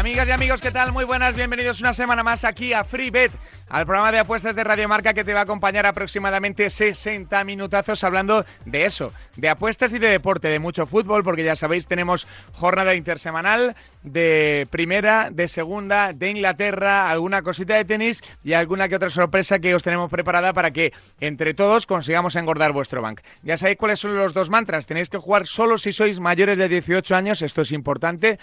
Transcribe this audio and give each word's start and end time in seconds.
Amigas 0.00 0.28
y 0.28 0.30
amigos, 0.30 0.60
¿qué 0.62 0.70
tal? 0.70 0.92
Muy 0.92 1.04
buenas, 1.04 1.36
bienvenidos 1.36 1.80
una 1.80 1.92
semana 1.92 2.22
más 2.22 2.44
aquí 2.44 2.72
a 2.72 2.84
FreeBet, 2.84 3.30
al 3.70 3.86
programa 3.86 4.10
de 4.10 4.18
apuestas 4.18 4.56
de 4.56 4.64
Radio 4.64 4.88
Marca 4.88 5.14
que 5.14 5.22
te 5.24 5.32
va 5.32 5.40
a 5.40 5.42
acompañar 5.44 5.86
aproximadamente 5.86 6.68
60 6.68 7.44
minutazos 7.44 8.02
hablando 8.02 8.44
de 8.64 8.84
eso, 8.84 9.12
de 9.36 9.48
apuestas 9.48 9.92
y 9.92 10.00
de 10.00 10.08
deporte, 10.08 10.48
de 10.48 10.58
mucho 10.58 10.86
fútbol, 10.86 11.22
porque 11.22 11.44
ya 11.44 11.54
sabéis, 11.54 11.86
tenemos 11.86 12.26
jornada 12.52 12.96
intersemanal 12.96 13.76
de 14.02 14.66
primera, 14.70 15.30
de 15.30 15.46
segunda, 15.46 16.12
de 16.12 16.30
Inglaterra, 16.30 17.10
alguna 17.10 17.42
cosita 17.42 17.76
de 17.76 17.84
tenis 17.84 18.22
y 18.42 18.54
alguna 18.54 18.88
que 18.88 18.96
otra 18.96 19.10
sorpresa 19.10 19.60
que 19.60 19.74
os 19.74 19.84
tenemos 19.84 20.10
preparada 20.10 20.52
para 20.52 20.72
que 20.72 20.92
entre 21.20 21.54
todos 21.54 21.86
consigamos 21.86 22.34
engordar 22.34 22.72
vuestro 22.72 23.00
bank. 23.00 23.20
Ya 23.42 23.56
sabéis 23.56 23.78
cuáles 23.78 24.00
son 24.00 24.16
los 24.16 24.34
dos 24.34 24.50
mantras, 24.50 24.86
tenéis 24.86 25.10
que 25.10 25.18
jugar 25.18 25.46
solo 25.46 25.78
si 25.78 25.92
sois 25.92 26.18
mayores 26.18 26.58
de 26.58 26.68
18 26.68 27.14
años, 27.14 27.40
esto 27.40 27.62
es 27.62 27.70
importante 27.70 28.40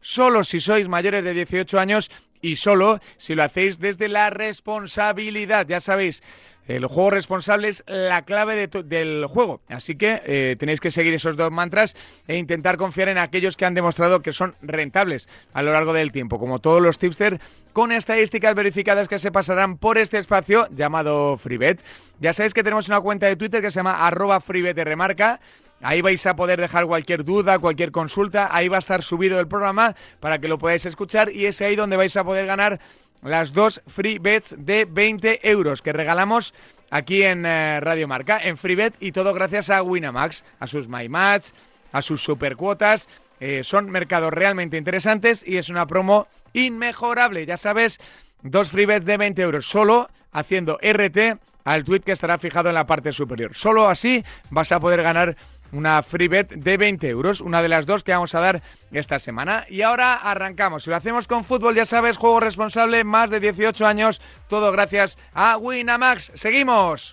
solo 0.00 0.44
si 0.44 0.60
sois 0.60 0.88
mayores 0.88 1.24
de 1.24 1.34
18 1.34 1.78
años 1.78 2.10
y 2.40 2.56
solo 2.56 3.00
si 3.16 3.34
lo 3.34 3.42
hacéis 3.44 3.78
desde 3.78 4.08
la 4.08 4.30
responsabilidad. 4.30 5.66
Ya 5.68 5.80
sabéis, 5.80 6.22
el 6.68 6.84
juego 6.84 7.10
responsable 7.10 7.68
es 7.68 7.82
la 7.86 8.22
clave 8.22 8.68
del 8.68 9.26
juego. 9.26 9.62
Así 9.68 9.96
que 9.96 10.22
eh, 10.26 10.56
tenéis 10.58 10.80
que 10.80 10.90
seguir 10.90 11.14
esos 11.14 11.36
dos 11.38 11.50
mantras 11.50 11.96
e 12.26 12.36
intentar 12.36 12.76
confiar 12.76 13.08
en 13.08 13.16
aquellos 13.16 13.56
que 13.56 13.64
han 13.64 13.74
demostrado 13.74 14.20
que 14.20 14.34
son 14.34 14.54
rentables 14.60 15.28
a 15.54 15.62
lo 15.62 15.72
largo 15.72 15.94
del 15.94 16.12
tiempo, 16.12 16.38
como 16.38 16.58
todos 16.58 16.82
los 16.82 16.98
tipsters, 16.98 17.40
con 17.72 17.90
estadísticas 17.90 18.54
verificadas 18.54 19.08
que 19.08 19.18
se 19.18 19.32
pasarán 19.32 19.78
por 19.78 19.96
este 19.96 20.18
espacio 20.18 20.68
llamado 20.70 21.38
FreeBet. 21.38 21.80
Ya 22.20 22.34
sabéis 22.34 22.52
que 22.52 22.62
tenemos 22.62 22.88
una 22.88 23.00
cuenta 23.00 23.26
de 23.26 23.36
Twitter 23.36 23.62
que 23.62 23.70
se 23.70 23.78
llama 23.78 24.06
arroba 24.06 24.40
FreeBetRemarca. 24.40 25.40
Ahí 25.80 26.02
vais 26.02 26.24
a 26.26 26.34
poder 26.34 26.60
dejar 26.60 26.86
cualquier 26.86 27.24
duda, 27.24 27.58
cualquier 27.58 27.92
consulta. 27.92 28.48
Ahí 28.50 28.68
va 28.68 28.76
a 28.76 28.80
estar 28.80 29.02
subido 29.02 29.38
el 29.38 29.46
programa 29.46 29.94
para 30.20 30.38
que 30.38 30.48
lo 30.48 30.58
podáis 30.58 30.84
escuchar 30.86 31.30
y 31.30 31.46
es 31.46 31.60
ahí 31.60 31.76
donde 31.76 31.96
vais 31.96 32.16
a 32.16 32.24
poder 32.24 32.46
ganar 32.46 32.80
las 33.22 33.52
dos 33.52 33.80
free 33.86 34.18
bets 34.18 34.54
de 34.58 34.84
20 34.84 35.48
euros 35.48 35.82
que 35.82 35.92
regalamos 35.92 36.54
aquí 36.90 37.22
en 37.22 37.44
eh, 37.46 37.80
Radio 37.80 38.08
Marca, 38.08 38.40
en 38.42 38.56
free 38.56 38.74
bet 38.74 38.94
y 39.00 39.12
todo 39.12 39.34
gracias 39.34 39.70
a 39.70 39.82
Winamax, 39.82 40.44
a 40.58 40.66
sus 40.66 40.88
MyMatch, 40.88 41.50
a 41.92 42.02
sus 42.02 42.22
supercuotas. 42.22 43.08
Eh, 43.40 43.62
son 43.62 43.90
mercados 43.90 44.32
realmente 44.32 44.76
interesantes 44.76 45.44
y 45.46 45.58
es 45.58 45.68
una 45.68 45.86
promo 45.86 46.26
inmejorable. 46.52 47.46
Ya 47.46 47.56
sabes, 47.56 48.00
dos 48.42 48.68
free 48.68 48.86
bets 48.86 49.06
de 49.06 49.16
20 49.16 49.42
euros 49.42 49.68
solo 49.68 50.10
haciendo 50.32 50.78
RT 50.82 51.38
al 51.64 51.84
tweet 51.84 52.00
que 52.00 52.12
estará 52.12 52.38
fijado 52.38 52.70
en 52.70 52.74
la 52.74 52.86
parte 52.86 53.12
superior. 53.12 53.54
Solo 53.54 53.88
así 53.88 54.24
vas 54.50 54.72
a 54.72 54.80
poder 54.80 55.02
ganar 55.02 55.36
una 55.72 56.02
free 56.02 56.28
bet 56.28 56.50
de 56.50 56.76
20 56.76 57.08
euros, 57.08 57.40
una 57.40 57.62
de 57.62 57.68
las 57.68 57.86
dos 57.86 58.02
que 58.02 58.12
vamos 58.12 58.34
a 58.34 58.40
dar 58.40 58.62
esta 58.90 59.18
semana. 59.18 59.66
Y 59.68 59.82
ahora 59.82 60.14
arrancamos. 60.14 60.84
Si 60.84 60.90
lo 60.90 60.96
hacemos 60.96 61.26
con 61.26 61.44
fútbol, 61.44 61.74
ya 61.74 61.86
sabes, 61.86 62.16
juego 62.16 62.40
responsable, 62.40 63.04
más 63.04 63.30
de 63.30 63.40
18 63.40 63.86
años, 63.86 64.20
todo 64.48 64.72
gracias 64.72 65.18
a 65.34 65.56
Winamax. 65.58 66.32
Seguimos. 66.34 67.12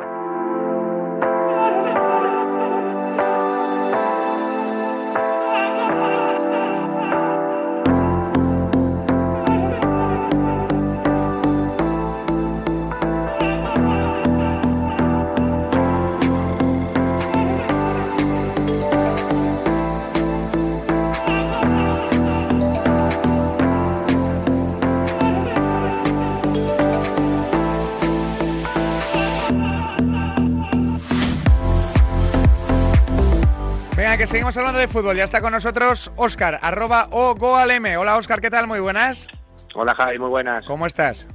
Seguimos 34.35 34.57
hablando 34.57 34.79
de 34.79 34.89
fútbol. 34.89 35.15
Ya 35.15 35.23
está 35.23 35.39
con 35.39 35.53
nosotros 35.53 36.11
Oscar, 36.17 36.59
arroba 36.61 37.07
o 37.11 37.35
goalm. 37.35 37.85
Hola 37.97 38.17
Oscar, 38.17 38.41
¿qué 38.41 38.49
tal? 38.49 38.67
Muy 38.67 38.81
buenas. 38.81 39.29
Hola 39.73 39.95
Javi, 39.95 40.19
muy 40.19 40.27
buenas. 40.27 40.65
¿Cómo 40.65 40.85
estás? 40.85 41.25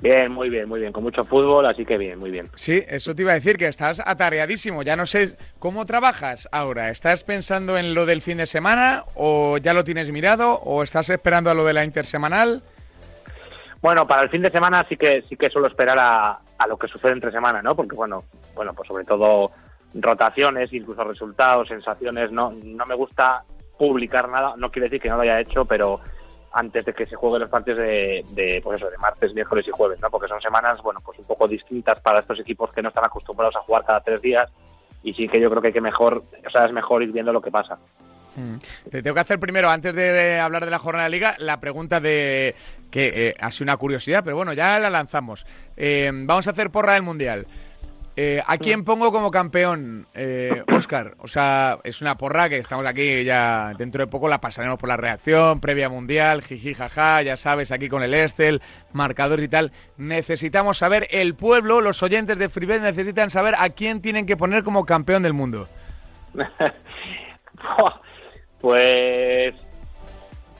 Bien, 0.00 0.30
muy 0.30 0.48
bien, 0.48 0.68
muy 0.68 0.78
bien. 0.78 0.92
Con 0.92 1.02
mucho 1.02 1.24
fútbol, 1.24 1.66
así 1.66 1.84
que 1.84 1.98
bien, 1.98 2.20
muy 2.20 2.30
bien. 2.30 2.48
Sí, 2.54 2.80
eso 2.86 3.12
te 3.16 3.22
iba 3.22 3.32
a 3.32 3.34
decir, 3.34 3.56
que 3.56 3.66
estás 3.66 3.98
atareadísimo. 3.98 4.84
Ya 4.84 4.94
no 4.94 5.04
sé 5.04 5.36
cómo 5.58 5.84
trabajas 5.84 6.48
ahora. 6.52 6.90
¿Estás 6.90 7.24
pensando 7.24 7.76
en 7.76 7.92
lo 7.92 8.06
del 8.06 8.22
fin 8.22 8.38
de 8.38 8.46
semana 8.46 9.02
o 9.16 9.58
ya 9.58 9.74
lo 9.74 9.82
tienes 9.82 10.12
mirado 10.12 10.60
o 10.60 10.84
estás 10.84 11.10
esperando 11.10 11.50
a 11.50 11.54
lo 11.54 11.64
de 11.64 11.72
la 11.72 11.84
intersemanal? 11.84 12.62
Bueno, 13.82 14.06
para 14.06 14.22
el 14.22 14.30
fin 14.30 14.42
de 14.42 14.52
semana 14.52 14.86
sí 14.88 14.96
que 14.96 15.22
sí 15.28 15.36
que 15.36 15.50
suelo 15.50 15.66
esperar 15.66 15.98
a, 15.98 16.38
a 16.56 16.66
lo 16.68 16.76
que 16.76 16.86
sucede 16.86 17.14
entre 17.14 17.32
semana, 17.32 17.62
¿no? 17.62 17.74
Porque 17.74 17.96
bueno, 17.96 18.22
bueno, 18.54 18.74
pues 18.74 18.86
sobre 18.86 19.04
todo 19.04 19.50
rotaciones, 19.94 20.72
incluso 20.72 21.04
resultados, 21.04 21.68
sensaciones. 21.68 22.30
No, 22.32 22.52
no 22.62 22.86
me 22.86 22.94
gusta 22.94 23.44
publicar 23.78 24.28
nada, 24.28 24.54
no 24.56 24.70
quiere 24.70 24.88
decir 24.88 25.00
que 25.00 25.08
no 25.08 25.16
lo 25.16 25.22
haya 25.22 25.40
hecho, 25.40 25.64
pero 25.64 26.00
antes 26.52 26.86
de 26.86 26.94
que 26.94 27.06
se 27.06 27.16
jueguen 27.16 27.42
los 27.42 27.50
partidos 27.50 27.80
de, 27.80 28.24
de, 28.30 28.60
pues 28.64 28.80
eso, 28.80 28.90
de 28.90 28.96
martes, 28.96 29.34
miércoles 29.34 29.66
y 29.68 29.70
jueves, 29.70 30.00
¿no? 30.00 30.08
Porque 30.10 30.28
son 30.28 30.40
semanas, 30.40 30.80
bueno, 30.82 31.00
pues 31.04 31.18
un 31.18 31.26
poco 31.26 31.46
distintas 31.46 32.00
para 32.00 32.20
estos 32.20 32.40
equipos 32.40 32.72
que 32.72 32.80
no 32.80 32.88
están 32.88 33.04
acostumbrados 33.04 33.56
a 33.56 33.60
jugar 33.60 33.84
cada 33.84 34.00
tres 34.00 34.22
días 34.22 34.50
y 35.02 35.12
sí 35.12 35.28
que 35.28 35.40
yo 35.40 35.50
creo 35.50 35.60
que 35.60 35.68
hay 35.68 35.74
que 35.74 35.80
mejor, 35.80 36.24
o 36.46 36.50
sea, 36.50 36.64
es 36.64 36.72
mejor 36.72 37.02
ir 37.02 37.12
viendo 37.12 37.32
lo 37.32 37.42
que 37.42 37.50
pasa. 37.50 37.78
Hmm. 38.36 38.56
Te 38.90 39.02
tengo 39.02 39.14
que 39.14 39.20
hacer 39.20 39.38
primero, 39.38 39.68
antes 39.70 39.94
de 39.94 40.38
hablar 40.40 40.64
de 40.64 40.70
la 40.70 40.78
jornada 40.78 41.04
de 41.04 41.10
liga, 41.10 41.36
la 41.38 41.60
pregunta 41.60 42.00
de 42.00 42.54
que 42.90 43.28
eh, 43.28 43.34
ha 43.38 43.50
sido 43.52 43.64
una 43.64 43.76
curiosidad, 43.76 44.22
pero 44.24 44.36
bueno, 44.36 44.52
ya 44.52 44.78
la 44.78 44.90
lanzamos. 44.90 45.46
Eh, 45.76 46.10
vamos 46.12 46.46
a 46.46 46.50
hacer 46.50 46.70
porra 46.70 46.94
del 46.94 47.02
mundial. 47.02 47.46
Eh, 48.18 48.42
¿A 48.46 48.56
quién 48.56 48.82
pongo 48.82 49.12
como 49.12 49.30
campeón, 49.30 50.06
eh, 50.14 50.62
Oscar? 50.74 51.16
O 51.18 51.28
sea, 51.28 51.78
es 51.84 52.00
una 52.00 52.16
porra 52.16 52.48
que 52.48 52.56
estamos 52.56 52.86
aquí 52.86 53.24
ya 53.24 53.74
dentro 53.76 54.02
de 54.02 54.06
poco 54.06 54.26
la 54.26 54.40
pasaremos 54.40 54.78
por 54.78 54.88
la 54.88 54.96
reacción, 54.96 55.60
previa 55.60 55.90
mundial, 55.90 56.40
jiji, 56.40 56.72
jaja, 56.72 57.20
ya 57.20 57.36
sabes, 57.36 57.70
aquí 57.72 57.90
con 57.90 58.02
el 58.02 58.14
Estel, 58.14 58.62
marcadores 58.92 59.44
y 59.44 59.48
tal. 59.48 59.70
Necesitamos 59.98 60.78
saber, 60.78 61.08
el 61.10 61.34
pueblo, 61.34 61.82
los 61.82 62.02
oyentes 62.02 62.38
de 62.38 62.48
Freebet 62.48 62.80
necesitan 62.80 63.30
saber 63.30 63.54
a 63.58 63.68
quién 63.68 64.00
tienen 64.00 64.24
que 64.24 64.38
poner 64.38 64.64
como 64.64 64.86
campeón 64.86 65.22
del 65.22 65.34
mundo. 65.34 65.68
pues. 68.62 69.54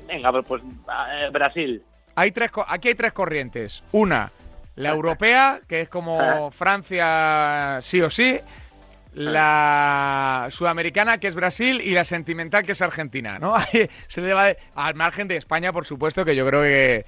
Venga, 0.06 0.30
pues, 0.30 0.44
pues 0.46 0.62
eh, 0.62 1.30
Brasil. 1.32 1.82
Hay 2.16 2.32
tres, 2.32 2.50
aquí 2.68 2.88
hay 2.88 2.94
tres 2.94 3.14
corrientes. 3.14 3.82
Una, 3.92 4.30
la 4.76 4.90
europea, 4.90 5.60
que 5.66 5.82
es 5.82 5.88
como 5.88 6.50
Francia 6.52 7.78
sí 7.82 8.00
o 8.00 8.10
sí. 8.10 8.40
La 9.14 10.48
sudamericana, 10.50 11.18
que 11.18 11.28
es 11.28 11.34
Brasil, 11.34 11.80
y 11.82 11.92
la 11.92 12.04
sentimental, 12.04 12.64
que 12.64 12.72
es 12.72 12.82
Argentina, 12.82 13.38
¿no? 13.38 13.54
Se 14.08 14.20
le 14.20 14.34
va 14.34 14.52
al 14.74 14.94
margen 14.94 15.26
de 15.26 15.36
España, 15.36 15.72
por 15.72 15.86
supuesto, 15.86 16.22
que 16.22 16.36
yo 16.36 16.46
creo 16.46 16.60
que 16.60 17.06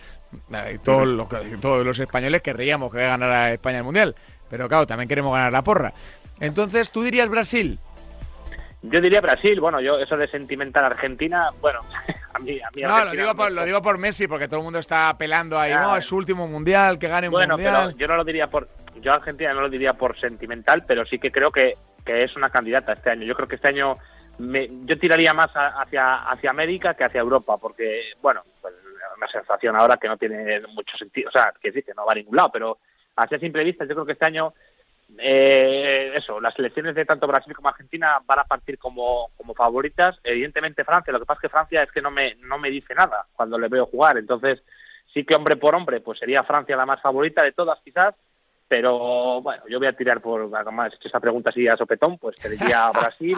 eh, 0.54 0.78
todos 0.82 1.06
los, 1.06 1.28
todos 1.60 1.84
los 1.84 1.98
españoles 1.98 2.40
querríamos 2.40 2.90
que 2.90 3.00
ganara 3.00 3.52
España 3.52 3.78
el 3.78 3.84
Mundial. 3.84 4.16
Pero 4.48 4.68
claro, 4.70 4.86
también 4.86 5.06
queremos 5.06 5.34
ganar 5.34 5.52
la 5.52 5.62
porra. 5.62 5.92
Entonces, 6.40 6.90
¿tú 6.90 7.02
dirías 7.02 7.28
Brasil? 7.28 7.78
Yo 8.82 9.00
diría 9.00 9.20
Brasil, 9.20 9.60
bueno, 9.60 9.80
yo 9.80 9.98
eso 9.98 10.16
de 10.16 10.28
sentimental 10.28 10.84
Argentina, 10.84 11.50
bueno, 11.60 11.80
a 12.34 12.38
mí, 12.38 12.60
a 12.60 12.68
mí 12.74 12.82
No, 12.82 13.04
lo 13.04 13.10
digo, 13.10 13.34
por, 13.34 13.50
lo 13.50 13.64
digo 13.64 13.82
por 13.82 13.98
Messi, 13.98 14.28
porque 14.28 14.46
todo 14.46 14.60
el 14.60 14.64
mundo 14.64 14.78
está 14.78 15.08
apelando 15.08 15.58
ahí, 15.58 15.74
no, 15.74 15.96
es 15.96 16.04
su 16.04 16.16
último 16.16 16.46
mundial, 16.46 16.98
que 16.98 17.08
gane 17.08 17.28
un 17.28 17.32
bueno, 17.32 17.54
mundial. 17.54 17.88
Pero 17.88 17.98
yo 17.98 18.06
no 18.06 18.16
lo 18.16 18.24
diría 18.24 18.46
por, 18.46 18.68
yo 19.00 19.12
Argentina 19.12 19.52
no 19.52 19.62
lo 19.62 19.68
diría 19.68 19.94
por 19.94 20.18
sentimental, 20.20 20.84
pero 20.86 21.04
sí 21.04 21.18
que 21.18 21.32
creo 21.32 21.50
que, 21.50 21.74
que 22.04 22.22
es 22.22 22.36
una 22.36 22.50
candidata 22.50 22.92
este 22.92 23.10
año. 23.10 23.24
Yo 23.24 23.34
creo 23.34 23.48
que 23.48 23.56
este 23.56 23.68
año 23.68 23.98
me, 24.38 24.68
yo 24.84 24.96
tiraría 24.96 25.34
más 25.34 25.50
hacia, 25.52 26.30
hacia 26.30 26.50
América 26.50 26.94
que 26.94 27.04
hacia 27.04 27.20
Europa, 27.20 27.56
porque, 27.56 28.12
bueno, 28.22 28.42
pues 28.62 28.74
una 29.16 29.28
sensación 29.28 29.74
ahora 29.74 29.96
que 29.96 30.06
no 30.06 30.16
tiene 30.16 30.60
mucho 30.68 30.96
sentido, 30.96 31.28
o 31.28 31.32
sea, 31.32 31.52
que 31.60 31.72
sí, 31.72 31.82
que 31.82 31.94
no 31.94 32.06
va 32.06 32.12
a 32.12 32.16
ningún 32.16 32.36
lado, 32.36 32.50
pero 32.52 32.78
a 33.16 33.26
simple 33.26 33.64
vista 33.64 33.84
yo 33.84 33.94
creo 33.94 34.06
que 34.06 34.12
este 34.12 34.24
año 34.24 34.54
eh, 35.16 36.12
eso, 36.14 36.40
las 36.40 36.54
selecciones 36.54 36.94
de 36.94 37.06
tanto 37.06 37.26
Brasil 37.26 37.54
como 37.54 37.68
Argentina 37.68 38.20
van 38.26 38.40
a 38.40 38.44
partir 38.44 38.78
como, 38.78 39.30
como 39.36 39.54
favoritas. 39.54 40.18
Evidentemente 40.22 40.84
Francia, 40.84 41.12
lo 41.12 41.20
que 41.20 41.26
pasa 41.26 41.38
es 41.38 41.42
que 41.42 41.48
Francia 41.48 41.82
es 41.82 41.92
que 41.92 42.02
no 42.02 42.10
me, 42.10 42.34
no 42.36 42.58
me 42.58 42.70
dice 42.70 42.94
nada 42.94 43.26
cuando 43.34 43.58
le 43.58 43.68
veo 43.68 43.86
jugar. 43.86 44.18
Entonces, 44.18 44.62
sí 45.14 45.24
que 45.24 45.34
hombre 45.34 45.56
por 45.56 45.74
hombre, 45.74 46.00
pues 46.00 46.18
sería 46.18 46.42
Francia 46.42 46.76
la 46.76 46.86
más 46.86 47.00
favorita 47.00 47.42
de 47.42 47.52
todas 47.52 47.80
quizás. 47.82 48.14
Pero 48.68 49.40
bueno, 49.40 49.62
yo 49.68 49.78
voy 49.78 49.88
a 49.88 49.94
tirar 49.94 50.20
por, 50.20 50.50
además, 50.54 50.92
hecho 50.94 51.08
esa 51.08 51.20
pregunta 51.20 51.50
así 51.50 51.66
a 51.66 51.76
sopetón, 51.76 52.18
pues 52.18 52.36
te 52.36 52.50
diría 52.50 52.90
Brasil, 52.92 53.36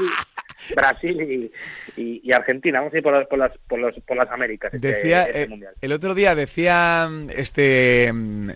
Brasil 0.74 1.52
y, 1.96 2.32
Argentina. 2.32 2.80
Vamos 2.80 2.94
a 2.94 2.98
ir 2.98 3.02
por, 3.02 3.38
las, 3.38 3.56
por, 3.68 4.16
las 4.16 4.30
Américas. 4.30 4.74
Este, 4.74 4.88
decía, 4.88 5.22
este 5.24 5.54
eh, 5.54 5.68
el 5.80 5.92
otro 5.92 6.14
día 6.14 6.34
decía, 6.34 7.08
este, 7.30 8.12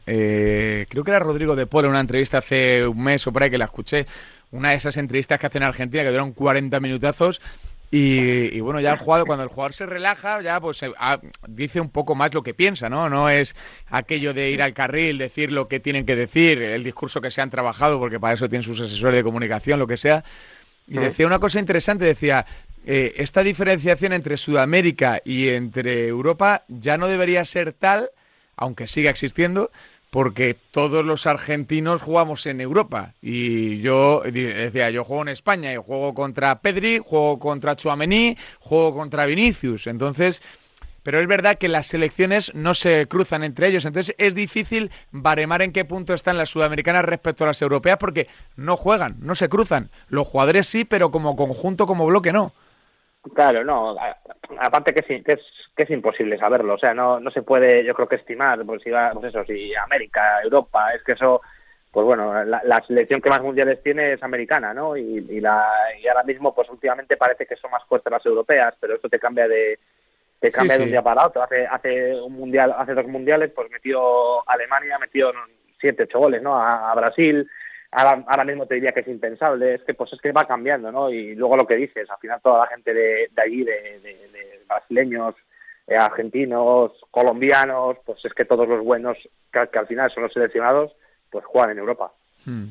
eh, 0.06 0.86
creo 0.88 1.04
que 1.04 1.10
era 1.10 1.20
Rodrigo 1.20 1.54
de 1.54 1.66
Polo 1.66 1.86
en 1.86 1.92
una 1.92 2.00
entrevista 2.00 2.38
hace 2.38 2.86
un 2.86 3.02
mes 3.02 3.26
o 3.26 3.32
por 3.32 3.42
ahí 3.42 3.50
que 3.50 3.58
la 3.58 3.66
escuché, 3.66 4.06
una 4.50 4.70
de 4.70 4.76
esas 4.76 4.96
entrevistas 4.96 5.38
que 5.38 5.46
hacen 5.46 5.62
en 5.62 5.68
Argentina 5.68 6.02
que 6.02 6.10
duran 6.10 6.32
40 6.32 6.80
minutazos 6.80 7.40
y, 7.96 8.58
bueno, 8.58 8.80
ya 8.80 8.92
el 8.92 8.98
jugador, 8.98 9.24
cuando 9.24 9.44
el 9.44 9.50
jugador 9.50 9.72
se 9.72 9.86
relaja, 9.86 10.42
ya 10.42 10.60
pues 10.60 10.80
ah, 10.98 11.20
dice 11.46 11.80
un 11.80 11.90
poco 11.90 12.16
más 12.16 12.34
lo 12.34 12.42
que 12.42 12.52
piensa, 12.52 12.88
¿no? 12.88 13.08
No 13.08 13.30
es 13.30 13.54
aquello 13.86 14.34
de 14.34 14.50
ir 14.50 14.62
al 14.62 14.74
carril, 14.74 15.16
decir 15.16 15.52
lo 15.52 15.68
que 15.68 15.78
tienen 15.78 16.04
que 16.04 16.16
decir, 16.16 16.60
el 16.60 16.82
discurso 16.82 17.20
que 17.20 17.30
se 17.30 17.40
han 17.40 17.50
trabajado, 17.50 18.00
porque 18.00 18.18
para 18.18 18.34
eso 18.34 18.48
tienen 18.48 18.64
sus 18.64 18.80
asesores 18.80 19.14
de 19.14 19.22
comunicación, 19.22 19.78
lo 19.78 19.86
que 19.86 19.96
sea. 19.96 20.24
Y 20.88 20.98
decía 20.98 21.24
una 21.24 21.38
cosa 21.38 21.60
interesante, 21.60 22.04
decía, 22.04 22.44
eh, 22.84 23.14
esta 23.16 23.44
diferenciación 23.44 24.12
entre 24.12 24.38
Sudamérica 24.38 25.22
y 25.24 25.50
entre 25.50 26.08
Europa 26.08 26.64
ya 26.66 26.98
no 26.98 27.06
debería 27.06 27.44
ser 27.44 27.74
tal, 27.74 28.10
aunque 28.56 28.88
siga 28.88 29.10
existiendo, 29.10 29.70
porque 30.14 30.56
todos 30.70 31.04
los 31.04 31.26
argentinos 31.26 32.00
jugamos 32.00 32.46
en 32.46 32.60
Europa. 32.60 33.14
Y 33.20 33.80
yo 33.80 34.22
decía, 34.24 34.88
yo 34.90 35.02
juego 35.02 35.22
en 35.22 35.28
España 35.28 35.72
y 35.72 35.76
juego 35.76 36.14
contra 36.14 36.60
Pedri, 36.60 37.00
juego 37.04 37.40
contra 37.40 37.74
Chuamení, 37.74 38.36
juego 38.60 38.94
contra 38.94 39.26
Vinicius. 39.26 39.88
Entonces, 39.88 40.40
pero 41.02 41.20
es 41.20 41.26
verdad 41.26 41.58
que 41.58 41.66
las 41.66 41.88
selecciones 41.88 42.54
no 42.54 42.74
se 42.74 43.08
cruzan 43.08 43.42
entre 43.42 43.66
ellos. 43.66 43.86
Entonces 43.86 44.14
es 44.16 44.36
difícil 44.36 44.92
baremar 45.10 45.62
en 45.62 45.72
qué 45.72 45.84
punto 45.84 46.14
están 46.14 46.38
las 46.38 46.50
sudamericanas 46.50 47.04
respecto 47.04 47.42
a 47.42 47.48
las 47.48 47.60
europeas 47.60 47.96
porque 47.98 48.28
no 48.54 48.76
juegan, 48.76 49.16
no 49.18 49.34
se 49.34 49.48
cruzan. 49.48 49.90
Los 50.06 50.28
jugadores 50.28 50.68
sí, 50.68 50.84
pero 50.84 51.10
como 51.10 51.34
conjunto, 51.34 51.88
como 51.88 52.06
bloque 52.06 52.32
no. 52.32 52.52
Claro, 53.32 53.64
no. 53.64 53.96
Aparte 54.58 54.92
que, 54.92 55.02
sí, 55.02 55.22
que, 55.22 55.32
es, 55.32 55.40
que 55.74 55.84
es 55.84 55.90
imposible 55.90 56.36
saberlo. 56.36 56.74
O 56.74 56.78
sea, 56.78 56.92
no, 56.92 57.20
no 57.20 57.30
se 57.30 57.42
puede, 57.42 57.84
yo 57.84 57.94
creo 57.94 58.08
que 58.08 58.16
estimar, 58.16 58.62
pues 58.66 58.82
si 58.82 58.90
va, 58.90 59.12
pues 59.12 59.26
eso, 59.26 59.44
si 59.44 59.74
América, 59.74 60.42
Europa, 60.42 60.92
es 60.92 61.02
que 61.02 61.12
eso, 61.12 61.40
pues 61.90 62.04
bueno, 62.04 62.44
la, 62.44 62.84
selección 62.86 63.22
que 63.22 63.30
más 63.30 63.40
mundiales 63.40 63.82
tiene 63.82 64.12
es 64.12 64.22
americana, 64.22 64.74
¿no? 64.74 64.96
Y, 64.96 65.26
y, 65.30 65.40
la, 65.40 65.64
y 66.02 66.06
ahora 66.06 66.22
mismo, 66.24 66.54
pues 66.54 66.68
últimamente 66.68 67.16
parece 67.16 67.46
que 67.46 67.56
son 67.56 67.70
más 67.70 67.84
fuertes 67.84 68.12
las 68.12 68.26
europeas, 68.26 68.74
pero 68.78 68.96
esto 68.96 69.08
te 69.08 69.18
cambia 69.18 69.48
de, 69.48 69.78
te 70.38 70.50
cambia 70.50 70.76
de 70.76 70.84
un 70.84 70.90
día 70.90 71.02
para 71.02 71.26
otro. 71.26 71.42
Hace, 71.42 71.66
hace 71.66 72.14
un 72.20 72.34
mundial, 72.34 72.74
hace 72.76 72.92
dos 72.92 73.06
mundiales, 73.06 73.52
pues 73.54 73.70
metió 73.70 74.46
Alemania, 74.46 74.98
metió 74.98 75.32
siete, 75.80 76.02
ocho 76.02 76.18
goles, 76.18 76.42
¿no? 76.42 76.56
a 76.56 76.94
Brasil, 76.94 77.48
ahora, 77.94 78.44
mismo 78.44 78.66
te 78.66 78.74
diría 78.74 78.92
que 78.92 79.00
es 79.00 79.08
impensable, 79.08 79.74
es 79.74 79.82
que 79.82 79.94
pues 79.94 80.12
es 80.12 80.20
que 80.20 80.32
va 80.32 80.46
cambiando, 80.46 80.90
¿no? 80.90 81.10
Y 81.10 81.34
luego 81.34 81.56
lo 81.56 81.66
que 81.66 81.76
dices, 81.76 82.10
al 82.10 82.18
final 82.18 82.40
toda 82.42 82.60
la 82.60 82.66
gente 82.66 82.92
de, 82.92 83.28
de 83.30 83.42
allí, 83.42 83.64
de, 83.64 84.60
brasileños, 84.68 85.34
eh, 85.86 85.96
argentinos, 85.96 86.92
colombianos, 87.10 87.96
pues 88.04 88.24
es 88.24 88.32
que 88.34 88.44
todos 88.44 88.68
los 88.68 88.82
buenos 88.84 89.16
que, 89.52 89.78
al 89.78 89.86
final 89.86 90.10
son 90.10 90.24
los 90.24 90.32
seleccionados, 90.32 90.92
pues 91.30 91.44
juegan 91.44 91.70
en 91.70 91.78
Europa. 91.78 92.12
Hmm. 92.44 92.68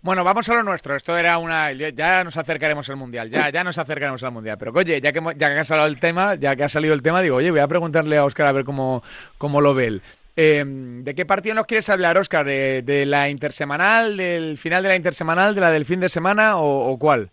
Bueno, 0.00 0.22
vamos 0.22 0.48
a 0.48 0.54
lo 0.54 0.62
nuestro. 0.62 0.94
Esto 0.94 1.16
era 1.16 1.38
una. 1.38 1.72
Ya 1.72 2.22
nos 2.22 2.36
acercaremos 2.36 2.88
al 2.88 2.96
mundial. 2.96 3.30
Ya, 3.30 3.50
ya 3.50 3.64
nos 3.64 3.78
acercaremos 3.78 4.22
al 4.22 4.30
mundial. 4.30 4.56
Pero 4.56 4.72
oye, 4.72 5.00
ya 5.00 5.12
que 5.12 5.20
ya 5.36 5.52
que 5.52 5.58
ha 5.58 5.64
salido 5.64 5.86
el 5.86 5.98
tema, 5.98 6.36
ya 6.36 6.54
que 6.54 6.62
ha 6.62 6.68
salido 6.68 6.94
el 6.94 7.02
tema, 7.02 7.20
digo, 7.20 7.36
oye, 7.36 7.50
voy 7.50 7.60
a 7.60 7.66
preguntarle 7.66 8.16
a 8.16 8.24
Oscar 8.24 8.46
a 8.46 8.52
ver 8.52 8.64
cómo, 8.64 9.02
cómo 9.38 9.60
lo 9.60 9.74
ve 9.74 9.86
él. 9.86 10.02
Em, 10.40 11.02
¿De 11.02 11.16
qué 11.16 11.26
partido 11.26 11.56
nos 11.56 11.66
quieres 11.66 11.90
hablar, 11.90 12.16
Oscar? 12.16 12.46
¿De, 12.46 13.04
la 13.06 13.28
intersemanal, 13.28 14.16
del 14.16 14.56
final 14.56 14.84
de 14.84 14.88
la 14.88 14.94
intersemanal, 14.94 15.52
de 15.52 15.60
la 15.60 15.72
del 15.72 15.84
fin 15.84 15.98
de 15.98 16.08
semana 16.08 16.58
o, 16.58 16.96
cuál? 16.96 17.30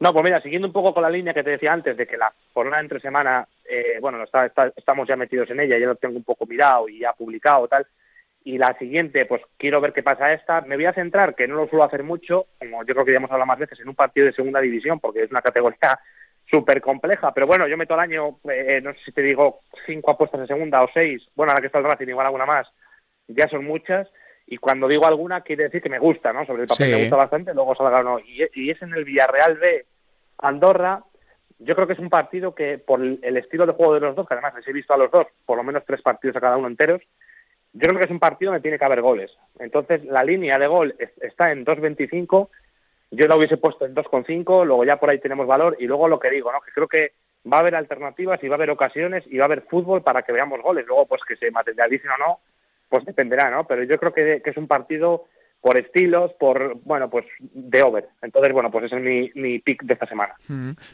No, 0.00 0.12
pues 0.12 0.24
mira, 0.24 0.42
siguiendo 0.42 0.66
un 0.66 0.72
poco 0.72 0.92
con 0.92 1.04
la 1.04 1.10
línea 1.10 1.32
que 1.32 1.44
te 1.44 1.50
decía 1.50 1.72
antes, 1.72 1.96
de 1.96 2.08
que 2.08 2.16
la 2.16 2.32
jornada 2.52 2.82
entre 2.82 2.98
semana, 2.98 3.46
eh, 3.64 3.98
bueno, 4.00 4.24
estamos 4.24 5.06
ya 5.06 5.14
metidos 5.14 5.50
en 5.50 5.60
ella, 5.60 5.78
ya 5.78 5.86
lo 5.86 5.94
tengo 5.94 6.16
un 6.16 6.24
poco 6.24 6.46
mirado 6.46 6.88
y 6.88 6.98
ya 6.98 7.12
publicado 7.12 7.68
tal, 7.68 7.86
y 8.42 8.58
la 8.58 8.76
siguiente, 8.76 9.24
pues 9.26 9.42
quiero 9.56 9.80
ver 9.80 9.92
qué 9.92 10.02
pasa 10.02 10.32
esta. 10.32 10.62
Me 10.62 10.74
voy 10.74 10.86
a 10.86 10.92
centrar, 10.92 11.36
que 11.36 11.46
no 11.46 11.54
lo 11.54 11.68
suelo 11.68 11.84
hacer 11.84 12.02
mucho, 12.02 12.46
como 12.58 12.84
yo 12.84 12.92
creo 12.92 13.04
que 13.04 13.12
ya 13.12 13.18
hemos 13.18 13.30
hablado 13.30 13.46
más 13.46 13.60
veces, 13.60 13.78
en 13.78 13.88
un 13.88 13.94
partido 13.94 14.26
de 14.26 14.32
segunda 14.32 14.60
división, 14.60 14.98
porque 14.98 15.22
es 15.22 15.30
una 15.30 15.42
categoría 15.42 16.00
súper 16.50 16.80
compleja, 16.80 17.32
pero 17.32 17.46
bueno, 17.46 17.68
yo 17.68 17.76
meto 17.76 17.94
el 17.94 18.00
año, 18.00 18.38
eh, 18.50 18.80
no 18.82 18.92
sé 18.92 18.98
si 19.06 19.12
te 19.12 19.22
digo 19.22 19.60
cinco 19.86 20.10
apuestas 20.10 20.40
en 20.40 20.46
segunda 20.46 20.82
o 20.82 20.88
seis, 20.92 21.22
bueno, 21.36 21.52
ahora 21.52 21.60
que 21.60 21.66
está 21.66 21.78
el 21.78 21.84
Racing 21.84 22.08
igual 22.08 22.26
alguna 22.26 22.46
más, 22.46 22.66
ya 23.28 23.48
son 23.48 23.64
muchas, 23.64 24.08
y 24.46 24.56
cuando 24.56 24.88
digo 24.88 25.06
alguna 25.06 25.42
quiere 25.42 25.64
decir 25.64 25.80
que 25.80 25.88
me 25.88 26.00
gusta, 26.00 26.32
¿no? 26.32 26.44
Sobre 26.44 26.62
el 26.62 26.68
papel 26.68 26.90
me 26.90 27.00
gusta 27.02 27.16
bastante, 27.16 27.54
luego 27.54 27.76
salga 27.76 28.00
o 28.00 28.02
no. 28.02 28.18
Y, 28.18 28.42
y, 28.54 28.70
es 28.70 28.82
en 28.82 28.92
el 28.94 29.04
Villarreal 29.04 29.60
de 29.60 29.86
Andorra, 30.38 31.04
yo 31.60 31.74
creo 31.76 31.86
que 31.86 31.92
es 31.92 31.98
un 32.00 32.10
partido 32.10 32.54
que 32.54 32.78
por 32.78 33.00
el 33.00 33.36
estilo 33.36 33.66
de 33.66 33.74
juego 33.74 33.94
de 33.94 34.00
los 34.00 34.16
dos, 34.16 34.26
que 34.26 34.34
además 34.34 34.54
les 34.56 34.66
he 34.66 34.72
visto 34.72 34.92
a 34.92 34.96
los 34.96 35.10
dos, 35.10 35.26
por 35.46 35.56
lo 35.56 35.62
menos 35.62 35.84
tres 35.86 36.02
partidos 36.02 36.36
a 36.36 36.40
cada 36.40 36.56
uno 36.56 36.66
enteros, 36.66 37.00
yo 37.72 37.82
creo 37.82 37.98
que 37.98 38.04
es 38.04 38.10
un 38.10 38.18
partido 38.18 38.50
donde 38.50 38.62
tiene 38.62 38.78
que 38.78 38.84
haber 38.84 39.02
goles. 39.02 39.30
Entonces, 39.58 40.04
la 40.04 40.24
línea 40.24 40.58
de 40.58 40.66
gol 40.66 40.96
está 41.20 41.52
en 41.52 41.64
2.25 41.64 42.48
yo 43.10 43.26
la 43.26 43.36
hubiese 43.36 43.56
puesto 43.56 43.86
en 43.86 43.94
2,5, 43.94 44.64
luego 44.64 44.84
ya 44.84 44.96
por 44.96 45.10
ahí 45.10 45.18
tenemos 45.18 45.46
valor 45.46 45.76
y 45.80 45.86
luego 45.86 46.08
lo 46.08 46.18
que 46.20 46.30
digo, 46.30 46.52
¿no? 46.52 46.60
que 46.60 46.72
creo 46.72 46.88
que 46.88 47.12
va 47.50 47.58
a 47.58 47.60
haber 47.60 47.74
alternativas 47.74 48.42
y 48.42 48.48
va 48.48 48.54
a 48.54 48.58
haber 48.58 48.70
ocasiones 48.70 49.24
y 49.26 49.38
va 49.38 49.44
a 49.44 49.46
haber 49.46 49.62
fútbol 49.62 50.02
para 50.02 50.22
que 50.22 50.32
veamos 50.32 50.60
goles. 50.62 50.86
Luego, 50.86 51.06
pues 51.06 51.22
que 51.26 51.36
se 51.36 51.50
materialicen 51.50 52.10
o 52.10 52.18
no, 52.18 52.40
pues 52.88 53.04
dependerá, 53.04 53.50
¿no? 53.50 53.64
Pero 53.64 53.84
yo 53.84 53.98
creo 53.98 54.12
que, 54.12 54.42
es 54.44 54.56
un 54.56 54.68
partido 54.68 55.24
por 55.60 55.76
estilos, 55.76 56.32
por, 56.38 56.76
bueno, 56.84 57.10
pues 57.10 57.26
de 57.40 57.82
over. 57.82 58.08
Entonces, 58.22 58.52
bueno, 58.52 58.70
pues 58.70 58.86
ese 58.86 58.96
es 58.96 59.34
mi, 59.34 59.58
pick 59.58 59.82
de 59.82 59.94
esta 59.94 60.06
semana. 60.06 60.34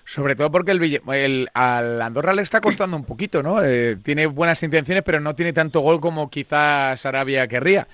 Sobre 0.04 0.34
todo 0.34 0.50
porque 0.50 0.72
el, 0.72 1.00
el, 1.12 1.48
al 1.54 2.02
Andorra 2.02 2.34
le 2.34 2.42
está 2.42 2.60
costando 2.60 2.96
un 2.96 3.04
poquito, 3.04 3.42
¿no? 3.42 3.64
Eh, 3.64 3.96
tiene 4.02 4.26
buenas 4.26 4.62
intenciones, 4.62 5.04
pero 5.04 5.20
no 5.20 5.34
tiene 5.34 5.52
tanto 5.52 5.80
gol 5.80 6.00
como 6.00 6.30
quizás 6.30 7.04
Arabia 7.06 7.46
querría. 7.46 7.86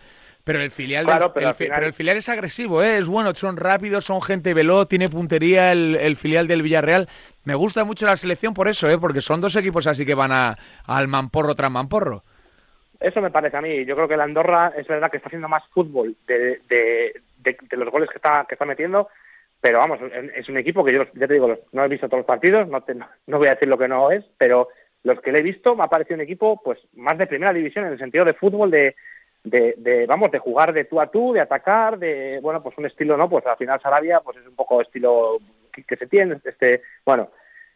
Pero 0.45 0.61
el 0.61 0.73
filial, 0.73 1.07
pero, 1.35 1.51
el, 1.87 1.93
filial 1.93 2.17
es 2.17 2.29
agresivo, 2.29 2.83
¿eh? 2.83 2.99
es 2.99 3.07
bueno, 3.07 3.33
son 3.35 3.57
rápidos, 3.57 4.05
son 4.07 4.21
gente 4.21 4.55
veloz, 4.55 4.89
tiene 4.89 5.09
puntería 5.09 5.71
el, 5.71 6.17
filial 6.17 6.49
del 6.49 6.63
Villarreal. 6.63 7.09
Me 7.45 7.55
gusta 7.55 7.85
mucho 7.85 8.07
la 8.07 8.17
selección 8.17 8.53
por 8.53 8.67
eso, 8.67 8.89
¿eh? 8.89 8.99
porque 8.99 9.21
son 9.21 9.41
dos 9.41 9.55
equipos 9.55 9.87
así 9.87 10.05
que 10.05 10.17
van 10.17 10.33
a, 10.33 10.57
al 10.87 11.07
mamporro 11.07 11.55
tras 11.55 11.71
mamporro. 11.71 12.25
Eso 12.99 13.21
me 13.21 13.31
parece 13.31 13.57
a 13.57 13.61
mí. 13.61 13.85
Yo 13.85 13.95
creo 13.95 14.09
que 14.09 14.15
el 14.15 14.21
Andorra 14.21 14.73
es 14.77 14.87
verdad 14.89 15.11
que 15.11 15.19
está 15.19 15.29
haciendo 15.29 15.49
más 15.49 15.63
fútbol 15.69 16.17
de, 16.27 16.61
de, 16.69 17.77
los 17.77 17.91
goles 17.91 18.11
que 18.11 18.17
está, 18.17 18.45
que 18.49 18.57
está 18.57 18.65
metiendo, 18.65 19.09
pero 19.61 19.79
vamos, 19.79 20.01
es 20.35 20.49
un 20.49 20.59
equipo 20.59 20.85
que 20.85 20.93
yo 20.93 21.05
ya 21.15 21.29
te 21.29 21.35
digo, 21.35 21.57
no 21.71 21.85
he 21.85 21.89
visto 21.89 22.09
todos 22.09 22.21
los 22.21 22.27
partidos, 22.27 22.69
no, 22.69 22.85
no 23.29 23.39
voy 23.39 23.47
a 23.47 23.55
decir 23.55 23.69
lo 23.69 23.79
que 23.79 23.89
no 23.89 24.11
es, 24.11 24.25
pero 24.39 24.69
los 25.05 25.21
que 25.21 25.31
le 25.31 25.39
he 25.39 25.43
visto 25.43 25.77
me 25.77 25.85
ha 25.85 25.89
parecido 25.89 26.17
un 26.17 26.23
equipo 26.23 26.61
pues 26.63 26.81
más 26.95 27.17
de 27.19 27.27
primera 27.27 27.53
división 27.53 27.87
en 27.87 27.93
el 27.93 27.99
sentido 27.99 28.25
de 28.25 28.35
fútbol, 28.35 28.71
de, 28.71 28.95
de, 29.45 29.75
de, 29.77 30.07
vamos, 30.07 30.31
de 30.31 30.39
jugar 30.39 30.73
de 30.73 30.85
tú 30.85 31.01
a 31.01 31.11
tú, 31.11 31.33
de 31.33 31.41
atacar, 31.41 31.99
de, 31.99 32.39
bueno, 32.41 32.63
pues 32.63 32.77
un 32.79 32.87
estilo, 32.87 33.17
¿no? 33.17 33.29
Pues 33.29 33.45
al 33.47 33.57
final 33.57 33.81
Sarabia, 33.81 34.21
pues 34.21 34.37
es 34.39 34.47
un 34.47 34.55
poco 34.55 34.81
estilo 34.81 35.39
que, 35.73 35.97
se 35.97 36.07
tiene, 36.07 36.39
este, 36.45 36.83
bueno, 37.05 37.31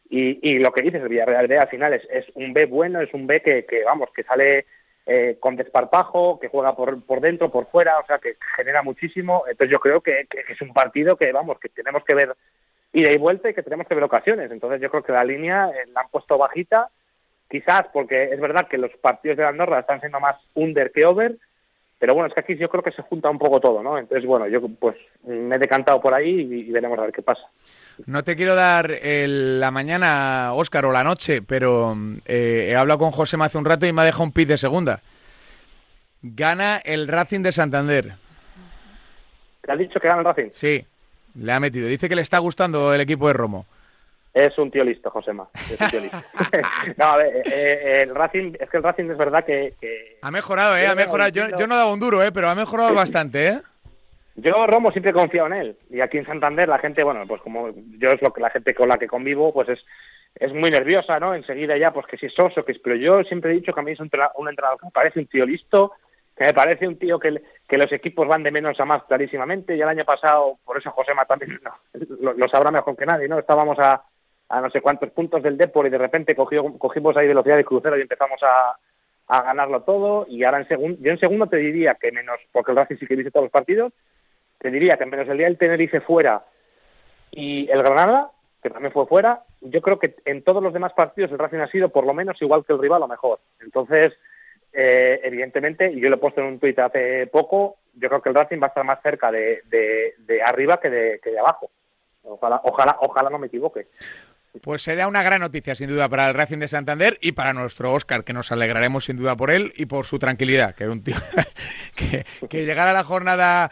y, 0.09 0.39
y 0.49 0.59
lo 0.59 0.73
que 0.73 0.83
dices, 0.83 1.03
el 1.03 1.09
Villarreal 1.09 1.51
al 1.51 1.69
final 1.69 1.95
es, 1.95 2.03
es 2.11 2.27
un 2.35 2.53
B 2.53 2.67
bueno, 2.67 3.01
es 3.01 3.13
un 3.13 3.27
B 3.27 3.43
que, 3.43 3.65
que 3.65 3.83
vamos, 3.85 4.11
que 4.15 4.23
sale 4.23 4.67
eh, 5.07 5.39
con 5.41 5.57
desparpajo, 5.57 6.39
que 6.39 6.49
juega 6.49 6.77
por, 6.77 7.03
por 7.05 7.21
dentro, 7.21 7.51
por 7.51 7.67
fuera, 7.67 7.99
o 7.99 8.07
sea, 8.07 8.19
que 8.19 8.37
genera 8.57 8.83
muchísimo, 8.83 9.45
entonces 9.49 9.73
yo 9.73 9.81
creo 9.81 10.01
que, 10.01 10.27
que 10.29 10.45
es 10.53 10.61
un 10.61 10.73
partido 10.73 11.17
que, 11.17 11.33
vamos, 11.33 11.59
que 11.59 11.69
tenemos 11.69 12.05
que 12.05 12.15
ver 12.15 12.37
ida 12.93 13.13
y 13.13 13.19
vuelta 13.19 13.51
y 13.51 13.55
que 13.55 13.63
tenemos 13.63 13.87
que 13.87 13.95
ver 13.95 14.05
ocasiones, 14.05 14.51
entonces 14.51 14.81
yo 14.81 14.91
creo 14.91 15.03
que 15.03 15.13
la 15.13 15.25
línea 15.25 15.69
eh, 15.71 15.87
la 15.93 16.03
han 16.03 16.09
puesto 16.09 16.39
bajita, 16.39 16.91
quizás 17.49 17.87
porque 17.93 18.25
es 18.25 18.41
verdad 18.41 18.69
que 18.69 18.79
los 18.79 18.91
partidos 18.97 19.37
de 19.37 19.45
Andorra 19.45 19.81
están 19.81 20.01
siendo 20.01 20.21
más 20.21 20.37
under 20.55 20.91
que 20.93 21.05
over, 21.05 21.37
pero 21.99 22.15
bueno, 22.15 22.29
es 22.29 22.35
que 22.35 22.41
aquí 22.41 22.57
yo 22.57 22.69
creo 22.69 22.83
que 22.83 22.93
se 22.93 23.03
junta 23.03 23.31
un 23.31 23.39
poco 23.39 23.59
todo, 23.59 23.83
¿no? 23.83 23.99
Entonces, 23.99 24.27
bueno, 24.27 24.47
yo 24.49 24.61
pues 24.69 24.97
me 25.25 25.57
he 25.57 25.59
decantado 25.59 26.01
por 26.01 26.13
ahí 26.13 26.41
y, 26.41 26.71
veremos 26.71 26.99
a 26.99 27.03
ver 27.03 27.13
qué 27.13 27.23
pasa. 27.23 27.43
No 28.05 28.23
te 28.23 28.37
quiero 28.37 28.55
dar 28.55 28.99
la 29.03 29.71
mañana, 29.71 30.53
Óscar, 30.53 30.85
o 30.85 30.93
la 30.93 31.05
noche, 31.05 31.41
pero 31.41 31.97
eh, 32.27 32.69
he 32.71 32.77
hablado 32.77 32.99
con 32.99 33.13
José 33.13 33.39
hace 33.41 33.57
un 33.57 33.65
rato 33.65 33.87
y 33.87 33.93
me 33.93 34.03
ha 34.03 34.05
dejado 34.05 34.25
un 34.25 34.33
pit 34.33 34.49
de 34.49 34.59
segunda. 34.59 35.01
Gana 36.21 36.77
el 36.85 37.09
Racing 37.09 37.41
de 37.41 37.53
Santander. 37.53 38.13
¿Te 39.63 39.73
has 39.73 39.79
dicho 39.79 39.99
que 39.99 40.09
gana 40.09 40.21
el 40.21 40.27
Racing? 40.27 40.51
Sí, 40.53 40.85
le 41.35 41.53
ha 41.53 41.61
metido. 41.61 41.89
Dice 41.89 42.09
que 42.09 42.17
le 42.17 42.23
está 42.23 42.39
gustando 42.39 42.93
el 42.93 43.01
equipo 43.01 43.27
de 43.29 43.33
Romo. 43.33 43.67
Es 44.37 44.59
un 44.59 44.71
tío 44.71 44.85
listo, 44.85 45.11
Josema. 45.11 45.49
Es 45.55 45.81
un 45.81 45.89
tío 45.89 46.01
listo. 46.01 46.19
no, 46.99 47.05
a 47.07 47.17
ver, 47.17 47.37
eh, 47.37 47.43
eh, 47.47 48.03
el 48.03 48.15
Racing, 48.15 48.53
es 48.61 48.69
que 48.69 48.77
el 48.77 48.83
Racing 48.83 49.11
es 49.11 49.17
verdad 49.17 49.47
que. 49.47 49.73
Ha 50.21 50.31
mejorado, 50.31 50.77
¿eh? 50.77 50.87
Ha 50.87 50.95
mejorado. 50.95 51.31
Yo, 51.31 51.45
yo 51.59 51.67
no 51.67 51.75
he 51.75 51.79
dado 51.79 51.95
un 51.95 52.01
duro, 52.01 52.23
¿eh? 52.23 52.31
Pero 52.33 52.51
ha 52.51 52.55
mejorado 52.55 52.93
bastante, 52.95 53.49
¿eh? 53.49 53.63
Yo, 54.35 54.67
Romo, 54.67 54.91
siempre 54.91 55.13
he 55.13 55.15
confiado 55.15 55.47
en 55.47 55.55
él. 55.55 55.77
Y 55.89 56.03
aquí 56.03 56.19
en 56.19 56.27
Santander, 56.27 56.69
la 56.69 56.79
gente, 56.79 57.03
bueno, 57.03 57.23
pues 57.27 57.41
como 57.41 57.71
yo 57.99 58.13
es 58.13 58.21
lo 58.21 58.31
que 58.31 58.43
la 58.43 58.51
gente 58.51 58.75
con 58.75 58.91
la 58.91 58.99
que 58.99 59.09
convivo, 59.09 59.55
pues 59.55 59.71
es, 59.71 59.79
es 60.35 60.53
muy 60.53 60.71
nerviosa, 60.71 61.19
¿no? 61.19 61.35
Enseguida 61.35 61.79
ya, 61.79 61.95
pues 61.95 62.05
que 62.05 62.19
si 62.19 62.27
es 62.27 62.35
Soso, 62.35 62.63
que 62.63 62.73
es. 62.73 62.79
Pero 62.81 62.97
yo 62.97 63.23
siempre 63.23 63.53
he 63.53 63.55
dicho 63.55 63.73
que 63.73 63.81
a 63.81 63.85
mí 63.85 63.93
es 63.93 64.01
un, 64.01 64.11
un 64.35 64.49
entrenador 64.51 64.79
que 64.79 64.85
me 64.85 64.93
parece 64.93 65.21
un 65.21 65.29
tío 65.29 65.47
listo, 65.47 65.93
que 66.37 66.45
me 66.45 66.53
parece 66.53 66.87
un 66.87 66.99
tío 66.99 67.19
que, 67.19 67.41
que 67.67 67.79
los 67.79 67.91
equipos 67.91 68.29
van 68.29 68.43
de 68.43 68.51
menos 68.51 68.79
a 68.79 68.85
más 68.85 69.03
clarísimamente. 69.05 69.75
Y 69.75 69.81
el 69.81 69.89
año 69.89 70.05
pasado, 70.05 70.59
por 70.63 70.77
eso 70.77 70.91
Josema 70.91 71.25
también 71.25 71.59
lo, 72.21 72.49
sabrá 72.53 72.71
mejor 72.71 72.95
que 72.99 73.07
nadie, 73.07 73.29
¿no? 73.29 73.39
Estábamos 73.39 73.79
a, 73.79 74.05
a 74.49 74.61
no 74.61 74.71
sé 74.71 74.81
cuántos 74.81 75.11
puntos 75.11 75.43
del 75.43 75.57
Depor 75.57 75.87
y 75.87 75.91
de 75.91 75.99
repente 75.99 76.35
cogimos 76.35 77.17
ahí 77.17 77.27
velocidad 77.27 77.57
de 77.57 77.65
crucero 77.65 77.99
y 77.99 78.03
empezamos 78.03 78.41
a, 78.43 78.77
a 79.29 79.43
ganarlo 79.43 79.83
todo. 79.83 80.27
Y 80.29 80.45
ahora 80.45 80.59
en 80.59 80.69
segundo, 80.69 80.99
yo 81.01 81.11
en 81.11 81.19
segundo 81.19 81.47
te 81.47 81.57
diría 81.57 81.95
que 81.95 82.13
menos, 82.13 82.39
porque 82.53 82.73
el 82.73 82.77
Racing 82.77 82.97
sí 82.97 83.07
que 83.07 83.17
dice 83.17 83.31
todos 83.31 83.45
los 83.45 83.53
partidos, 83.53 83.93
te 84.59 84.71
diría 84.71 84.97
que 84.97 85.07
menos 85.07 85.29
el 85.29 85.39
día 85.39 85.47
del 85.47 85.59
Tenerife 85.59 86.01
fuera 86.01 86.45
y 87.31 87.69
el 87.71 87.83
Granada, 87.83 88.31
que 88.63 88.71
también 88.71 88.93
fue 88.93 89.07
fuera, 89.07 89.43
yo 89.61 89.81
creo 89.83 89.99
que 89.99 90.15
en 90.25 90.43
todos 90.43 90.63
los 90.63 90.73
demás 90.73 90.93
partidos 90.93 91.31
el 91.31 91.39
Racing 91.39 91.59
ha 91.59 91.69
sido 91.69 91.89
por 91.89 92.07
lo 92.07 92.15
menos 92.15 92.41
igual 92.41 92.65
que 92.65 92.73
el 92.73 92.79
rival 92.79 93.03
o 93.03 93.09
mejor. 93.09 93.41
Entonces, 93.61 94.13
eh, 94.73 95.21
evidentemente, 95.25 95.91
y 95.91 96.01
yo 96.01 96.09
lo 96.09 96.17
he 96.17 96.21
puesto 96.21 96.41
en 96.41 96.47
un 96.49 96.59
tuit 96.59 96.79
hace 96.79 97.27
poco, 97.27 97.77
yo 97.95 98.09
creo 98.09 98.23
que 98.23 98.29
el 98.29 98.35
Racing 98.35 98.61
va 98.61 98.67
a 98.67 98.69
estar 98.69 98.85
más 98.85 99.01
cerca 99.03 99.31
de, 99.31 99.63
de, 99.67 100.43
arriba 100.43 100.79
que 100.81 100.91
de, 100.91 101.21
que 101.23 101.31
de 101.31 101.39
abajo. 101.39 101.71
Ojalá, 102.23 102.61
ojalá, 102.65 102.97
ojalá 103.01 103.31
no 103.31 103.39
me 103.39 103.47
equivoque. 103.47 103.87
Pues 104.63 104.83
será 104.83 105.09
una 105.09 105.23
gran 105.23 105.41
noticia, 105.41 105.75
sin 105.75 105.89
duda, 105.89 106.09
para 106.09 106.29
el 106.29 106.35
Racing 106.35 106.59
de 106.59 106.69
Santander 106.69 107.19
y 107.21 107.33
para 107.33 107.53
nuestro 107.53 107.93
Oscar, 107.93 108.25
que 108.25 108.33
nos 108.33 108.53
alegraremos 108.53 109.05
sin 109.05 109.17
duda 109.17 109.37
por 109.37 109.51
él 109.51 109.73
y 109.77 109.87
por 109.87 110.07
su 110.07 110.19
tranquilidad, 110.19 110.75
que 110.75 110.85
es 110.85 110.91
un 110.91 111.03
tío 111.03 111.17
que, 111.95 112.25
que, 112.49 112.65
llegar 112.65 112.89
a 112.89 112.93
la 112.93 113.05
jornada 113.05 113.71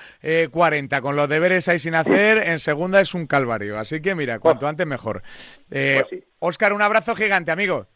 40 0.50 0.96
eh, 0.96 1.00
con 1.00 1.16
los 1.16 1.28
deberes 1.28 1.68
ahí 1.68 1.78
sin 1.78 1.94
hacer, 1.94 2.38
en 2.38 2.58
segunda 2.58 3.00
es 3.00 3.14
un 3.14 3.26
calvario. 3.26 3.78
Así 3.78 4.00
que 4.00 4.14
mira, 4.14 4.38
cuanto 4.38 4.66
antes 4.66 4.86
mejor. 4.86 5.22
Eh, 5.70 6.02
Oscar, 6.38 6.72
un 6.72 6.82
abrazo 6.82 7.14
gigante, 7.14 7.50
amigo. 7.50 7.86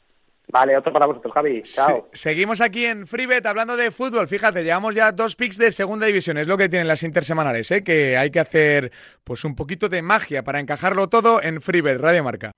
Vale, 0.50 0.76
otro 0.78 0.92
para 0.92 1.06
vosotros, 1.06 1.32
Javi. 1.34 1.62
Chao. 1.62 2.08
seguimos 2.12 2.62
aquí 2.62 2.86
en 2.86 3.06
Freebet 3.06 3.44
hablando 3.44 3.76
de 3.76 3.90
fútbol. 3.90 4.28
Fíjate, 4.28 4.64
llevamos 4.64 4.94
ya 4.94 5.12
dos 5.12 5.36
picks 5.36 5.58
de 5.58 5.72
segunda 5.72 6.06
división. 6.06 6.38
Es 6.38 6.46
lo 6.46 6.56
que 6.56 6.70
tienen 6.70 6.88
las 6.88 7.02
intersemanales, 7.02 7.70
¿eh? 7.70 7.84
que 7.84 8.16
hay 8.16 8.30
que 8.30 8.40
hacer 8.40 8.90
pues 9.24 9.44
un 9.44 9.54
poquito 9.54 9.90
de 9.90 10.00
magia 10.00 10.42
para 10.44 10.58
encajarlo 10.58 11.08
todo 11.08 11.42
en 11.42 11.60
Freebet, 11.60 12.00
Radio 12.00 12.24
Marca. 12.24 12.52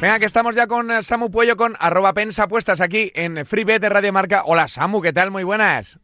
Venga, 0.00 0.18
que 0.18 0.24
estamos 0.24 0.56
ya 0.56 0.66
con 0.66 0.90
eh, 0.90 1.02
Samu 1.02 1.30
Puello 1.30 1.56
con 1.56 1.74
arroba 1.78 2.14
pensa 2.14 2.48
puestas 2.48 2.80
aquí 2.80 3.10
en 3.14 3.44
Freebet 3.44 3.82
de 3.82 3.90
Radio 3.90 4.12
Marca. 4.12 4.42
Hola 4.46 4.66
Samu, 4.66 5.02
¿qué 5.02 5.12
tal? 5.12 5.30
Muy 5.30 5.44
buenas. 5.44 6.00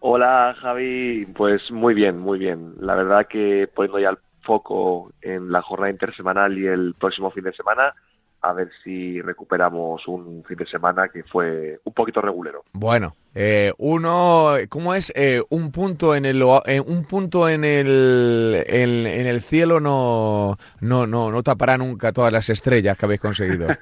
Hola 0.00 0.54
Javi, 0.60 1.26
pues 1.34 1.70
muy 1.70 1.94
bien, 1.94 2.18
muy 2.18 2.38
bien. 2.38 2.74
La 2.78 2.94
verdad 2.94 3.26
que 3.28 3.68
poniendo 3.74 3.98
ya 3.98 4.10
el 4.10 4.18
foco 4.42 5.12
en 5.20 5.50
la 5.50 5.62
jornada 5.62 5.90
intersemanal 5.90 6.56
y 6.56 6.66
el 6.66 6.94
próximo 6.98 7.30
fin 7.30 7.44
de 7.44 7.52
semana, 7.52 7.94
a 8.40 8.52
ver 8.52 8.70
si 8.82 9.20
recuperamos 9.20 10.06
un 10.06 10.44
fin 10.44 10.56
de 10.56 10.66
semana 10.66 11.08
que 11.08 11.22
fue 11.24 11.80
un 11.84 11.92
poquito 11.92 12.20
regulero. 12.20 12.64
Bueno, 12.72 13.14
eh, 13.34 13.72
uno, 13.78 14.54
¿cómo 14.68 14.94
es? 14.94 15.12
Eh, 15.14 15.42
un 15.48 15.72
punto 15.72 16.14
en 16.14 16.24
el 16.24 16.42
eh, 16.66 16.80
un 16.80 17.04
punto 17.04 17.48
en 17.48 17.64
el 17.64 18.64
en, 18.66 19.06
el 19.26 19.42
cielo 19.42 19.80
no, 19.80 20.56
no 20.80 21.06
no 21.06 21.30
no 21.30 21.42
tapará 21.42 21.76
nunca 21.76 22.12
todas 22.12 22.32
las 22.32 22.48
estrellas 22.50 22.96
que 22.96 23.06
habéis 23.06 23.20
conseguido. 23.20 23.68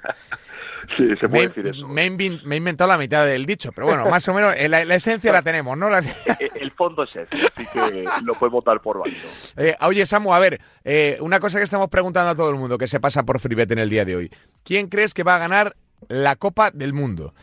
Sí, 0.97 1.09
se 1.18 1.28
puede 1.28 1.49
decir 1.49 1.66
eso. 1.66 1.88
Me, 1.88 2.02
he 2.02 2.56
inventado 2.56 2.90
la 2.90 2.99
mitad 2.99 3.25
del 3.25 3.47
dicho, 3.47 3.73
pero 3.73 3.87
bueno, 3.87 4.06
más 4.06 4.26
o 4.28 4.35
menos 4.35 4.54
la, 4.68 4.94
esencia 4.94 5.32
la 5.32 5.42
tenemos, 5.42 5.76
¿no? 5.78 5.88
el 5.97 6.71
fondo 6.73 7.04
es 7.04 7.16
ese, 7.16 7.47
así 7.47 7.66
que 7.73 8.04
lo 8.25 8.35
podemos 8.35 8.64
dar 8.64 8.80
por 8.80 8.99
válido. 8.99 9.21
Eh, 9.56 9.76
oye, 9.82 10.06
Samu, 10.06 10.32
a 10.32 10.38
ver, 10.38 10.61
eh, 10.85 11.18
una 11.21 11.38
cosa 11.38 11.59
que 11.59 11.64
estamos 11.64 11.88
preguntando 11.88 12.30
a 12.30 12.35
todo 12.35 12.50
el 12.50 12.56
mundo 12.56 12.78
que 12.78 12.88
se 12.88 13.00
pasa 13.00 13.23
por 13.23 13.38
Freebet 13.38 13.71
en 13.71 13.78
el 13.78 13.90
día 13.90 14.04
de 14.04 14.16
hoy. 14.16 14.30
¿Quién 14.64 14.88
crees 14.88 15.14
que 15.14 15.23
va 15.23 15.37
a 15.37 15.38
ganar 15.38 15.76
la 16.09 16.37
Copa 16.37 16.71
del 16.71 16.92
Mundo? 16.92 17.35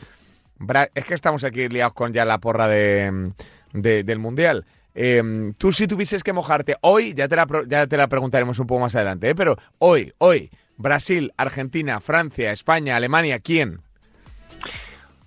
Es 0.94 1.06
que 1.06 1.14
estamos 1.14 1.44
aquí 1.44 1.68
liados 1.68 1.94
con 1.94 2.14
ya 2.14 2.26
la 2.26 2.40
porra 2.40 2.68
de, 2.68 3.34
del 3.74 4.20
Mundial. 4.20 4.66
Em, 4.96 5.54
tú 5.54 5.72
si 5.72 5.88
tuvieses 5.88 6.24
que 6.24 6.34
mojarte 6.34 6.76
hoy, 6.82 7.14
ya 7.14 7.28
te 7.28 7.36
la, 7.36 7.48
ya 7.68 7.88
te 7.88 7.98
la 7.98 8.08
preguntaremos 8.08 8.60
un 8.60 8.68
poco 8.68 8.82
más 8.82 8.96
adelante, 8.96 9.30
¿eh? 9.30 9.36
pero 9.36 9.56
hoy, 9.78 10.14
hoy, 10.18 10.50
Brasil, 10.78 11.32
Argentina, 11.38 12.00
Francia, 12.00 12.52
España, 12.52 12.96
Alemania, 12.96 13.40
¿quién? 13.40 13.82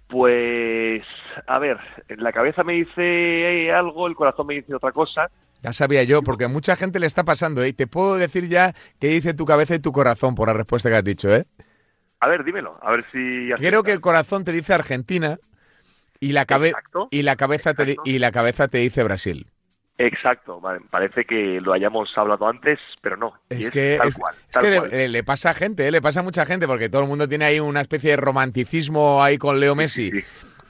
Pues, 0.08 1.02
a 1.46 1.58
ver, 1.58 1.78
la 2.08 2.32
cabeza 2.32 2.64
me 2.64 2.74
dice 2.74 3.72
algo, 3.72 4.06
el 4.06 4.14
corazón 4.14 4.46
me 4.48 4.54
dice 4.54 4.74
otra 4.74 4.92
cosa. 4.92 5.30
Ya 5.62 5.72
sabía 5.72 6.02
yo, 6.02 6.22
porque 6.22 6.44
a 6.44 6.48
mucha 6.48 6.76
gente 6.76 6.98
le 6.98 7.06
está 7.06 7.24
pasando, 7.24 7.62
¿eh? 7.62 7.68
Y 7.68 7.72
te 7.72 7.86
puedo 7.86 8.16
decir 8.16 8.48
ya 8.48 8.74
qué 8.98 9.08
dice 9.08 9.32
tu 9.32 9.46
cabeza 9.46 9.74
y 9.74 9.78
tu 9.78 9.92
corazón 9.92 10.34
por 10.34 10.48
la 10.48 10.54
respuesta 10.54 10.90
que 10.90 10.96
has 10.96 11.04
dicho, 11.04 11.34
¿eh? 11.34 11.46
A 12.22 12.28
ver, 12.28 12.44
dímelo, 12.44 12.78
a 12.80 12.92
ver 12.92 13.04
si... 13.10 13.50
Creo 13.56 13.82
que 13.82 13.90
el 13.90 14.00
corazón 14.00 14.44
te 14.44 14.52
dice 14.52 14.72
Argentina 14.72 15.40
y 16.20 16.30
la, 16.30 16.46
y 17.10 17.22
la, 17.22 17.34
cabeza, 17.34 17.74
te, 17.74 17.96
y 18.04 18.20
la 18.20 18.30
cabeza 18.30 18.68
te 18.68 18.78
dice 18.78 19.02
Brasil. 19.02 19.48
Exacto, 19.98 20.62
parece 20.88 21.24
que 21.24 21.60
lo 21.60 21.72
hayamos 21.72 22.16
hablado 22.16 22.46
antes, 22.46 22.78
pero 23.00 23.16
no. 23.16 23.34
Es, 23.48 23.72
que, 23.72 23.98
Le, 25.08 25.24
pasa 25.24 25.50
a 25.50 25.54
gente, 25.54 25.88
¿eh? 25.88 25.90
le 25.90 26.00
pasa 26.00 26.20
a 26.20 26.22
mucha 26.22 26.46
gente, 26.46 26.68
porque 26.68 26.88
todo 26.88 27.02
el 27.02 27.08
mundo 27.08 27.28
tiene 27.28 27.46
ahí 27.46 27.58
una 27.58 27.80
especie 27.80 28.12
de 28.12 28.18
romanticismo 28.18 29.20
ahí 29.20 29.36
con 29.36 29.58
Leo 29.58 29.74
Messi. 29.74 30.12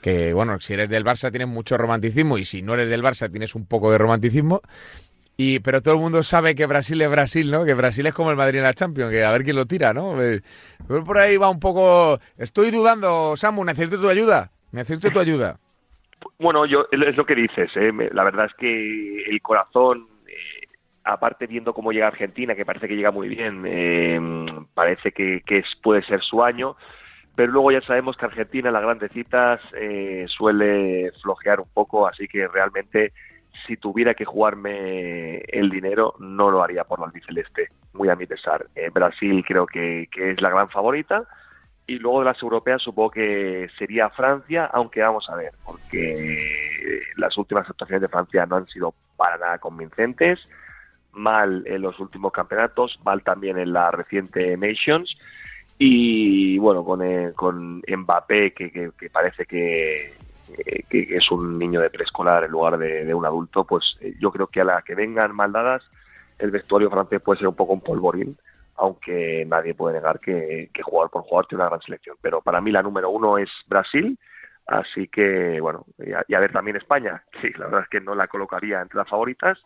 Que 0.01 0.33
bueno, 0.33 0.59
si 0.59 0.73
eres 0.73 0.89
del 0.89 1.05
Barça 1.05 1.29
tienes 1.29 1.49
mucho 1.49 1.77
romanticismo 1.77 2.39
y 2.39 2.45
si 2.45 2.63
no 2.63 2.73
eres 2.73 2.89
del 2.89 3.03
Barça 3.03 3.29
tienes 3.29 3.53
un 3.53 3.67
poco 3.67 3.91
de 3.91 3.99
romanticismo. 3.99 4.61
Y, 5.45 5.59
pero 5.59 5.81
todo 5.81 5.95
el 5.95 5.99
mundo 5.99 6.23
sabe 6.23 6.55
que 6.55 6.65
Brasil 6.65 7.01
es 7.01 7.09
Brasil, 7.09 7.51
¿no? 7.51 7.65
Que 7.65 7.73
Brasil 7.73 8.05
es 8.05 8.13
como 8.13 8.31
el 8.31 8.37
Madrid 8.37 8.59
en 8.59 8.63
la 8.63 8.73
Champions, 8.73 9.11
que 9.11 9.25
a 9.25 9.31
ver 9.33 9.43
quién 9.43 9.57
lo 9.57 9.65
tira, 9.65 9.93
¿no? 9.93 10.21
Eh, 10.21 10.41
por 10.87 11.17
ahí 11.17 11.35
va 11.35 11.49
un 11.49 11.59
poco... 11.59 12.17
Estoy 12.37 12.71
dudando, 12.71 13.35
Samu, 13.35 13.65
necesito 13.65 13.99
tu 13.99 14.07
ayuda. 14.07 14.51
Necesito 14.71 15.11
tu 15.11 15.19
ayuda. 15.19 15.57
Bueno, 16.39 16.65
yo 16.65 16.85
es 16.91 17.17
lo 17.17 17.25
que 17.25 17.35
dices. 17.35 17.69
¿eh? 17.75 17.91
La 18.13 18.23
verdad 18.23 18.45
es 18.45 18.53
que 18.53 19.23
el 19.23 19.41
corazón, 19.41 20.07
eh, 20.27 20.67
aparte 21.03 21.45
viendo 21.45 21.73
cómo 21.73 21.91
llega 21.91 22.07
Argentina, 22.07 22.55
que 22.55 22.65
parece 22.65 22.87
que 22.87 22.95
llega 22.95 23.11
muy 23.11 23.27
bien, 23.27 23.65
eh, 23.67 24.21
parece 24.73 25.11
que, 25.11 25.43
puede 25.81 26.03
ser 26.03 26.21
su 26.21 26.41
año. 26.41 26.77
Pero 27.35 27.51
luego 27.51 27.71
ya 27.73 27.81
sabemos 27.81 28.15
que 28.15 28.27
Argentina 28.27 28.69
en 28.69 28.73
las 28.73 28.83
grandes 28.83 29.11
citas 29.11 29.59
suele 30.27 31.11
flojear 31.21 31.59
un 31.59 31.69
poco, 31.73 32.07
así 32.07 32.29
que 32.29 32.47
realmente 32.47 33.11
si 33.65 33.77
tuviera 33.77 34.13
que 34.13 34.25
jugarme 34.25 35.37
el 35.47 35.69
dinero 35.69 36.15
no 36.19 36.51
lo 36.51 36.63
haría 36.63 36.83
por 36.83 36.99
la 36.99 37.05
albiceleste, 37.05 37.69
muy 37.93 38.09
a 38.09 38.15
mi 38.15 38.25
pesar. 38.25 38.67
Brasil 38.93 39.43
creo 39.47 39.65
que 39.65 40.07
es 40.13 40.41
la 40.41 40.49
gran 40.49 40.69
favorita. 40.69 41.27
Y 41.85 41.99
luego 41.99 42.19
de 42.19 42.25
las 42.25 42.41
europeas 42.41 42.81
supongo 42.81 43.11
que 43.11 43.69
sería 43.77 44.09
Francia, 44.09 44.69
aunque 44.71 45.01
vamos 45.01 45.29
a 45.29 45.35
ver, 45.35 45.51
porque 45.65 47.01
las 47.17 47.37
últimas 47.37 47.69
actuaciones 47.69 48.01
de 48.01 48.07
Francia 48.07 48.45
no 48.45 48.55
han 48.55 48.67
sido 48.67 48.93
para 49.17 49.37
nada 49.37 49.57
convincentes, 49.57 50.39
mal 51.11 51.63
en 51.65 51.81
los 51.81 51.99
últimos 51.99 52.31
campeonatos, 52.31 52.99
mal 53.03 53.21
también 53.21 53.57
en 53.57 53.73
la 53.73 53.91
reciente 53.91 54.55
Nations, 54.55 55.17
y 55.77 56.57
bueno, 56.57 56.85
con, 56.85 57.01
eh, 57.01 57.33
con 57.35 57.81
Mbappé, 57.85 58.53
que, 58.53 58.91
parece 59.11 59.45
que, 59.45 60.13
que, 60.53 60.85
es 61.15 61.31
un 61.31 61.57
niño 61.57 61.81
de 61.81 61.89
preescolar 61.89 62.43
en 62.43 62.51
lugar 62.51 62.77
de, 62.77 63.05
de 63.05 63.13
un 63.13 63.25
adulto, 63.25 63.65
pues 63.65 63.97
eh, 64.01 64.15
yo 64.19 64.31
creo 64.31 64.47
que 64.47 64.61
a 64.61 64.65
la 64.65 64.81
que 64.81 64.95
vengan 64.95 65.35
mal 65.35 65.51
dadas, 65.51 65.83
el 66.39 66.51
vestuario 66.51 66.89
francés 66.89 67.21
puede 67.21 67.39
ser 67.39 67.47
un 67.47 67.55
poco 67.55 67.73
un 67.73 67.81
polvorín 67.81 68.37
aunque 68.75 69.45
nadie 69.47 69.75
puede 69.75 69.95
negar 69.95 70.19
que, 70.19 70.69
jugador 70.81 71.11
por 71.11 71.23
jugador 71.23 71.47
tiene 71.47 71.63
una 71.63 71.69
gran 71.69 71.81
selección. 71.81 72.17
Pero 72.21 72.41
para 72.41 72.61
mí 72.61 72.71
la 72.71 72.83
número 72.83 73.09
uno 73.09 73.37
es 73.37 73.49
Brasil, 73.67 74.17
así 74.67 75.07
que 75.07 75.59
bueno, 75.59 75.85
y 75.99 76.33
a, 76.33 76.39
ver 76.39 76.51
también 76.51 76.77
España, 76.77 77.23
sí, 77.41 77.49
la 77.57 77.65
verdad 77.65 77.81
es 77.83 77.89
que 77.89 78.01
no 78.01 78.15
la 78.15 78.27
colocaría 78.27 78.81
entre 78.81 78.97
las 78.97 79.09
favoritas, 79.09 79.59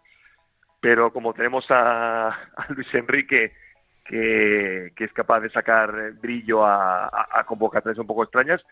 pero 0.79 1.11
como 1.11 1.33
tenemos 1.33 1.65
a, 1.69 2.37
Luis 2.69 2.93
Enrique, 2.93 3.53
que, 4.03 4.93
es 4.95 5.13
capaz 5.13 5.41
de 5.41 5.49
sacar 5.49 6.13
brillo 6.13 6.65
a, 6.65 7.07
a, 7.07 7.39
a 7.39 7.43
convocatorias 7.45 7.99
un 7.99 8.07
poco 8.07 8.23
extrañas, 8.23 8.63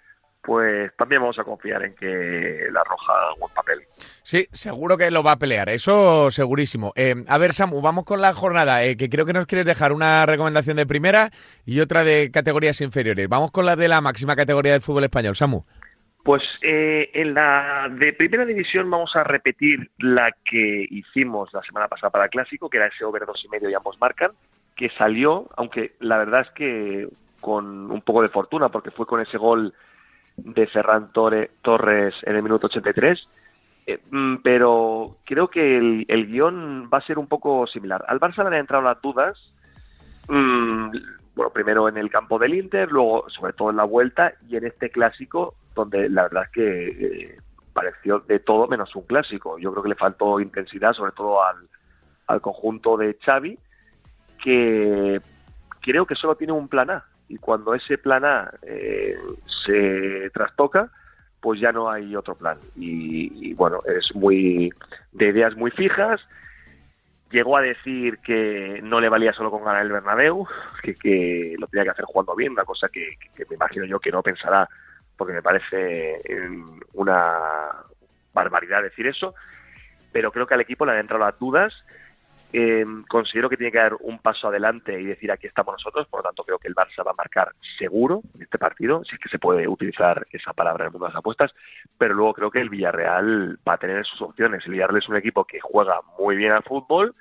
pues 0.45 0.95
también 0.95 1.21
vamos 1.21 1.39
a 1.39 1.43
confiar 1.43 1.83
en 1.83 1.95
que 1.95 2.67
la 2.71 2.83
Roja 2.83 3.33
un 3.33 3.39
buen 3.39 3.53
papel. 3.53 3.81
Sí, 4.23 4.47
seguro 4.51 4.97
que 4.97 5.09
lo 5.09 5.23
va 5.23 5.33
a 5.33 5.39
pelear, 5.39 5.69
eso 5.69 6.29
segurísimo. 6.29 6.93
Eh, 6.95 7.15
a 7.27 7.37
ver, 7.37 7.53
Samu, 7.53 7.81
vamos 7.81 8.05
con 8.05 8.21
la 8.21 8.33
jornada, 8.33 8.83
eh, 8.83 8.95
que 8.95 9.09
creo 9.09 9.25
que 9.25 9.33
nos 9.33 9.47
quieres 9.47 9.65
dejar 9.65 9.91
una 9.91 10.25
recomendación 10.25 10.77
de 10.77 10.85
primera 10.85 11.31
y 11.65 11.79
otra 11.79 12.03
de 12.03 12.29
categorías 12.31 12.79
inferiores. 12.81 13.27
Vamos 13.27 13.51
con 13.51 13.65
la 13.65 13.75
de 13.75 13.87
la 13.87 14.01
máxima 14.01 14.35
categoría 14.35 14.73
del 14.73 14.81
fútbol 14.81 15.05
español, 15.05 15.35
Samu. 15.35 15.63
Pues 16.23 16.43
eh, 16.61 17.09
en 17.13 17.33
la 17.33 17.87
de 17.91 18.13
primera 18.13 18.45
división 18.45 18.89
vamos 18.89 19.15
a 19.15 19.23
repetir 19.23 19.91
la 19.99 20.31
que 20.43 20.87
hicimos 20.89 21.53
la 21.53 21.61
semana 21.61 21.87
pasada 21.87 22.09
para 22.09 22.25
el 22.25 22.31
Clásico, 22.31 22.69
que 22.69 22.77
era 22.77 22.87
ese 22.87 23.05
over 23.05 23.25
dos 23.25 23.43
y 23.45 23.49
medio 23.49 23.69
y 23.69 23.75
ambos 23.75 23.97
marcan, 23.99 24.31
que 24.75 24.89
salió, 24.91 25.47
aunque 25.55 25.93
la 25.99 26.17
verdad 26.17 26.41
es 26.41 26.49
que 26.51 27.07
con 27.41 27.91
un 27.91 28.01
poco 28.01 28.23
de 28.23 28.29
fortuna, 28.29 28.69
porque 28.69 28.89
fue 28.89 29.05
con 29.05 29.21
ese 29.21 29.37
gol 29.37 29.75
de 30.37 30.67
Ferran 30.67 31.11
Torres 31.11 32.15
en 32.23 32.35
el 32.35 32.43
minuto 32.43 32.67
83. 32.67 33.27
Eh, 33.87 33.99
mm, 34.09 34.37
pero 34.37 35.17
creo 35.25 35.47
que 35.49 35.77
el, 35.77 36.05
el, 36.07 36.27
guion 36.27 36.89
va 36.91 36.97
a 36.97 37.05
ser 37.05 37.19
un 37.19 37.27
poco 37.27 37.67
similar. 37.67 38.03
Al 38.07 38.19
Barça 38.19 38.41
le 38.43 38.47
han 38.47 38.61
entrado 38.61 38.83
las 38.83 39.01
dudas. 39.01 39.37
Mm, 40.27 40.91
bueno, 41.35 41.51
primero 41.51 41.87
en 41.87 41.97
el 41.97 42.09
campo 42.09 42.39
del 42.39 42.55
Inter, 42.55 42.91
luego 42.91 43.29
sobre 43.29 43.53
todo 43.53 43.69
en 43.69 43.75
la 43.75 43.83
vuelta 43.83 44.33
y 44.47 44.55
en 44.55 44.65
este 44.65 44.89
clásico 44.89 45.55
donde 45.75 46.09
la 46.09 46.23
verdad 46.23 46.43
es 46.45 46.51
que 46.51 46.87
eh, 46.87 47.37
pareció 47.73 48.19
de 48.19 48.39
todo 48.39 48.67
menos 48.67 48.95
un 48.95 49.03
clásico. 49.03 49.59
Yo 49.59 49.71
creo 49.71 49.83
que 49.83 49.89
le 49.89 49.95
faltó 49.95 50.39
intensidad, 50.39 50.93
sobre 50.93 51.11
todo 51.11 51.43
al, 51.43 51.57
al 52.27 52.41
conjunto 52.41 52.97
de 52.97 53.17
Xavi, 53.21 53.59
que 54.41 55.21
creo 55.81 56.05
que 56.05 56.15
solo 56.15 56.35
tiene 56.35 56.53
un 56.53 56.69
plan 56.69 56.89
A 56.89 57.05
y 57.27 57.37
cuando 57.37 57.73
ese 57.73 57.97
plan 57.97 58.23
A 58.25 58.51
eh, 58.61 59.17
se 59.65 60.29
trastoca, 60.31 60.91
pues 61.39 61.59
ya 61.59 61.71
no 61.71 61.89
hay 61.89 62.15
otro 62.15 62.35
plan. 62.35 62.57
Y, 62.75 63.53
bueno, 63.53 63.81
es 63.85 64.15
muy 64.15 64.73
de 65.11 65.27
ideas 65.27 65.55
muy 65.55 65.71
fijas. 65.71 66.21
Llegó 67.31 67.57
a 67.57 67.61
decir 67.61 68.19
que 68.19 68.79
no 68.83 68.99
le 68.99 69.09
valía 69.09 69.33
solo 69.33 69.51
con 69.51 69.63
ganar 69.63 69.83
el 69.83 69.91
Bernabéu, 69.91 70.47
que, 70.81 71.55
lo 71.57 71.67
tenía 71.67 71.83
que 71.83 71.91
hacer 71.91 72.05
jugando 72.05 72.35
bien, 72.35 72.51
una 72.53 72.63
cosa 72.63 72.87
que, 72.89 73.17
me 73.49 73.55
imagino 73.55 73.85
yo 73.85 73.99
que 73.99 74.11
no 74.11 74.21
pensará, 74.23 74.69
porque 75.17 75.33
me 75.33 75.41
parece 75.41 76.17
una 76.93 77.71
barbaridad 78.33 78.83
decir 78.83 79.07
eso. 79.07 79.33
Pero 80.11 80.31
creo 80.31 80.47
que 80.47 80.53
al 80.53 80.61
equipo 80.61 80.85
le 80.85 80.93
han 80.93 80.99
entrado 80.99 81.25
las 81.25 81.37
dudas 81.39 81.73
eh, 82.57 82.85
considero 83.09 83.49
que 83.49 83.57
tiene 83.57 83.73
que 83.73 83.79
dar 83.79 83.95
un 83.99 84.19
paso 84.19 84.47
adelante 84.47 84.97
y 84.97 85.03
decir 85.03 85.29
aquí 85.29 85.45
estamos 85.45 85.73
nosotros, 85.73 86.07
por 86.07 86.21
lo 86.21 86.23
tanto 86.23 86.45
creo 86.45 86.57
que 86.57 86.69
el 86.69 86.75
Barça 86.75 87.05
va 87.05 87.11
a 87.11 87.15
marcar 87.15 87.51
seguro 87.77 88.21
en 88.33 88.43
este 88.43 88.57
partido, 88.57 89.03
si 89.03 89.15
es 89.15 89.19
que 89.19 89.27
se 89.27 89.39
puede 89.39 89.67
utilizar 89.67 90.25
esa 90.31 90.53
palabra 90.53 90.85
en 90.85 90.95
el 90.95 91.01
las 91.01 91.15
apuestas, 91.15 91.53
pero 91.97 92.13
luego 92.13 92.33
creo 92.33 92.51
que 92.51 92.61
el 92.61 92.69
Villarreal 92.69 93.59
va 93.67 93.73
a 93.73 93.77
tener 93.77 94.05
sus 94.05 94.21
opciones. 94.21 94.65
El 94.65 94.71
Villarreal 94.71 94.99
es 94.99 95.09
un 95.09 95.17
equipo 95.17 95.43
que 95.43 95.59
juega 95.59 95.99
muy 96.17 96.37
bien 96.37 96.53
al 96.53 96.63
fútbol, 96.63 97.13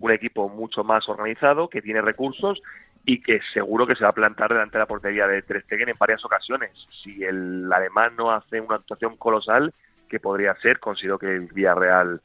un 0.00 0.10
equipo 0.10 0.48
mucho 0.48 0.82
más 0.82 1.08
organizado, 1.08 1.68
que 1.68 1.82
tiene 1.82 2.02
recursos 2.02 2.60
y 3.04 3.22
que 3.22 3.40
seguro 3.54 3.86
que 3.86 3.94
se 3.94 4.02
va 4.02 4.10
a 4.10 4.14
plantar 4.14 4.48
delante 4.48 4.72
de 4.72 4.80
la 4.80 4.86
portería 4.86 5.28
de 5.28 5.42
Ter 5.42 5.62
Stegen 5.62 5.90
en 5.90 5.98
varias 5.98 6.24
ocasiones. 6.24 6.72
Si 7.04 7.22
el 7.22 7.72
alemán 7.72 8.16
no 8.16 8.32
hace 8.32 8.60
una 8.60 8.74
actuación 8.74 9.16
colosal, 9.16 9.72
que 10.08 10.18
podría 10.18 10.56
ser, 10.56 10.80
considero 10.80 11.16
que 11.16 11.32
el 11.32 11.46
Villarreal 11.46 12.20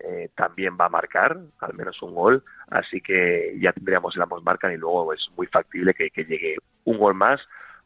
eh, 0.00 0.30
también 0.34 0.76
va 0.80 0.86
a 0.86 0.90
marcar 0.90 1.38
al 1.60 1.74
menos 1.74 2.00
un 2.02 2.14
gol, 2.14 2.44
así 2.68 3.00
que 3.00 3.56
ya 3.60 3.72
tendríamos 3.72 4.16
el 4.16 4.22
ambos 4.22 4.42
marcan 4.42 4.72
y 4.72 4.76
luego 4.76 5.12
es 5.12 5.28
muy 5.36 5.46
factible 5.46 5.94
que, 5.94 6.10
llegue 6.24 6.56
un 6.84 6.98
gol 6.98 7.14
más 7.14 7.40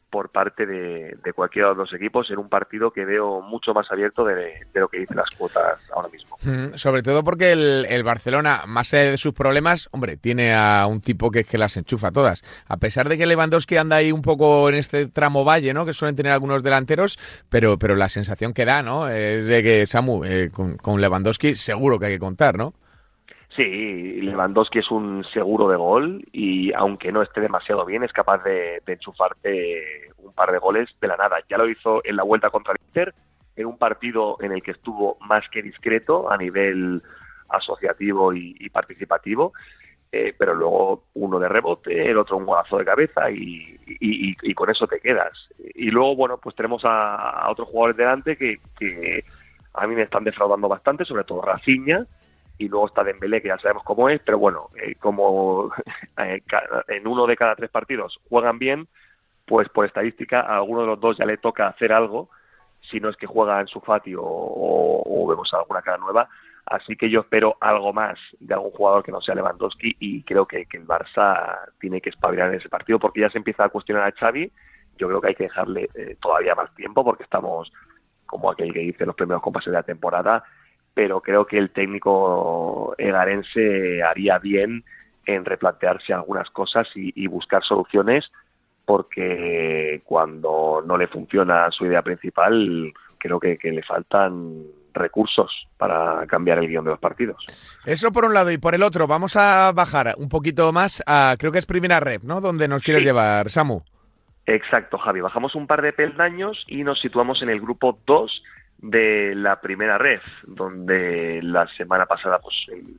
por 0.09 0.29
parte 0.29 0.65
de, 0.65 1.17
cualquiera 1.35 1.69
de 1.69 1.75
los 1.75 1.93
equipos 1.93 2.29
en 2.31 2.39
un 2.39 2.49
partido 2.49 2.91
que 2.91 3.05
veo 3.05 3.41
mucho 3.41 3.73
más 3.73 3.91
abierto 3.91 4.23
de, 4.23 4.65
lo 4.73 4.87
que 4.87 4.99
dicen 4.99 5.17
las 5.17 5.29
cuotas 5.31 5.79
ahora 5.93 6.09
mismo. 6.09 6.37
Mm, 6.43 6.75
sobre 6.75 7.01
todo 7.01 7.23
porque 7.23 7.51
el, 7.51 8.03
Barcelona, 8.03 8.63
más 8.67 8.93
allá 8.93 9.11
de 9.11 9.17
sus 9.17 9.33
problemas, 9.33 9.89
hombre, 9.91 10.17
tiene 10.17 10.55
a 10.55 10.85
un 10.87 11.01
tipo 11.01 11.31
que 11.31 11.43
que 11.43 11.57
las 11.57 11.75
enchufa 11.77 12.11
todas. 12.11 12.43
A 12.67 12.77
pesar 12.77 13.09
de 13.09 13.17
que 13.17 13.25
Lewandowski 13.25 13.77
anda 13.77 13.97
ahí 13.97 14.11
un 14.11 14.21
poco 14.21 14.69
en 14.69 14.75
este 14.75 15.07
tramo 15.07 15.43
valle, 15.43 15.73
¿no? 15.73 15.85
Que 15.85 15.93
suelen 15.93 16.15
tener 16.15 16.31
algunos 16.31 16.63
delanteros, 16.63 17.17
pero, 17.49 17.77
pero 17.77 17.95
la 17.95 18.09
sensación 18.09 18.53
que 18.53 18.65
da, 18.65 18.83
¿no? 18.83 19.09
Es 19.09 19.45
de 19.45 19.63
que 19.63 19.87
Samu, 19.87 20.23
eh, 20.23 20.51
con 20.51 21.01
Lewandowski 21.01 21.55
seguro 21.55 21.99
que 21.99 22.07
hay 22.07 22.13
que 22.13 22.19
contar, 22.19 22.57
¿no? 22.57 22.73
Sí, 23.59 24.21
Lewandowski 24.21 24.79
es 24.79 24.89
un 24.89 25.25
seguro 25.33 25.67
de 25.67 25.75
gol 25.75 26.25
y 26.31 26.71
aunque 26.71 27.11
no 27.11 27.21
esté 27.21 27.41
demasiado 27.41 27.83
bien, 27.83 28.05
es 28.05 28.13
capaz 28.13 28.41
de, 28.41 28.81
enchufarte 28.87 30.13
un 30.17 30.31
par 30.31 30.53
de 30.53 30.59
goles 30.59 30.89
de 31.01 31.09
la 31.09 31.17
nada. 31.17 31.39
Ya 31.49 31.57
lo 31.57 31.67
hizo 31.67 31.99
en 32.05 32.15
la 32.15 32.23
vuelta 32.23 32.51
contra 32.51 32.71
el 32.71 32.79
Inter, 32.87 33.13
en 33.57 33.65
un 33.65 33.77
partido 33.77 34.37
en 34.39 34.53
el 34.53 34.63
que 34.63 34.71
estuvo 34.71 35.17
más 35.19 35.43
que 35.49 35.61
discreto 35.61 36.31
a 36.31 36.37
nivel 36.37 37.03
asociativo 37.49 38.33
y, 38.33 38.69
participativo, 38.69 39.51
eh, 40.09 40.33
pero 40.37 40.55
luego 40.55 41.03
uno 41.15 41.37
de 41.37 41.49
rebote, 41.49 42.11
el 42.11 42.17
otro 42.17 42.37
un 42.37 42.45
golazo 42.45 42.77
de 42.77 42.85
cabeza 42.85 43.29
y, 43.29 43.75
con 44.55 44.69
eso 44.69 44.87
te 44.87 45.01
quedas. 45.01 45.49
Y 45.75 45.91
luego, 45.91 46.15
bueno, 46.15 46.37
pues 46.37 46.55
tenemos 46.55 46.83
a, 46.85 47.45
otros 47.49 47.67
jugadores 47.67 47.97
delante 47.97 48.37
que, 48.37 48.61
que 48.79 49.25
a 49.73 49.85
mí 49.85 49.95
me 49.95 50.03
están 50.03 50.23
defraudando 50.23 50.69
bastante, 50.69 51.03
sobre 51.03 51.25
todo 51.25 51.41
Rafinha, 51.41 52.07
y 52.59 52.67
luego 52.67 52.87
está 52.87 53.03
Dembélé, 53.03 53.41
que 53.41 53.47
ya 53.47 53.57
sabemos 53.57 53.83
cómo 53.83 54.09
es, 54.09 54.21
pero 54.23 54.37
bueno, 54.37 54.69
eh, 54.75 54.95
como 54.95 55.71
eh, 56.17 56.43
en 56.89 57.07
uno 57.07 57.25
de 57.25 57.37
cada 57.37 57.55
tres 57.55 57.71
partidos 57.71 58.19
juegan 58.29 58.59
bien, 58.59 58.87
pues 59.45 59.67
por 59.69 59.85
estadística 59.85 60.41
a 60.41 60.57
alguno 60.57 60.81
de 60.81 60.87
los 60.87 60.99
dos 60.99 61.17
ya 61.17 61.25
le 61.25 61.37
toca 61.37 61.67
hacer 61.67 61.93
algo, 61.93 62.29
si 62.81 62.99
no 62.99 63.09
es 63.09 63.15
que 63.15 63.27
juega 63.27 63.61
en 63.61 63.67
su 63.67 63.79
fatio 63.79 64.21
o, 64.23 65.25
vemos 65.27 65.53
alguna 65.53 65.81
cara 65.81 65.97
nueva. 65.97 66.29
Así 66.65 66.95
que 66.95 67.09
yo 67.09 67.21
espero 67.21 67.57
algo 67.61 67.93
más 67.93 68.19
de 68.39 68.53
algún 68.53 68.71
jugador 68.71 69.03
que 69.03 69.11
no 69.11 69.21
sea 69.21 69.35
Lewandowski 69.35 69.95
y 69.99 70.21
creo 70.23 70.45
que, 70.45 70.67
el 70.71 70.85
Barça 70.85 71.59
tiene 71.79 72.01
que 72.01 72.09
espabilar 72.09 72.49
en 72.49 72.59
ese 72.59 72.69
partido 72.69 72.99
porque 72.99 73.21
ya 73.21 73.29
se 73.29 73.37
empieza 73.37 73.63
a 73.63 73.69
cuestionar 73.69 74.03
a 74.03 74.11
Xavi. 74.11 74.51
Yo 74.97 75.07
creo 75.07 75.21
que 75.21 75.27
hay 75.29 75.35
que 75.35 75.43
dejarle 75.45 75.89
eh, 75.95 76.17
todavía 76.21 76.55
más 76.55 76.73
tiempo 76.75 77.03
porque 77.03 77.23
estamos, 77.23 77.71
como 78.25 78.51
aquel 78.51 78.73
que 78.73 78.81
dice, 78.81 79.05
los 79.05 79.15
primeros 79.15 79.41
compases 79.41 79.71
de 79.71 79.77
la 79.77 79.83
temporada 79.83 80.43
pero 80.99 81.21
creo 81.21 81.47
que 81.47 81.57
el 81.57 81.69
técnico 81.69 82.93
egarense 82.97 84.03
haría 84.03 84.37
bien 84.37 84.83
en 85.25 85.45
replantearse 85.45 86.11
algunas 86.11 86.49
cosas 86.49 86.89
y, 86.93 87.25
buscar 87.27 87.63
soluciones 87.63 88.29
porque 88.83 90.01
cuando 90.03 90.83
no 90.85 90.97
le 90.97 91.07
funciona 91.07 91.71
su 91.71 91.85
idea 91.85 92.01
principal 92.01 92.91
creo 93.17 93.39
que, 93.39 93.57
le 93.63 93.81
faltan 93.81 94.61
recursos 94.93 95.69
para 95.77 96.27
cambiar 96.27 96.57
el 96.57 96.67
guion 96.67 96.83
de 96.83 96.91
los 96.91 96.99
partidos. 96.99 97.45
Eso 97.85 98.11
por 98.11 98.25
un 98.25 98.33
lado 98.33 98.51
y 98.51 98.57
por 98.57 98.75
el 98.75 98.83
otro 98.83 99.07
vamos 99.07 99.37
a 99.37 99.71
bajar 99.71 100.15
un 100.17 100.27
poquito 100.27 100.73
más 100.73 101.01
a 101.07 101.37
creo 101.39 101.53
que 101.53 101.59
es 101.59 101.65
primera 101.65 102.01
red, 102.01 102.23
¿no? 102.23 102.41
Donde 102.41 102.67
nos 102.67 102.83
quieres 102.83 103.05
llevar, 103.05 103.49
Samu. 103.49 103.83
Exacto, 104.45 104.97
Javi. 104.97 105.21
Bajamos 105.21 105.55
un 105.55 105.65
par 105.65 105.81
de 105.81 105.93
peldaños 105.93 106.65
y 106.67 106.83
nos 106.83 106.99
situamos 106.99 107.41
en 107.41 107.49
el 107.49 107.61
grupo 107.61 107.99
2 108.05 108.43
de 108.81 109.35
la 109.35 109.59
primera 109.59 109.97
red, 109.97 110.21
donde 110.45 111.41
la 111.43 111.67
semana 111.67 112.05
pasada, 112.05 112.39
pues 112.39 112.55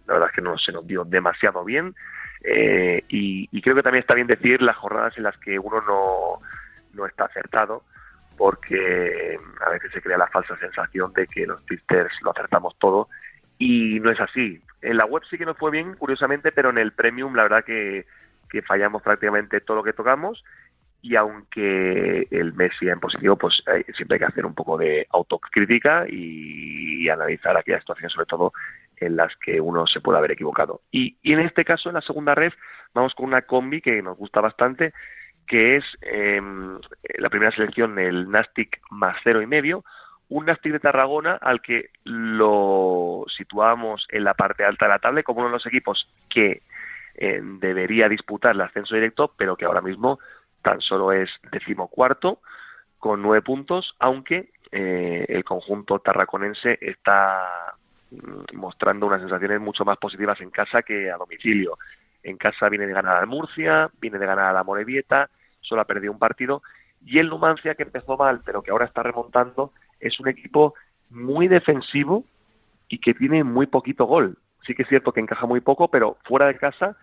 la 0.06 0.14
verdad 0.14 0.28
es 0.28 0.34
que 0.34 0.42
no 0.42 0.58
se 0.58 0.72
nos 0.72 0.86
dio 0.86 1.04
demasiado 1.04 1.64
bien. 1.64 1.94
Eh, 2.42 3.02
y, 3.08 3.60
creo 3.60 3.74
que 3.74 3.82
también 3.82 4.00
está 4.00 4.14
bien 4.14 4.26
decir 4.26 4.62
las 4.62 4.76
jornadas 4.76 5.16
en 5.16 5.24
las 5.24 5.36
que 5.38 5.58
uno 5.58 5.80
no, 5.82 6.40
no 6.94 7.06
está 7.06 7.24
acertado, 7.24 7.82
porque 8.36 9.38
a 9.66 9.70
veces 9.70 9.92
se 9.92 10.02
crea 10.02 10.18
la 10.18 10.28
falsa 10.28 10.56
sensación 10.58 11.12
de 11.12 11.26
que 11.26 11.46
los 11.46 11.64
tisters 11.66 12.12
lo 12.22 12.30
acertamos 12.30 12.76
todo, 12.78 13.08
y 13.58 14.00
no 14.00 14.10
es 14.10 14.20
así. 14.20 14.62
En 14.82 14.96
la 14.96 15.04
web 15.04 15.22
sí 15.28 15.36
que 15.36 15.44
nos 15.44 15.58
fue 15.58 15.70
bien, 15.70 15.94
curiosamente, 15.94 16.52
pero 16.52 16.70
en 16.70 16.78
el 16.78 16.92
premium 16.92 17.34
la 17.34 17.42
verdad 17.42 17.64
que, 17.64 18.06
que 18.50 18.62
fallamos 18.62 19.02
prácticamente 19.02 19.60
todo 19.60 19.78
lo 19.78 19.82
que 19.82 19.92
tocamos 19.92 20.42
y 21.02 21.16
aunque 21.16 22.28
el 22.30 22.52
mes 22.52 22.72
siga 22.78 22.92
en 22.92 23.00
positivo, 23.00 23.36
pues 23.36 23.62
siempre 23.94 24.16
hay 24.16 24.18
que 24.18 24.24
hacer 24.26 24.44
un 24.44 24.54
poco 24.54 24.76
de 24.76 25.06
autocrítica 25.10 26.04
y, 26.08 27.08
analizar 27.08 27.56
aquellas 27.56 27.80
situaciones, 27.80 28.12
sobre 28.12 28.26
todo 28.26 28.52
en 28.98 29.16
las 29.16 29.34
que 29.36 29.60
uno 29.60 29.86
se 29.86 30.00
puede 30.00 30.18
haber 30.18 30.32
equivocado. 30.32 30.82
Y, 30.92 31.16
en 31.24 31.40
este 31.40 31.64
caso, 31.64 31.88
en 31.88 31.96
la 31.96 32.02
segunda 32.02 32.34
red, 32.34 32.52
vamos 32.94 33.14
con 33.14 33.26
una 33.26 33.42
combi 33.42 33.80
que 33.80 34.00
nos 34.02 34.16
gusta 34.16 34.40
bastante, 34.40 34.92
que 35.46 35.76
es 35.76 35.84
em, 36.02 36.78
la 37.18 37.30
primera 37.30 37.50
selección, 37.50 37.98
el 37.98 38.30
Nastic 38.30 38.80
más 38.90 39.16
cero 39.24 39.42
y 39.42 39.46
medio, 39.46 39.82
un 40.28 40.46
Nastic 40.46 40.72
de 40.72 40.78
Tarragona 40.78 41.34
al 41.40 41.60
que 41.62 41.90
lo 42.04 43.24
situamos 43.36 44.06
en 44.10 44.22
la 44.22 44.34
parte 44.34 44.64
alta 44.64 44.84
de 44.84 44.90
la 44.90 44.98
tabla 45.00 45.22
como 45.24 45.40
uno 45.40 45.48
de 45.48 45.54
los 45.54 45.66
equipos 45.66 46.08
que 46.28 46.62
eh, 47.14 47.40
debería 47.42 48.08
disputar 48.08 48.54
el 48.54 48.60
ascenso 48.60 48.94
directo, 48.94 49.34
pero 49.36 49.56
que 49.56 49.64
ahora 49.64 49.80
mismo 49.80 50.20
tan 50.62 50.80
solo 50.80 51.12
es 51.12 51.30
decimocuarto 51.52 52.40
con 52.98 53.22
nueve 53.22 53.42
puntos, 53.42 53.94
aunque 53.98 54.50
eh, 54.70 55.24
el 55.28 55.42
conjunto 55.44 55.98
tarraconense 55.98 56.78
está 56.80 57.74
mm, 58.10 58.56
mostrando 58.56 59.06
unas 59.06 59.20
sensaciones 59.20 59.60
mucho 59.60 59.84
más 59.84 59.98
positivas 59.98 60.40
en 60.40 60.50
casa 60.50 60.82
que 60.82 61.10
a 61.10 61.16
domicilio. 61.16 61.78
En 62.22 62.36
casa 62.36 62.68
viene 62.68 62.86
de 62.86 62.92
ganar 62.92 63.16
al 63.16 63.26
Murcia, 63.26 63.90
viene 64.00 64.18
de 64.18 64.26
ganar 64.26 64.46
a 64.46 64.52
la 64.52 64.64
Morevieta, 64.64 65.30
solo 65.60 65.80
ha 65.80 65.86
perdido 65.86 66.12
un 66.12 66.18
partido, 66.18 66.62
y 67.04 67.18
el 67.18 67.28
Numancia, 67.28 67.74
que 67.74 67.82
empezó 67.82 68.16
mal, 68.16 68.42
pero 68.44 68.62
que 68.62 68.70
ahora 68.70 68.84
está 68.84 69.02
remontando, 69.02 69.72
es 69.98 70.20
un 70.20 70.28
equipo 70.28 70.74
muy 71.08 71.48
defensivo 71.48 72.24
y 72.88 72.98
que 72.98 73.14
tiene 73.14 73.42
muy 73.44 73.66
poquito 73.66 74.04
gol. 74.04 74.38
Sí 74.66 74.74
que 74.74 74.82
es 74.82 74.88
cierto 74.88 75.12
que 75.12 75.20
encaja 75.20 75.46
muy 75.46 75.60
poco, 75.60 75.88
pero 75.88 76.18
fuera 76.24 76.46
de 76.46 76.56
casa, 76.56 76.96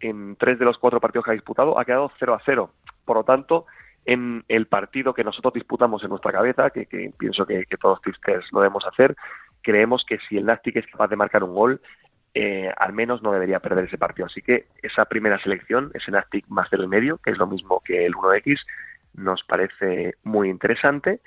en 0.00 0.36
tres 0.36 0.58
de 0.58 0.64
los 0.64 0.78
cuatro 0.78 1.00
partidos 1.00 1.24
que 1.24 1.30
ha 1.30 1.34
disputado, 1.34 1.78
ha 1.78 1.84
quedado 1.84 2.10
0 2.18 2.34
a 2.34 2.42
0. 2.44 2.70
Por 3.04 3.16
lo 3.16 3.24
tanto, 3.24 3.66
en 4.04 4.44
el 4.48 4.66
partido 4.66 5.14
que 5.14 5.24
nosotros 5.24 5.54
disputamos 5.54 6.02
en 6.02 6.10
nuestra 6.10 6.32
cabeza, 6.32 6.70
que, 6.70 6.86
pienso 7.18 7.46
que, 7.46 7.64
todos 7.80 8.00
los 8.04 8.52
lo 8.52 8.60
debemos 8.60 8.86
hacer, 8.86 9.16
creemos 9.62 10.04
que 10.04 10.18
si 10.28 10.36
el 10.36 10.46
Nastic 10.46 10.76
es 10.76 10.86
capaz 10.86 11.08
de 11.08 11.16
marcar 11.16 11.44
un 11.44 11.54
gol, 11.54 11.80
eh, 12.32 12.72
al 12.76 12.92
menos 12.92 13.22
no 13.22 13.32
debería 13.32 13.60
perder 13.60 13.86
ese 13.86 13.98
partido. 13.98 14.26
Así 14.26 14.40
que 14.40 14.66
esa 14.82 15.04
primera 15.04 15.38
selección, 15.42 15.90
ese 15.94 16.10
Nastic 16.10 16.46
más 16.48 16.70
del 16.70 16.88
medio, 16.88 17.18
que 17.18 17.30
es 17.30 17.38
lo 17.38 17.46
mismo 17.46 17.80
que 17.84 18.06
el 18.06 18.14
1X, 18.14 18.60
nos 19.14 19.42
parece 19.44 20.14
muy 20.22 20.48
interesante 20.48 21.20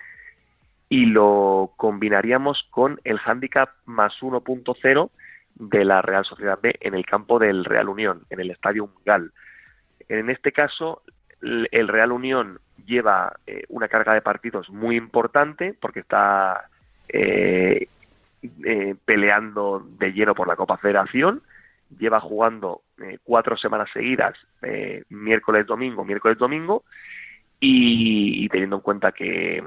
y 0.89 1.05
lo 1.05 1.73
combinaríamos 1.75 2.67
con 2.69 2.99
el 3.03 3.19
handicap 3.25 3.69
más 3.85 4.13
1.0 4.21 5.09
de 5.55 5.85
la 5.85 6.01
Real 6.01 6.25
Sociedad 6.25 6.59
B 6.61 6.75
en 6.79 6.93
el 6.93 7.05
campo 7.05 7.39
del 7.39 7.65
Real 7.65 7.89
Unión, 7.89 8.25
en 8.29 8.39
el 8.39 8.51
Estadio 8.51 8.89
Gal. 9.05 9.31
En 10.09 10.29
este 10.29 10.51
caso, 10.51 11.01
el 11.41 11.87
Real 11.87 12.11
Unión 12.11 12.59
lleva 12.85 13.33
eh, 13.45 13.63
una 13.69 13.87
carga 13.87 14.13
de 14.13 14.21
partidos 14.21 14.69
muy 14.69 14.95
importante 14.95 15.73
porque 15.79 16.01
está 16.01 16.69
eh, 17.07 17.87
eh, 18.65 18.95
peleando 19.05 19.85
de 19.97 20.11
lleno 20.11 20.35
por 20.35 20.47
la 20.47 20.55
Copa 20.55 20.77
Federación, 20.77 21.41
lleva 21.97 22.19
jugando 22.19 22.81
cuatro 23.23 23.57
semanas 23.57 23.89
seguidas, 23.93 24.35
miércoles, 25.09 25.67
domingo, 25.67 26.03
miércoles, 26.05 26.37
domingo, 26.37 26.83
y, 27.59 28.47
teniendo 28.49 28.77
en 28.77 28.81
cuenta 28.81 29.11
que 29.11 29.61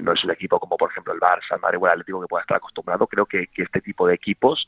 no 0.00 0.12
es 0.12 0.24
un 0.24 0.30
equipo 0.30 0.58
como 0.58 0.76
por 0.76 0.90
ejemplo 0.90 1.12
el 1.12 1.20
Barça, 1.20 1.54
el 1.54 1.60
Madrid 1.60 1.78
o 1.80 1.86
el 1.86 1.92
Atlético 1.92 2.20
que 2.22 2.28
pueda 2.28 2.42
estar 2.42 2.56
acostumbrado, 2.56 3.06
creo 3.06 3.26
que 3.26 3.48
este 3.56 3.80
tipo 3.80 4.06
de 4.06 4.14
equipos 4.14 4.66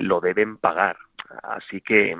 lo 0.00 0.20
deben 0.20 0.56
pagar. 0.56 0.96
Así 1.42 1.80
que 1.80 2.16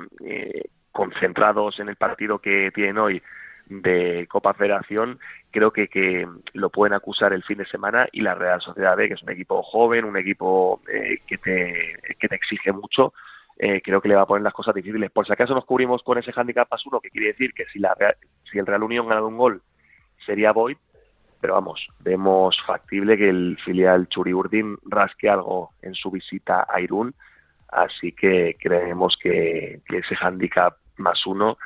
concentrados 0.91 1.79
en 1.79 1.89
el 1.89 1.95
partido 1.95 2.39
que 2.39 2.71
tienen 2.73 2.97
hoy 2.97 3.21
de 3.69 4.27
Copa 4.27 4.53
Federación, 4.53 5.19
creo 5.51 5.71
que, 5.71 5.87
que 5.87 6.27
lo 6.53 6.69
pueden 6.69 6.93
acusar 6.93 7.33
el 7.33 7.43
fin 7.43 7.59
de 7.59 7.65
semana 7.67 8.07
y 8.11 8.21
la 8.21 8.35
Real 8.35 8.59
Sociedad 8.61 8.97
B, 8.97 9.07
que 9.07 9.13
es 9.13 9.23
un 9.23 9.31
equipo 9.31 9.61
joven, 9.61 10.05
un 10.05 10.17
equipo 10.17 10.81
eh, 10.91 11.19
que, 11.27 11.37
te, 11.37 12.15
que 12.19 12.27
te 12.27 12.35
exige 12.35 12.71
mucho, 12.71 13.13
eh, 13.57 13.81
creo 13.81 14.01
que 14.01 14.09
le 14.09 14.15
va 14.15 14.23
a 14.23 14.25
poner 14.25 14.43
las 14.43 14.53
cosas 14.53 14.73
difíciles. 14.73 15.11
Por 15.11 15.25
si 15.25 15.33
acaso 15.33 15.53
nos 15.53 15.65
cubrimos 15.65 16.01
con 16.01 16.17
ese 16.17 16.31
handicap 16.35 16.67
más 16.71 16.85
uno, 16.85 16.99
que 16.99 17.11
quiere 17.11 17.27
decir 17.27 17.53
que 17.53 17.65
si, 17.65 17.79
la 17.79 17.95
si 18.51 18.57
el 18.57 18.65
Real 18.65 18.83
Unión 18.83 19.07
gana 19.07 19.21
un 19.21 19.37
gol, 19.37 19.61
sería 20.25 20.51
void, 20.51 20.77
pero 21.39 21.53
vamos, 21.53 21.87
vemos 21.99 22.57
factible 22.65 23.17
que 23.17 23.29
el 23.29 23.57
filial 23.63 24.07
Churiurdin 24.09 24.77
rasque 24.85 25.29
algo 25.29 25.71
en 25.81 25.93
su 25.95 26.11
visita 26.11 26.67
a 26.69 26.81
Irún, 26.81 27.13
así 27.69 28.11
que 28.11 28.57
creemos 28.59 29.17
que, 29.21 29.81
ese 29.87 30.15
handicap 30.19 30.75
más 30.97 31.25
uno 31.25 31.57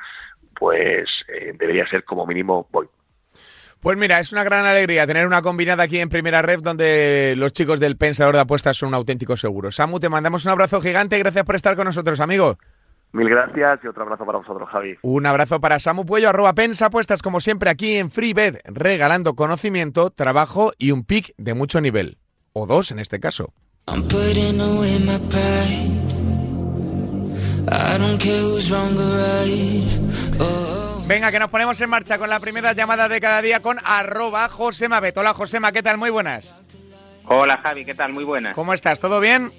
pues 0.54 1.08
eh, 1.28 1.52
debería 1.58 1.86
ser 1.88 2.04
como 2.04 2.26
mínimo 2.26 2.68
voy. 2.70 2.88
Pues 3.80 3.98
mira, 3.98 4.20
es 4.20 4.32
una 4.32 4.44
gran 4.44 4.64
alegría 4.64 5.06
tener 5.06 5.26
una 5.26 5.42
combinada 5.42 5.82
aquí 5.82 5.98
en 5.98 6.08
Primera 6.08 6.40
Ref 6.40 6.62
donde 6.62 7.34
los 7.36 7.52
chicos 7.52 7.80
del 7.80 7.96
Pensador 7.96 8.34
de 8.34 8.40
Apuestas 8.40 8.76
son 8.76 8.90
un 8.90 8.94
auténtico 8.94 9.36
seguro. 9.36 9.70
Samu, 9.70 10.00
te 10.00 10.08
mandamos 10.08 10.44
un 10.46 10.52
abrazo 10.52 10.80
gigante 10.80 11.16
y 11.16 11.18
gracias 11.18 11.44
por 11.44 11.56
estar 11.56 11.76
con 11.76 11.84
nosotros, 11.84 12.20
amigo. 12.20 12.56
Mil 13.14 13.28
gracias 13.28 13.78
y 13.84 13.86
otro 13.86 14.02
abrazo 14.02 14.26
para 14.26 14.38
vosotros, 14.38 14.68
Javi. 14.70 14.98
Un 15.02 15.24
abrazo 15.24 15.60
para 15.60 15.78
Samu 15.78 16.04
Puello, 16.04 16.30
arroba 16.30 16.52
Apuestas, 16.52 17.22
como 17.22 17.38
siempre, 17.38 17.70
aquí 17.70 17.96
en 17.96 18.10
FreeBet, 18.10 18.60
regalando 18.64 19.34
conocimiento, 19.34 20.10
trabajo 20.10 20.72
y 20.78 20.90
un 20.90 21.04
pick 21.04 21.32
de 21.38 21.54
mucho 21.54 21.80
nivel. 21.80 22.18
O 22.52 22.66
dos 22.66 22.90
en 22.90 22.98
este 22.98 23.20
caso. 23.20 23.52
Oh. 30.40 31.04
Venga, 31.06 31.30
que 31.30 31.38
nos 31.38 31.50
ponemos 31.50 31.80
en 31.80 31.90
marcha 31.90 32.18
con 32.18 32.28
la 32.28 32.40
primera 32.40 32.72
llamada 32.72 33.08
de 33.08 33.20
cada 33.20 33.40
día 33.42 33.60
con 33.60 33.78
arroba 33.84 34.48
Josema 34.48 34.98
Bet. 34.98 35.16
Hola 35.16 35.34
Josema, 35.34 35.70
¿qué 35.70 35.84
tal? 35.84 35.98
Muy 35.98 36.10
buenas. 36.10 36.52
Hola 37.26 37.58
Javi, 37.58 37.84
¿qué 37.84 37.94
tal? 37.94 38.12
Muy 38.12 38.24
buenas. 38.24 38.56
¿Cómo 38.56 38.74
estás? 38.74 38.98
¿Todo 38.98 39.20
bien? 39.20 39.52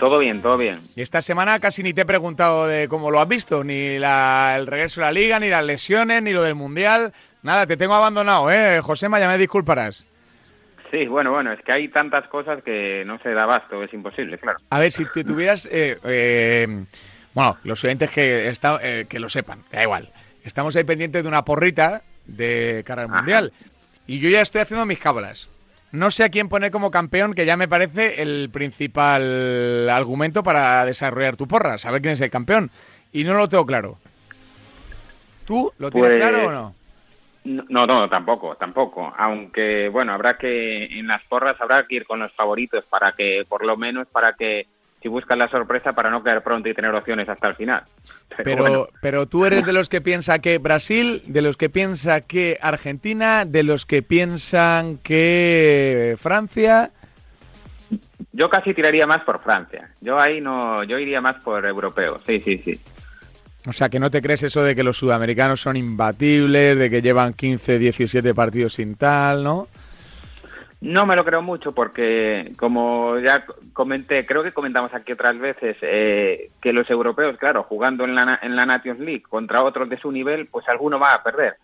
Todo 0.00 0.18
bien, 0.18 0.40
todo 0.40 0.56
bien. 0.56 0.80
Y 0.96 1.02
esta 1.02 1.20
semana 1.20 1.60
casi 1.60 1.82
ni 1.82 1.92
te 1.92 2.00
he 2.00 2.06
preguntado 2.06 2.66
de 2.66 2.88
cómo 2.88 3.10
lo 3.10 3.20
has 3.20 3.28
visto, 3.28 3.62
ni 3.62 3.98
la, 3.98 4.56
el 4.58 4.66
regreso 4.66 5.02
a 5.02 5.04
la 5.04 5.12
liga, 5.12 5.38
ni 5.38 5.50
las 5.50 5.64
lesiones, 5.64 6.22
ni 6.22 6.32
lo 6.32 6.42
del 6.42 6.54
Mundial. 6.54 7.12
Nada, 7.42 7.66
te 7.66 7.76
tengo 7.76 7.92
abandonado, 7.92 8.50
¿eh? 8.50 8.80
Josema, 8.80 9.20
ya 9.20 9.28
me 9.28 9.36
disculparás. 9.36 10.06
Sí, 10.90 11.06
bueno, 11.06 11.32
bueno, 11.32 11.52
es 11.52 11.60
que 11.60 11.72
hay 11.72 11.88
tantas 11.88 12.26
cosas 12.28 12.62
que 12.64 13.04
no 13.04 13.18
se 13.18 13.30
da 13.30 13.42
abasto, 13.42 13.84
es 13.84 13.92
imposible, 13.92 14.38
claro. 14.38 14.58
A 14.70 14.78
ver, 14.78 14.90
si 14.90 15.04
te 15.04 15.22
tuvieras... 15.22 15.68
Eh, 15.70 15.98
eh, 16.04 16.84
bueno, 17.34 17.58
los 17.62 17.84
oyentes 17.84 18.10
que, 18.10 18.48
está, 18.48 18.80
eh, 18.82 19.04
que 19.06 19.20
lo 19.20 19.28
sepan, 19.28 19.62
da 19.70 19.82
igual. 19.82 20.10
Estamos 20.42 20.74
ahí 20.76 20.84
pendientes 20.84 21.22
de 21.22 21.28
una 21.28 21.44
porrita 21.44 22.02
de 22.24 22.82
cara 22.86 23.02
al 23.02 23.08
Mundial. 23.08 23.52
Y 24.06 24.18
yo 24.18 24.30
ya 24.30 24.40
estoy 24.40 24.62
haciendo 24.62 24.86
mis 24.86 24.98
cábalas. 24.98 25.48
No 25.92 26.10
sé 26.10 26.24
a 26.24 26.28
quién 26.28 26.48
poner 26.48 26.70
como 26.70 26.90
campeón, 26.90 27.34
que 27.34 27.46
ya 27.46 27.56
me 27.56 27.68
parece 27.68 28.22
el 28.22 28.48
principal 28.52 29.88
argumento 29.90 30.42
para 30.42 30.84
desarrollar 30.84 31.36
tu 31.36 31.48
porra, 31.48 31.78
saber 31.78 32.00
quién 32.00 32.12
es 32.12 32.20
el 32.20 32.30
campeón. 32.30 32.70
Y 33.12 33.24
no 33.24 33.34
lo 33.34 33.48
tengo 33.48 33.66
claro. 33.66 33.98
¿Tú 35.44 35.72
lo 35.78 35.90
tienes 35.90 36.10
pues 36.10 36.20
claro 36.20 36.46
o 36.46 36.52
no? 36.52 36.74
No, 37.42 37.86
no, 37.86 38.08
tampoco, 38.08 38.54
tampoco. 38.56 39.12
Aunque, 39.16 39.88
bueno, 39.88 40.12
habrá 40.12 40.36
que, 40.36 40.84
en 40.84 41.08
las 41.08 41.22
porras 41.24 41.60
habrá 41.60 41.86
que 41.88 41.96
ir 41.96 42.06
con 42.06 42.20
los 42.20 42.32
favoritos 42.34 42.84
para 42.84 43.12
que, 43.12 43.44
por 43.48 43.64
lo 43.64 43.76
menos, 43.76 44.06
para 44.08 44.34
que, 44.34 44.66
si 45.02 45.08
buscan 45.08 45.38
la 45.38 45.48
sorpresa, 45.48 45.92
para 45.92 46.10
no 46.10 46.22
caer 46.22 46.42
pronto 46.42 46.68
y 46.68 46.74
tener 46.74 46.94
opciones 46.94 47.28
hasta 47.28 47.48
el 47.48 47.54
final. 47.56 47.84
Pero, 48.44 48.88
pero, 49.02 49.26
tú 49.26 49.44
eres 49.44 49.66
de 49.66 49.72
los 49.72 49.88
que 49.90 50.00
piensa 50.00 50.38
que 50.38 50.56
Brasil, 50.58 51.22
de 51.26 51.42
los 51.42 51.58
que 51.58 51.68
piensa 51.68 52.22
que 52.22 52.58
Argentina, 52.62 53.44
de 53.44 53.64
los 53.64 53.84
que 53.84 54.02
piensan 54.02 54.98
que 54.98 56.16
Francia. 56.18 56.90
Yo 58.32 58.48
casi 58.48 58.72
tiraría 58.72 59.06
más 59.06 59.22
por 59.24 59.42
Francia. 59.42 59.90
Yo 60.00 60.18
ahí 60.18 60.40
no, 60.40 60.84
yo 60.84 60.98
iría 60.98 61.20
más 61.20 61.42
por 61.42 61.66
europeo. 61.66 62.18
Sí, 62.24 62.38
sí, 62.38 62.58
sí. 62.58 62.80
O 63.66 63.72
sea, 63.72 63.90
que 63.90 64.00
no 64.00 64.10
te 64.10 64.22
crees 64.22 64.42
eso 64.42 64.62
de 64.62 64.74
que 64.74 64.82
los 64.82 64.96
sudamericanos 64.96 65.60
son 65.60 65.76
imbatibles, 65.76 66.78
de 66.78 66.88
que 66.88 67.02
llevan 67.02 67.34
15, 67.34 67.78
17 67.78 68.32
partidos 68.32 68.74
sin 68.74 68.94
tal, 68.94 69.44
¿no? 69.44 69.68
No 70.80 71.04
me 71.04 71.14
lo 71.14 71.24
creo 71.24 71.42
mucho 71.42 71.72
porque, 71.72 72.52
como 72.56 73.18
ya 73.18 73.44
comenté, 73.74 74.24
creo 74.24 74.42
que 74.42 74.52
comentamos 74.52 74.94
aquí 74.94 75.12
otras 75.12 75.38
veces, 75.38 75.76
eh, 75.82 76.50
que 76.62 76.72
los 76.72 76.88
europeos, 76.88 77.36
claro, 77.36 77.64
jugando 77.64 78.04
en 78.04 78.14
la, 78.14 78.38
en 78.42 78.56
la 78.56 78.64
Nations 78.64 79.00
League 79.00 79.24
contra 79.28 79.62
otros 79.62 79.90
de 79.90 79.98
su 79.98 80.10
nivel, 80.10 80.46
pues 80.46 80.66
alguno 80.68 80.98
va 80.98 81.12
a 81.12 81.22
perder. 81.22 81.56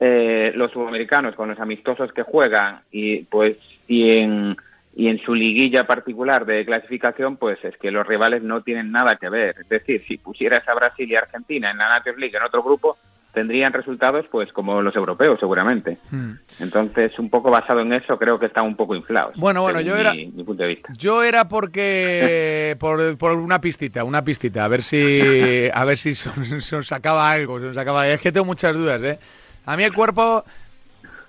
Eh, 0.00 0.52
los 0.54 0.70
sudamericanos 0.70 1.34
con 1.34 1.48
los 1.48 1.58
amistosos 1.58 2.12
que 2.12 2.22
juegan 2.22 2.82
y 2.92 3.24
pues 3.24 3.56
y 3.88 4.10
en 4.10 4.56
y 4.94 5.08
en 5.08 5.18
su 5.20 5.34
liguilla 5.34 5.86
particular 5.86 6.44
de 6.44 6.64
clasificación, 6.64 7.36
pues 7.36 7.58
es 7.64 7.76
que 7.78 7.90
los 7.90 8.06
rivales 8.06 8.42
no 8.42 8.62
tienen 8.62 8.90
nada 8.90 9.16
que 9.16 9.28
ver. 9.28 9.56
Es 9.60 9.68
decir, 9.68 10.04
si 10.08 10.18
pusieras 10.18 10.68
a 10.68 10.74
Brasil 10.74 11.08
y 11.08 11.14
Argentina 11.14 11.70
en 11.70 11.78
la 11.78 11.88
Nations 11.88 12.18
League 12.18 12.36
en 12.36 12.42
otro 12.42 12.64
grupo, 12.64 12.98
tendrían 13.32 13.72
resultados 13.72 14.26
pues 14.30 14.52
como 14.52 14.82
los 14.82 14.94
europeos 14.96 15.38
seguramente. 15.38 15.98
Hmm. 16.10 16.32
Entonces, 16.58 17.18
un 17.18 17.30
poco 17.30 17.50
basado 17.50 17.80
en 17.80 17.92
eso, 17.92 18.18
creo 18.18 18.38
que 18.38 18.46
están 18.46 18.66
un 18.66 18.76
poco 18.76 18.94
inflados. 18.94 19.36
Bueno, 19.36 19.62
bueno, 19.62 19.80
yo 19.80 19.96
era 19.96 20.12
mi, 20.14 20.26
punto 20.44 20.62
de 20.62 20.68
vista. 20.68 20.92
Yo 20.96 21.22
era 21.22 21.48
porque 21.48 22.76
por, 22.80 23.16
por, 23.16 23.32
una 23.32 23.60
pistita, 23.60 24.04
una 24.04 24.24
pistita, 24.24 24.64
a 24.64 24.68
ver 24.68 24.82
si 24.82 25.68
a 25.72 25.84
ver 25.84 25.98
si 25.98 26.14
se 26.14 26.30
nos 26.76 26.86
sacaba 26.86 27.30
algo, 27.30 27.58
se 27.58 27.66
nos 27.66 27.74
sacaba. 27.74 28.08
Es 28.08 28.20
que 28.20 28.32
tengo 28.32 28.46
muchas 28.46 28.74
dudas, 28.74 29.02
¿eh? 29.02 29.18
A 29.66 29.76
mí 29.76 29.84
el 29.84 29.92
cuerpo 29.92 30.44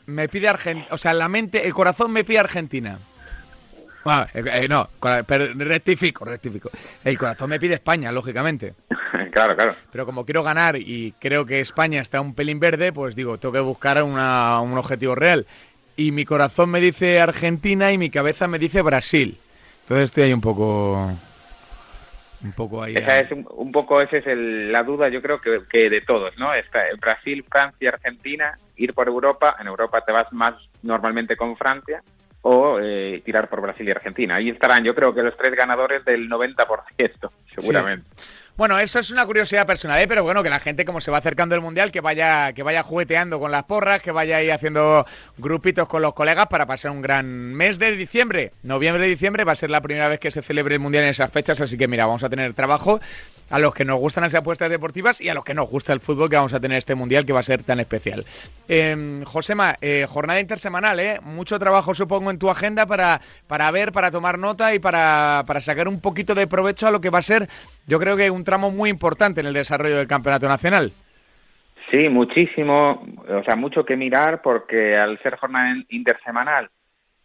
me 0.06 0.28
pide 0.28 0.48
Argentina, 0.48 0.88
o 0.92 0.98
sea, 0.98 1.14
la 1.14 1.30
mente, 1.30 1.68
el 1.68 1.74
corazón 1.74 2.12
me 2.12 2.24
pide 2.24 2.40
Argentina. 2.40 3.00
Ah, 4.06 4.28
eh, 4.34 4.44
eh, 4.46 4.68
no, 4.68 4.90
rectifico, 5.02 6.26
rectifico. 6.26 6.70
El 7.04 7.18
corazón 7.18 7.50
me 7.50 7.60
pide 7.60 7.76
España, 7.76 8.12
lógicamente. 8.12 8.74
claro, 9.32 9.56
claro. 9.56 9.76
Pero 9.92 10.06
como 10.06 10.26
quiero 10.26 10.44
ganar 10.44 10.78
y 10.78 11.14
creo 11.20 11.46
que 11.46 11.60
España 11.60 12.02
está 12.02 12.22
un 12.22 12.34
pelín 12.34 12.60
verde, 12.60 12.94
pues 12.94 13.16
digo, 13.16 13.38
tengo 13.38 13.54
que 13.54 13.60
buscar 13.60 14.02
un 14.04 14.18
objetivo 14.78 15.16
real. 15.16 15.46
Y 15.98 16.12
mi 16.12 16.24
corazón 16.24 16.72
me 16.72 16.80
dice 16.80 17.20
Argentina 17.20 17.92
y 17.92 17.98
mi 17.98 18.10
cabeza 18.10 18.48
me 18.48 18.58
dice 18.58 18.82
Brasil. 18.82 19.38
Entonces 19.82 20.06
estoy 20.06 20.24
ahí 20.24 20.34
un 20.34 20.42
poco... 20.42 21.12
Un 22.42 22.54
poco 22.54 22.82
ahí... 22.82 22.96
Esa 22.96 23.20
es 23.20 23.32
un, 23.32 23.72
poco, 23.74 24.02
esa 24.02 24.16
es 24.16 24.26
la 24.26 24.82
duda, 24.84 25.10
yo 25.10 25.22
creo 25.22 25.42
que, 25.42 25.64
que 25.70 25.90
de 25.90 26.00
todos, 26.00 26.38
¿no? 26.38 26.54
Está 26.54 26.84
Brasil, 26.98 27.44
Francia, 27.50 27.90
Argentina, 27.90 28.58
ir 28.78 28.94
por 28.94 29.10
Europa. 29.10 29.58
En 29.60 29.68
Europa 29.68 30.00
te 30.06 30.14
vas 30.14 30.32
más 30.32 30.54
normalmente 30.82 31.36
con 31.36 31.58
Francia 31.58 32.02
o 32.42 32.80
eh, 32.82 33.22
tirar 33.26 33.50
por 33.50 33.62
Brasil 33.62 33.88
y 33.88 33.92
Argentina. 33.92 34.36
Ahí 34.36 34.50
estarán, 34.50 34.84
yo 34.84 34.96
creo 34.96 35.14
que 35.14 35.22
los 35.22 35.36
tres 35.38 35.54
ganadores 35.56 36.06
del 36.06 36.30
90%, 36.30 37.30
seguramente. 37.56 38.06
Bueno, 38.60 38.78
eso 38.78 39.00
es 39.00 39.10
una 39.10 39.26
curiosidad 39.26 39.66
personal, 39.66 40.02
¿eh? 40.02 40.08
pero 40.08 40.22
bueno, 40.22 40.44
que 40.44 40.50
la 40.50 40.60
gente 40.60 40.84
como 40.84 41.00
se 41.00 41.12
va 41.12 41.20
acercando 41.20 41.56
el 41.56 41.62
Mundial, 41.62 41.94
que 41.94 42.02
vaya, 42.02 42.52
que 42.52 42.62
vaya 42.62 42.84
jugueteando 42.84 43.40
con 43.40 43.52
las 43.52 43.64
porras, 43.64 44.02
que 44.02 44.12
vaya 44.12 44.36
ahí 44.36 44.50
haciendo 44.50 45.06
grupitos 45.38 45.88
con 45.88 46.02
los 46.02 46.14
colegas 46.14 46.48
para 46.48 46.66
pasar 46.66 46.92
un 46.92 47.02
gran 47.02 47.54
mes 47.54 47.80
de 47.80 47.96
diciembre. 47.96 48.52
Noviembre 48.64 49.08
diciembre 49.08 49.46
va 49.46 49.54
a 49.54 49.56
ser 49.56 49.70
la 49.70 49.80
primera 49.80 50.10
vez 50.10 50.20
que 50.20 50.30
se 50.30 50.42
celebre 50.42 50.76
el 50.76 50.82
Mundial 50.82 51.06
en 51.06 51.12
esas 51.12 51.32
fechas, 51.32 51.62
así 51.62 51.78
que 51.78 51.88
mira, 51.88 52.06
vamos 52.06 52.22
a 52.26 52.30
tener 52.30 52.54
trabajo 52.54 53.00
a 53.50 53.60
los 53.60 53.74
que 53.74 53.86
nos 53.86 54.00
gustan 54.00 54.24
las 54.24 54.36
apuestas 54.36 54.70
deportivas 54.70 55.22
y 55.22 55.30
a 55.30 55.34
los 55.34 55.44
que 55.44 55.54
nos 55.54 55.70
gusta 55.70 55.94
el 55.94 56.00
fútbol 56.00 56.30
que 56.30 56.36
vamos 56.36 56.54
a 56.54 56.60
tener 56.60 56.78
este 56.78 56.96
mundial 56.96 57.26
que 57.26 57.34
va 57.34 57.40
a 57.40 57.44
ser 57.44 57.64
tan 57.64 57.80
especial. 57.80 58.26
Eh, 58.68 59.22
Josema, 59.26 59.76
jornada 60.08 60.40
intersemanal, 60.40 61.00
¿eh? 61.00 61.20
Mucho 61.22 61.60
trabajo 61.60 61.94
supongo 61.94 62.32
en 62.32 62.40
tu 62.40 62.50
agenda 62.50 62.86
para, 62.86 63.22
para 63.48 63.70
ver, 63.72 63.92
para 63.92 64.12
tomar 64.12 64.38
nota 64.38 64.74
y 64.74 64.80
para, 64.80 65.44
para 65.46 65.62
sacar 65.62 65.88
un 65.88 66.02
poquito 66.02 66.36
de 66.36 66.48
provecho 66.48 66.88
a 66.88 66.92
lo 66.92 67.02
que 67.02 67.10
va 67.10 67.20
a 67.20 67.24
ser, 67.24 67.48
yo 67.88 68.00
creo 68.00 68.16
que 68.18 68.30
un 68.30 68.44
tramo 68.44 68.72
muy 68.72 68.90
importante 68.90 69.42
en 69.42 69.48
el 69.48 69.54
desarrollo 69.54 69.98
del 69.98 70.08
campeonato 70.08 70.48
nacional. 70.48 70.92
Sí, 71.92 72.08
muchísimo, 72.08 73.04
o 73.28 73.44
sea, 73.44 73.56
mucho 73.56 73.84
que 73.84 73.96
mirar 73.96 74.42
porque 74.44 74.96
al 74.96 75.20
ser 75.24 75.38
jornada 75.38 75.76
intersemanal 75.90 76.70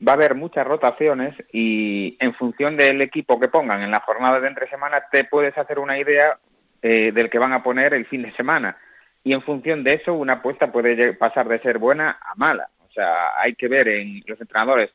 va 0.07 0.13
a 0.13 0.15
haber 0.15 0.35
muchas 0.35 0.67
rotaciones 0.67 1.35
y 1.53 2.17
en 2.21 2.35
función 2.35 2.77
del 2.77 3.01
equipo 3.01 3.39
que 3.39 3.49
pongan 3.49 3.83
en 3.83 3.91
la 3.91 4.01
jornada 4.01 4.41
de 4.41 4.49
entre 4.49 4.69
semana 4.69 5.05
te 5.11 5.25
puedes 5.25 5.57
hacer 5.57 5.79
una 5.79 5.99
idea 5.99 6.39
eh, 6.83 7.13
del 7.13 7.31
que 7.31 7.39
van 7.39 7.53
a 7.53 7.63
poner 7.63 7.95
el 7.95 8.07
fin 8.07 8.23
de 8.23 8.35
semana. 8.35 8.77
y 9.23 9.33
en 9.33 9.43
función 9.43 9.85
de 9.85 9.95
eso 9.95 10.13
una 10.15 10.35
apuesta 10.35 10.71
puede 10.71 11.15
pasar 11.15 11.49
de 11.49 11.61
ser 11.61 11.79
buena 11.79 12.19
a 12.21 12.35
mala. 12.37 12.69
O 12.87 12.93
sea, 12.93 13.41
hay 13.41 13.55
que 13.55 13.69
ver 13.69 13.89
en 13.89 14.23
los 14.27 14.41
entrenadores 14.41 14.91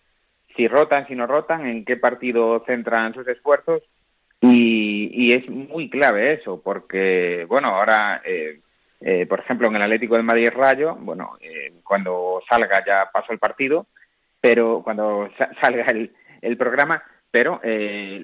si 0.56 0.68
rotan, 0.68 1.08
si 1.08 1.16
no 1.16 1.26
rotan, 1.26 1.66
en 1.66 1.86
qué 1.86 1.98
partido 1.98 2.64
centran 2.66 3.14
sus 3.14 3.28
esfuerzos 3.28 3.82
y, 4.42 5.34
es 5.34 5.48
muy 5.50 5.90
clave 5.90 6.34
eso, 6.34 6.62
porque, 6.62 7.46
bueno, 7.48 7.70
ahora, 7.70 8.22
eh, 8.26 8.60
eh, 9.02 9.26
por 9.26 9.40
ejemplo, 9.40 9.68
en 9.68 9.76
el 9.76 9.82
Atlético 9.84 10.16
de 10.16 10.24
Madrid 10.24 10.50
Rayo, 10.54 10.96
bueno, 10.96 11.38
eh, 11.42 11.74
cuando 11.84 12.42
salga 12.50 12.84
ya 12.86 13.10
pasó 13.12 13.32
el 13.32 13.40
partido, 13.40 13.88
pero 14.42 14.82
cuando 14.84 15.30
salga 15.62 15.86
el, 15.86 16.12
el 16.42 16.58
programa, 16.58 17.04
pero 17.32 17.62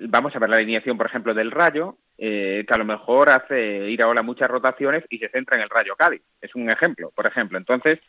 vamos 0.07 0.35
a 0.35 0.39
ver 0.39 0.49
la 0.49 0.55
alineación, 0.55 0.97
por 0.97 1.05
ejemplo, 1.05 1.33
del 1.33 1.51
Rayo, 1.51 1.97
que 2.17 2.65
a 2.67 2.77
lo 2.77 2.85
mejor 2.85 3.29
hace 3.29 3.89
ir 3.89 4.01
ahora 4.01 4.23
muchas 4.23 4.49
rotaciones 4.49 5.03
y 5.09 5.19
se 5.19 5.29
centra 5.29 5.57
en 5.57 5.63
el 5.63 5.69
Rayo 5.69 5.95
Cádiz. 5.95 6.21
Es 6.41 6.55
un 6.55 6.69
ejemplo, 6.71 7.11
por 7.15 7.27
ejemplo. 7.27 7.57
Entonces, 7.57 7.99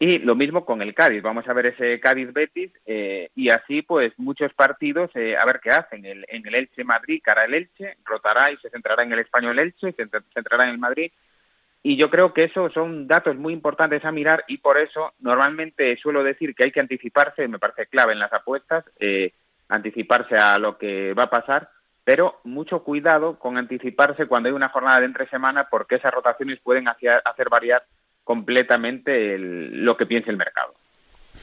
y 0.00 0.18
lo 0.18 0.36
mismo 0.36 0.64
con 0.64 0.80
el 0.80 0.94
Cádiz. 0.94 1.22
Vamos 1.22 1.48
a 1.48 1.52
ver 1.52 1.66
ese 1.66 2.00
Cádiz-Betis 2.00 2.70
eh, 2.86 3.30
y 3.34 3.50
así 3.50 3.82
pues 3.82 4.12
muchos 4.16 4.52
partidos 4.54 5.10
eh, 5.14 5.36
a 5.36 5.44
ver 5.44 5.60
qué 5.60 5.70
hacen. 5.70 6.04
El, 6.04 6.24
en 6.28 6.46
el 6.46 6.54
Elche-Madrid, 6.54 7.20
cara 7.22 7.44
el 7.44 7.54
Elche, 7.54 7.96
rotará 8.04 8.52
y 8.52 8.56
se 8.58 8.70
centrará 8.70 9.02
en 9.02 9.12
el 9.12 9.18
Español-Elche, 9.20 9.92
se 9.92 10.06
centrará 10.34 10.64
en 10.64 10.70
el 10.70 10.78
Madrid. 10.78 11.10
Y 11.82 11.96
yo 11.96 12.10
creo 12.10 12.34
que 12.34 12.44
esos 12.44 12.72
son 12.72 13.06
datos 13.06 13.36
muy 13.36 13.52
importantes 13.52 14.04
a 14.04 14.12
mirar 14.12 14.44
y 14.48 14.58
por 14.58 14.78
eso 14.78 15.12
normalmente 15.20 15.96
suelo 15.96 16.24
decir 16.24 16.54
que 16.54 16.64
hay 16.64 16.72
que 16.72 16.80
anticiparse, 16.80 17.46
me 17.46 17.58
parece 17.58 17.86
clave 17.86 18.12
en 18.12 18.18
las 18.18 18.32
apuestas, 18.32 18.84
eh, 18.98 19.32
anticiparse 19.68 20.36
a 20.36 20.58
lo 20.58 20.76
que 20.76 21.14
va 21.14 21.24
a 21.24 21.30
pasar, 21.30 21.70
pero 22.04 22.40
mucho 22.44 22.82
cuidado 22.82 23.38
con 23.38 23.58
anticiparse 23.58 24.26
cuando 24.26 24.48
hay 24.48 24.54
una 24.54 24.70
jornada 24.70 24.98
de 25.00 25.06
entre 25.06 25.28
semana 25.28 25.68
porque 25.70 25.96
esas 25.96 26.12
rotaciones 26.12 26.58
pueden 26.60 26.88
hacer, 26.88 27.22
hacer 27.24 27.48
variar 27.48 27.84
completamente 28.24 29.38
lo 29.38 29.96
que 29.96 30.06
piense 30.06 30.30
el 30.30 30.36
mercado. 30.36 30.74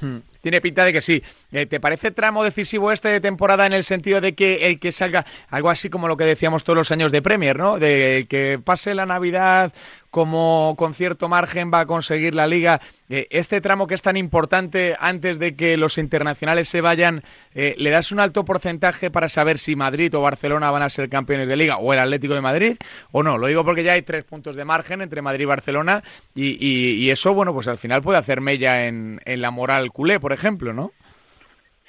Hmm. 0.02 0.18
Tiene 0.46 0.62
pinta 0.62 0.86
de 0.86 0.94
que 0.94 1.02
sí. 1.02 1.24
Eh, 1.52 1.66
¿Te 1.66 1.80
parece 1.80 2.12
tramo 2.12 2.44
decisivo 2.44 2.92
este 2.92 3.08
de 3.10 3.20
temporada 3.20 3.66
en 3.66 3.74
el 3.74 3.84
sentido 3.84 4.22
de 4.22 4.36
que 4.36 4.68
el 4.68 4.80
que 4.80 4.92
salga, 4.92 5.26
algo 5.50 5.72
así 5.72 5.90
como 5.90 6.08
lo 6.08 6.18
que 6.18 6.24
decíamos 6.24 6.64
todos 6.64 6.78
los 6.78 6.92
años 6.92 7.12
de 7.12 7.24
Premier, 7.24 7.58
¿no? 7.58 7.80
De 7.80 8.28
que 8.30 8.60
pase 8.64 8.94
la 8.94 9.08
Navidad 9.08 9.74
como 10.16 10.76
con 10.78 10.94
cierto 10.94 11.28
margen 11.28 11.72
va 11.74 11.82
a 11.82 11.86
conseguir 11.86 12.36
la 12.36 12.48
liga. 12.48 12.80
Eh, 13.10 13.28
este 13.32 13.60
tramo 13.60 13.86
que 13.86 13.96
es 13.96 14.02
tan 14.02 14.16
importante 14.16 14.96
antes 14.98 15.40
de 15.40 15.58
que 15.58 15.76
los 15.76 15.98
internacionales 15.98 16.70
se 16.70 16.80
vayan, 16.80 17.22
eh, 17.54 17.76
¿le 17.78 17.90
das 17.90 18.14
un 18.14 18.22
alto 18.22 18.46
porcentaje 18.46 19.12
para 19.12 19.28
saber 19.28 19.58
si 19.60 19.76
Madrid 19.76 20.16
o 20.16 20.22
Barcelona 20.22 20.72
van 20.72 20.84
a 20.84 20.90
ser 20.90 21.10
campeones 21.10 21.50
de 21.50 21.58
liga 21.58 21.80
o 21.80 21.92
el 21.92 22.00
Atlético 22.00 22.34
de 22.34 22.40
Madrid 22.40 22.78
o 23.12 23.24
no? 23.24 23.38
Lo 23.38 23.48
digo 23.48 23.66
porque 23.66 23.84
ya 23.84 23.92
hay 23.92 24.04
tres 24.04 24.24
puntos 24.24 24.56
de 24.56 24.64
margen 24.64 25.02
entre 25.02 25.22
Madrid 25.22 25.42
y 25.42 25.48
Barcelona 25.48 26.02
y, 26.34 27.10
eso, 27.10 27.34
bueno, 27.34 27.54
pues 27.54 27.68
al 27.68 27.78
final 27.78 28.02
puede 28.02 28.18
hacer 28.18 28.40
mella 28.40 28.86
en, 28.86 29.20
en 29.26 29.42
la 29.42 29.52
moral 29.52 29.92
culé, 29.92 30.22
por 30.22 30.32
ejemplo, 30.36 30.74
¿no? 30.74 30.92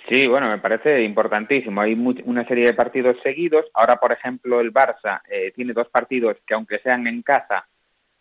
Sí, 0.08 0.26
bueno, 0.26 0.48
me 0.48 0.58
parece 0.58 1.02
importantísimo. 1.02 1.80
Hay 1.80 1.94
una 2.24 2.46
serie 2.46 2.66
de 2.66 2.74
partidos 2.74 3.16
seguidos. 3.22 3.66
Ahora, 3.74 3.96
por 3.96 4.12
ejemplo, 4.12 4.60
el 4.60 4.72
Barça 4.72 5.20
eh, 5.28 5.52
tiene 5.54 5.72
dos 5.72 5.88
partidos 5.88 6.36
que, 6.46 6.54
aunque 6.54 6.78
sean 6.78 7.06
en 7.08 7.22
casa, 7.22 7.66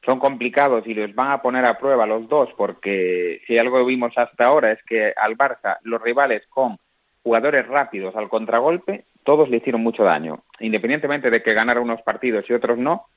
son 0.04 0.20
complicados 0.20 0.86
y 0.88 0.94
los 0.94 1.14
van 1.14 1.32
a 1.32 1.42
poner 1.42 1.66
a 1.66 1.78
prueba 1.78 2.06
los 2.06 2.28
dos, 2.28 2.50
porque 2.58 3.42
si 3.46 3.58
algo 3.58 3.86
vimos 3.86 4.14
hasta 4.18 4.46
ahora 4.46 4.72
es 4.72 4.80
que 4.84 5.14
al 5.16 5.38
Barça 5.38 5.78
los 5.84 6.02
rivales 6.02 6.44
con 6.48 6.78
jugadores 7.24 7.68
rápidos 7.68 8.16
al 8.16 8.30
contragolpe, 8.30 9.06
todos 9.24 9.50
le 9.50 9.58
hicieron 9.58 9.82
mucho 9.82 10.04
daño. 10.04 10.44
Independientemente 10.60 11.30
de 11.30 11.42
que 11.42 11.54
ganara 11.54 11.82
unos 11.82 12.02
partidos 12.04 12.46
y 12.50 12.54
otros 12.54 12.78
no, 12.78 13.08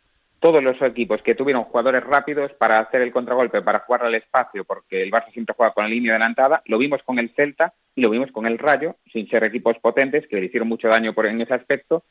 todos 0.40 0.62
los 0.62 0.81
equipos 0.83 1.20
que 1.22 1.35
tuvieron 1.35 1.64
jugadores 1.64 2.05
rápidos 2.05 2.53
para 2.53 2.79
hacer 2.79 3.03
el 3.03 3.12
contragolpe, 3.12 3.62
para 3.62 3.81
jugar 3.81 4.05
al 4.05 4.14
espacio, 4.14 4.64
porque 4.64 5.03
el 5.03 5.11
Barça 5.11 5.33
siempre 5.33 5.55
juega 5.57 5.72
con 5.72 5.85
la 5.85 5.90
línea 5.90 6.12
adelantada, 6.12 6.62
lo 6.66 6.79
vimos 6.79 7.03
con 7.03 7.18
el 7.18 7.31
Celta 7.31 7.72
y 7.94 8.03
lo 8.03 8.11
vimos 8.11 8.31
con 8.31 8.46
el 8.46 8.59
Rayo, 8.59 8.96
sin 9.12 9.29
ser 9.29 9.44
equipos 9.44 9.77
potentes, 9.79 10.27
que 10.29 10.37
le 10.37 10.46
hicieron 10.46 10.68
mucho 10.68 10.88
daño 10.88 11.12
por, 11.12 11.27
en 11.27 11.40
ese 11.40 11.55
aspecto, 11.55 12.05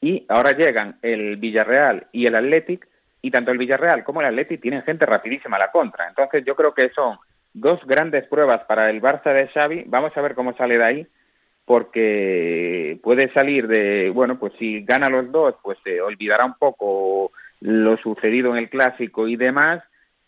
y 0.00 0.24
ahora 0.28 0.52
llegan 0.52 0.98
el 1.02 1.36
Villarreal 1.36 2.06
y 2.12 2.26
el 2.26 2.36
Athletic, 2.36 2.86
y 3.20 3.30
tanto 3.30 3.50
el 3.50 3.58
Villarreal 3.58 4.04
como 4.04 4.20
el 4.20 4.26
Athletic 4.26 4.60
tienen 4.60 4.82
gente 4.82 5.06
rapidísima 5.06 5.56
a 5.56 5.60
la 5.60 5.70
contra. 5.70 6.08
Entonces 6.08 6.44
yo 6.44 6.56
creo 6.56 6.74
que 6.74 6.88
son 6.90 7.18
dos 7.52 7.84
grandes 7.84 8.26
pruebas 8.26 8.64
para 8.64 8.90
el 8.90 9.00
Barça 9.00 9.32
de 9.32 9.48
Xavi, 9.48 9.84
vamos 9.86 10.16
a 10.16 10.20
ver 10.20 10.34
cómo 10.34 10.56
sale 10.56 10.78
de 10.78 10.84
ahí, 10.84 11.06
porque 11.64 12.98
puede 13.02 13.32
salir 13.32 13.68
de, 13.68 14.10
bueno, 14.10 14.38
pues 14.38 14.52
si 14.58 14.84
gana 14.84 15.08
los 15.08 15.30
dos, 15.30 15.54
pues 15.62 15.78
se 15.84 16.00
olvidará 16.00 16.44
un 16.44 16.54
poco 16.54 17.32
lo 17.62 17.96
sucedido 17.98 18.50
en 18.50 18.58
el 18.58 18.68
clásico 18.68 19.28
y 19.28 19.36
demás, 19.36 19.82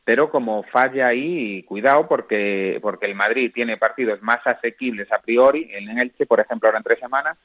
pero 0.05 0.31
como 0.31 0.63
falla 0.65 1.09
ahí, 1.09 1.65
cuidado 1.65 2.07
porque, 2.07 2.79
porque 2.81 3.07
el 3.07 3.15
Madrid 3.15 3.51
tiene 3.53 3.77
partidos 3.77 4.23
más 4.23 4.47
asequibles 4.47 5.11
a 5.13 5.19
priori, 5.19 5.69
en 5.73 5.89
el 5.89 5.99
Elche, 5.99 6.27
por 6.27 6.41
ejemplo, 6.41 6.69
ahora 6.69 6.79
en 6.79 6.85
tres 6.85 7.01
semanas, 7.01 7.37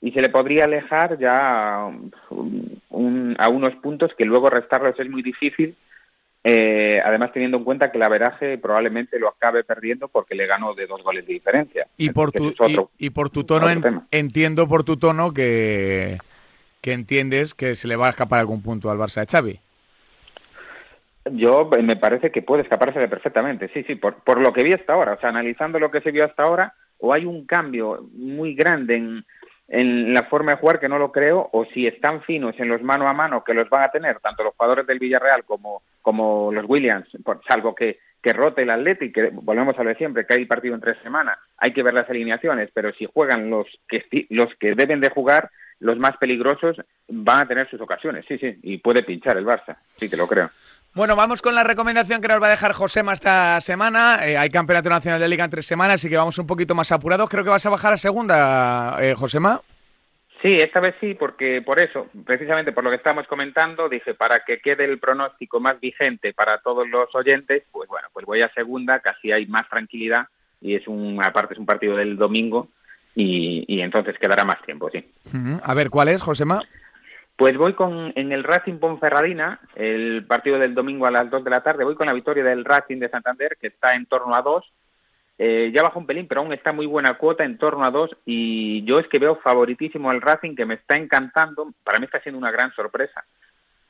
y 0.00 0.10
se 0.12 0.20
le 0.20 0.30
podría 0.30 0.64
alejar 0.64 1.18
ya 1.18 1.82
a 1.82 3.48
unos 3.48 3.74
puntos 3.76 4.12
que 4.16 4.24
luego 4.24 4.50
restarlos 4.50 4.98
es 4.98 5.08
muy 5.08 5.22
difícil, 5.22 5.76
eh, 6.42 7.00
además 7.04 7.32
teniendo 7.32 7.58
en 7.58 7.64
cuenta 7.64 7.92
que 7.92 7.98
el 7.98 8.02
averaje 8.02 8.56
probablemente 8.58 9.20
lo 9.20 9.28
acabe 9.28 9.62
perdiendo 9.62 10.08
porque 10.08 10.34
le 10.34 10.46
ganó 10.46 10.74
de 10.74 10.86
dos 10.86 11.02
goles 11.04 11.26
de 11.26 11.34
diferencia. 11.34 11.86
Y 11.98 12.10
por 12.10 12.32
tu, 12.32 12.52
y, 12.98 13.10
por 13.10 13.28
tu 13.28 13.44
tono, 13.44 13.68
entiendo 14.10 14.66
por 14.66 14.82
tu 14.82 14.96
tono 14.96 15.34
que 15.34 16.18
que 16.80 16.92
entiendes 16.92 17.54
que 17.54 17.76
se 17.76 17.88
le 17.88 17.96
va 17.96 18.08
a 18.08 18.10
escapar 18.10 18.40
algún 18.40 18.62
punto 18.62 18.90
al 18.90 18.98
Barça 18.98 19.20
de 19.20 19.26
Xavi. 19.26 19.60
Yo 21.32 21.68
eh, 21.74 21.82
me 21.82 21.96
parece 21.96 22.30
que 22.30 22.42
puede 22.42 22.62
escaparse 22.62 23.06
perfectamente, 23.08 23.68
sí, 23.74 23.84
sí, 23.84 23.94
por, 23.94 24.22
por 24.24 24.40
lo 24.40 24.52
que 24.52 24.62
vi 24.62 24.72
hasta 24.72 24.94
ahora, 24.94 25.14
o 25.14 25.20
sea, 25.20 25.28
analizando 25.28 25.78
lo 25.78 25.90
que 25.90 26.00
se 26.00 26.10
vio 26.10 26.24
hasta 26.24 26.42
ahora, 26.42 26.74
o 26.98 27.12
hay 27.12 27.26
un 27.26 27.46
cambio 27.46 28.08
muy 28.14 28.54
grande 28.54 28.96
en, 28.96 29.24
en 29.68 30.12
la 30.12 30.24
forma 30.24 30.52
de 30.52 30.58
jugar 30.58 30.80
que 30.80 30.88
no 30.88 30.98
lo 30.98 31.12
creo, 31.12 31.48
o 31.52 31.64
si 31.66 31.86
están 31.86 32.22
finos 32.22 32.58
en 32.58 32.68
los 32.68 32.82
mano 32.82 33.08
a 33.08 33.12
mano 33.12 33.44
que 33.44 33.54
los 33.54 33.68
van 33.68 33.84
a 33.84 33.90
tener 33.90 34.18
tanto 34.20 34.42
los 34.42 34.54
jugadores 34.56 34.86
del 34.86 34.98
Villarreal 34.98 35.44
como, 35.44 35.82
como 36.02 36.50
los 36.52 36.64
Williams, 36.68 37.08
por, 37.24 37.40
salvo 37.46 37.74
que, 37.74 37.98
que 38.20 38.32
rote 38.32 38.62
el 38.62 38.70
Atleti, 38.70 39.12
que 39.12 39.30
volvemos 39.32 39.78
a 39.78 39.82
ver 39.82 39.96
siempre, 39.96 40.26
que 40.26 40.34
hay 40.34 40.44
partido 40.44 40.74
en 40.74 40.80
tres 40.80 40.98
semanas, 41.02 41.38
hay 41.56 41.72
que 41.72 41.82
ver 41.82 41.94
las 41.94 42.10
alineaciones, 42.10 42.70
pero 42.74 42.92
si 42.94 43.06
juegan 43.06 43.48
los 43.48 43.66
que, 43.88 44.04
los 44.30 44.52
que 44.56 44.74
deben 44.74 45.00
de 45.00 45.10
jugar, 45.10 45.50
los 45.80 45.98
más 45.98 46.16
peligrosos 46.18 46.76
van 47.08 47.38
a 47.38 47.48
tener 47.48 47.68
sus 47.68 47.80
ocasiones, 47.80 48.24
sí, 48.28 48.38
sí, 48.38 48.58
y 48.62 48.78
puede 48.78 49.02
pinchar 49.02 49.36
el 49.36 49.44
Barça, 49.44 49.76
sí 49.96 50.08
que 50.08 50.16
lo 50.16 50.26
creo. 50.26 50.50
Bueno, 50.92 51.14
vamos 51.14 51.40
con 51.40 51.54
la 51.54 51.62
recomendación 51.62 52.20
que 52.20 52.26
nos 52.26 52.42
va 52.42 52.48
a 52.48 52.50
dejar 52.50 52.72
Josema 52.72 53.12
esta 53.12 53.60
semana. 53.60 54.26
Eh, 54.26 54.36
hay 54.36 54.50
Campeonato 54.50 54.88
Nacional 54.88 55.20
de 55.20 55.28
Liga 55.28 55.44
en 55.44 55.50
tres 55.50 55.66
semanas, 55.66 55.96
así 55.96 56.08
que 56.08 56.16
vamos 56.16 56.36
un 56.38 56.48
poquito 56.48 56.74
más 56.74 56.90
apurados. 56.90 57.28
Creo 57.28 57.44
que 57.44 57.50
vas 57.50 57.64
a 57.64 57.70
bajar 57.70 57.92
a 57.92 57.96
segunda, 57.96 58.96
eh, 59.00 59.14
Josema. 59.14 59.60
Sí, 60.42 60.56
esta 60.56 60.80
vez 60.80 60.96
sí, 61.00 61.14
porque 61.14 61.62
por 61.62 61.78
eso, 61.78 62.08
precisamente 62.24 62.72
por 62.72 62.82
lo 62.82 62.90
que 62.90 62.96
estamos 62.96 63.26
comentando, 63.28 63.88
dije, 63.88 64.14
para 64.14 64.40
que 64.40 64.58
quede 64.60 64.84
el 64.84 64.98
pronóstico 64.98 65.60
más 65.60 65.78
vigente 65.78 66.32
para 66.32 66.58
todos 66.58 66.88
los 66.88 67.14
oyentes, 67.14 67.62
pues 67.70 67.88
bueno, 67.88 68.08
pues 68.12 68.24
voy 68.24 68.40
a 68.40 68.52
segunda, 68.54 69.00
casi 69.00 69.30
hay 69.30 69.46
más 69.46 69.68
tranquilidad 69.68 70.28
y 70.60 70.74
es 70.74 70.88
un, 70.88 71.22
aparte 71.22 71.54
es 71.54 71.60
un 71.60 71.66
partido 71.66 71.96
del 71.96 72.16
domingo, 72.16 72.68
y, 73.14 73.80
entonces 73.80 74.18
quedará 74.18 74.44
más 74.44 74.62
tiempo, 74.62 74.88
sí. 74.90 75.04
A 75.62 75.74
ver, 75.74 75.90
¿cuál 75.90 76.08
es, 76.08 76.22
Josema? 76.22 76.62
Pues 77.36 77.56
voy 77.56 77.72
con, 77.74 78.12
en 78.16 78.32
el 78.32 78.44
Racing 78.44 78.78
Ponferradina, 78.78 79.60
el 79.74 80.24
partido 80.26 80.58
del 80.58 80.74
domingo 80.74 81.06
a 81.06 81.10
las 81.10 81.30
2 81.30 81.42
de 81.42 81.50
la 81.50 81.62
tarde, 81.62 81.84
voy 81.84 81.94
con 81.94 82.06
la 82.06 82.12
victoria 82.12 82.44
del 82.44 82.64
Racing 82.64 82.98
de 82.98 83.08
Santander, 83.08 83.56
que 83.60 83.68
está 83.68 83.94
en 83.94 84.06
torno 84.06 84.34
a 84.34 84.42
2. 84.42 84.64
Eh, 85.38 85.72
ya 85.74 85.82
baja 85.82 85.98
un 85.98 86.04
pelín, 86.04 86.28
pero 86.28 86.42
aún 86.42 86.52
está 86.52 86.70
muy 86.70 86.84
buena 86.84 87.16
cuota, 87.16 87.44
en 87.44 87.56
torno 87.56 87.84
a 87.86 87.90
2. 87.90 88.10
Y 88.26 88.84
yo 88.84 88.98
es 88.98 89.08
que 89.08 89.18
veo 89.18 89.36
favoritísimo 89.36 90.10
al 90.10 90.20
Racing, 90.20 90.54
que 90.54 90.66
me 90.66 90.74
está 90.74 90.98
encantando. 90.98 91.72
Para 91.82 91.98
mí 91.98 92.04
está 92.04 92.20
siendo 92.20 92.38
una 92.38 92.50
gran 92.50 92.74
sorpresa, 92.74 93.24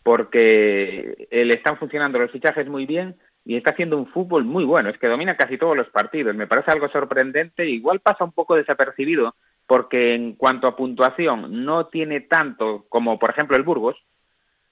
porque 0.04 1.26
eh, 1.28 1.44
le 1.44 1.54
están 1.54 1.76
funcionando 1.76 2.20
los 2.20 2.30
fichajes 2.30 2.68
muy 2.68 2.86
bien 2.86 3.16
y 3.44 3.56
está 3.56 3.70
haciendo 3.70 3.96
un 3.96 4.06
fútbol 4.06 4.44
muy 4.44 4.64
bueno, 4.64 4.90
es 4.90 4.98
que 4.98 5.06
domina 5.06 5.36
casi 5.36 5.56
todos 5.56 5.76
los 5.76 5.88
partidos, 5.88 6.34
me 6.34 6.46
parece 6.46 6.70
algo 6.70 6.88
sorprendente, 6.88 7.66
igual 7.66 8.00
pasa 8.00 8.24
un 8.24 8.32
poco 8.32 8.54
desapercibido 8.54 9.34
porque 9.66 10.14
en 10.14 10.34
cuanto 10.34 10.66
a 10.66 10.76
puntuación 10.76 11.64
no 11.64 11.86
tiene 11.86 12.20
tanto 12.20 12.84
como 12.88 13.18
por 13.18 13.30
ejemplo 13.30 13.56
el 13.56 13.62
Burgos, 13.62 13.96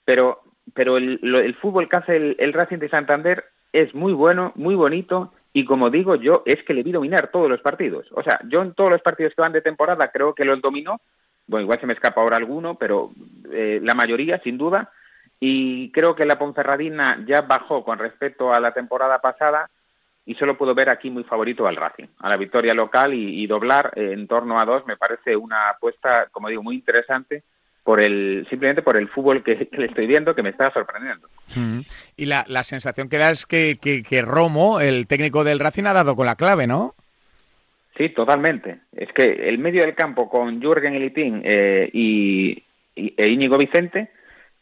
pero, 0.04 0.42
pero 0.74 0.96
el, 0.96 1.20
el 1.22 1.54
fútbol 1.57 1.88
que 1.88 1.96
hace 1.96 2.16
el, 2.16 2.37
el, 2.38 2.52
Racing 2.52 2.78
de 2.78 2.88
Santander 2.88 3.44
es 3.72 3.94
muy 3.94 4.12
bueno, 4.12 4.52
muy 4.54 4.74
bonito 4.74 5.33
y 5.52 5.64
como 5.64 5.90
digo 5.90 6.16
yo 6.16 6.42
es 6.46 6.62
que 6.64 6.74
le 6.74 6.83
vi 6.83 6.92
dominar 6.92 7.31
todos 7.31 7.48
los 7.48 7.61
partidos, 7.61 8.07
o 8.12 8.22
sea, 8.22 8.40
yo 8.48 8.62
en 8.62 8.74
todos 8.74 8.90
los 8.90 9.02
partidos 9.02 9.35
que 9.35 9.42
van 9.42 9.52
de 9.52 9.62
temporada 9.62 10.11
creo 10.12 10.35
que 10.35 10.44
los 10.44 10.61
dominó, 10.61 11.00
bueno, 11.46 11.62
igual 11.62 11.81
se 11.81 11.87
me 11.87 11.94
escapa 11.94 12.20
ahora 12.20 12.37
alguno, 12.37 12.74
pero 12.74 13.11
eh, 13.50 13.81
la 13.83 13.94
mayoría 13.94 14.38
sin 14.40 14.59
duda, 14.59 14.92
y 15.40 15.90
creo 15.92 16.14
que 16.14 16.24
la 16.24 16.38
Ponferradina 16.38 17.24
ya 17.27 17.42
bajó 17.42 17.85
con 17.85 17.98
respecto 17.98 18.53
a 18.53 18.61
la 18.61 18.72
temporada 18.72 19.20
pasada 19.20 19.70
y 20.27 20.35
solo 20.35 20.59
puedo 20.59 20.74
ver 20.74 20.90
aquí 20.90 21.11
muy 21.11 21.24
favorito 21.24 21.66
al 21.66 21.77
Racing, 21.77 22.09
a 22.18 22.29
la 22.29 22.37
victoria 22.37 22.74
local 22.74 23.14
y, 23.14 23.46
doblar 23.46 23.92
en 23.96 24.27
torno 24.27 24.61
a 24.61 24.66
dos 24.66 24.87
me 24.87 24.96
parece 24.96 25.37
una 25.37 25.70
apuesta, 25.70 26.29
como 26.31 26.48
digo, 26.48 26.62
muy 26.62 26.74
interesante 26.74 27.42
por 27.83 28.01
el 28.01 28.46
simplemente 28.51 28.83
por 28.83 28.98
el 28.98 29.09
fútbol 29.09 29.42
que, 29.42 29.66
le 29.72 29.87
estoy 29.87 30.07
viendo 30.07 30.35
que 30.35 30.42
me 30.42 30.51
está 30.51 30.70
sorprendiendo. 30.70 31.27
Mm. 31.57 31.81
Y 32.18 32.27
la, 32.27 32.44
la, 32.46 32.62
sensación 32.62 33.09
que 33.09 33.16
da 33.16 33.31
es 33.31 33.46
que, 33.46 33.79
que, 33.81 34.20
Romo, 34.22 34.81
el 34.81 35.07
técnico 35.07 35.44
del 35.44 35.59
Racing, 35.61 35.85
ha 35.87 35.94
dado 35.94 36.14
con 36.14 36.27
la 36.27 36.37
clave, 36.37 36.66
¿no? 36.66 36.94
Sí, 37.96 38.11
totalmente. 38.11 38.81
Es 38.92 39.11
que 39.14 39.48
el 39.48 39.57
medio 39.57 39.81
del 39.81 39.94
campo 39.94 40.29
con 40.29 40.61
Jürgen 40.61 40.94
Elitín 40.94 41.40
eh, 41.42 41.88
y, 41.90 42.62
e 42.94 43.29
Íñigo 43.29 43.57
Vicente 43.57 44.11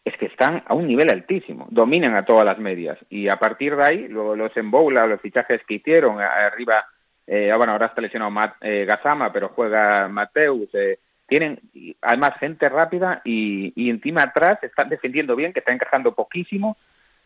es 0.07 0.17
que 0.19 0.27
están 0.27 0.63
a 0.67 0.73
un 0.73 0.87
nivel 0.87 1.11
altísimo, 1.11 1.67
dominan 1.69 2.15
a 2.15 2.25
todas 2.25 2.47
las 2.47 2.59
medias 2.61 2.97
y 3.11 3.27
a 3.27 3.41
partir 3.41 3.75
de 3.75 3.85
ahí 3.85 4.09
luego 4.09 4.37
los 4.37 4.57
emboula, 4.57 5.05
los 5.05 5.21
fichajes 5.21 5.61
que 5.67 5.75
hicieron 5.75 6.21
arriba, 6.21 6.87
eh, 7.27 7.53
bueno 7.57 7.73
ahora 7.73 7.87
está 7.87 8.01
lesionado 8.01 8.31
Matt, 8.31 8.55
eh, 8.61 8.85
Gazama 8.85 9.33
pero 9.33 9.49
juega 9.49 10.07
Mateus, 10.07 10.69
eh, 10.75 11.01
tienen 11.27 11.59
además 12.03 12.39
gente 12.39 12.69
rápida 12.69 13.21
y, 13.25 13.73
y 13.75 13.91
encima 13.91 14.23
atrás 14.23 14.63
están 14.63 14.89
defendiendo 14.89 15.35
bien, 15.35 15.53
que 15.53 15.59
está 15.59 15.73
encajando 15.73 16.15
poquísimo 16.15 16.77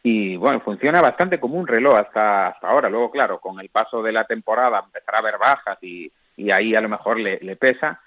y 0.03 0.37
bueno, 0.37 0.61
funciona 0.61 1.03
bastante 1.03 1.39
como 1.39 1.57
un 1.57 1.67
reloj 1.67 1.97
hasta, 1.99 2.47
hasta 2.47 2.67
ahora. 2.67 2.89
Luego, 2.89 3.11
claro, 3.11 3.41
con 3.41 3.61
el 3.61 3.69
paso 3.69 4.03
de 4.03 4.13
la 4.13 4.25
temporada 4.25 4.83
empezará 4.87 5.19
a 5.19 5.21
haber 5.21 5.37
bajas 5.37 5.77
y, 5.83 6.11
y 6.39 6.51
ahí 6.51 6.75
a 6.75 6.81
lo 6.81 6.89
mejor 6.89 7.21
le 7.21 7.57
pesa, 7.57 8.01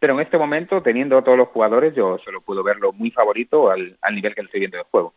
pero 0.00 0.14
en 0.14 0.20
este 0.20 0.38
momento, 0.38 0.82
teniendo 0.82 1.18
a 1.18 1.22
todos 1.22 1.36
los 1.36 1.48
jugadores, 1.48 1.94
yo 1.94 2.18
solo 2.24 2.40
puedo 2.40 2.64
verlo 2.64 2.92
muy 2.92 3.10
favorito 3.10 3.70
al, 3.70 3.96
nivel 4.12 4.34
que 4.34 4.40
le 4.40 4.46
estoy 4.46 4.60
viendo 4.60 4.78
de 4.78 4.84
juego. 4.90 5.12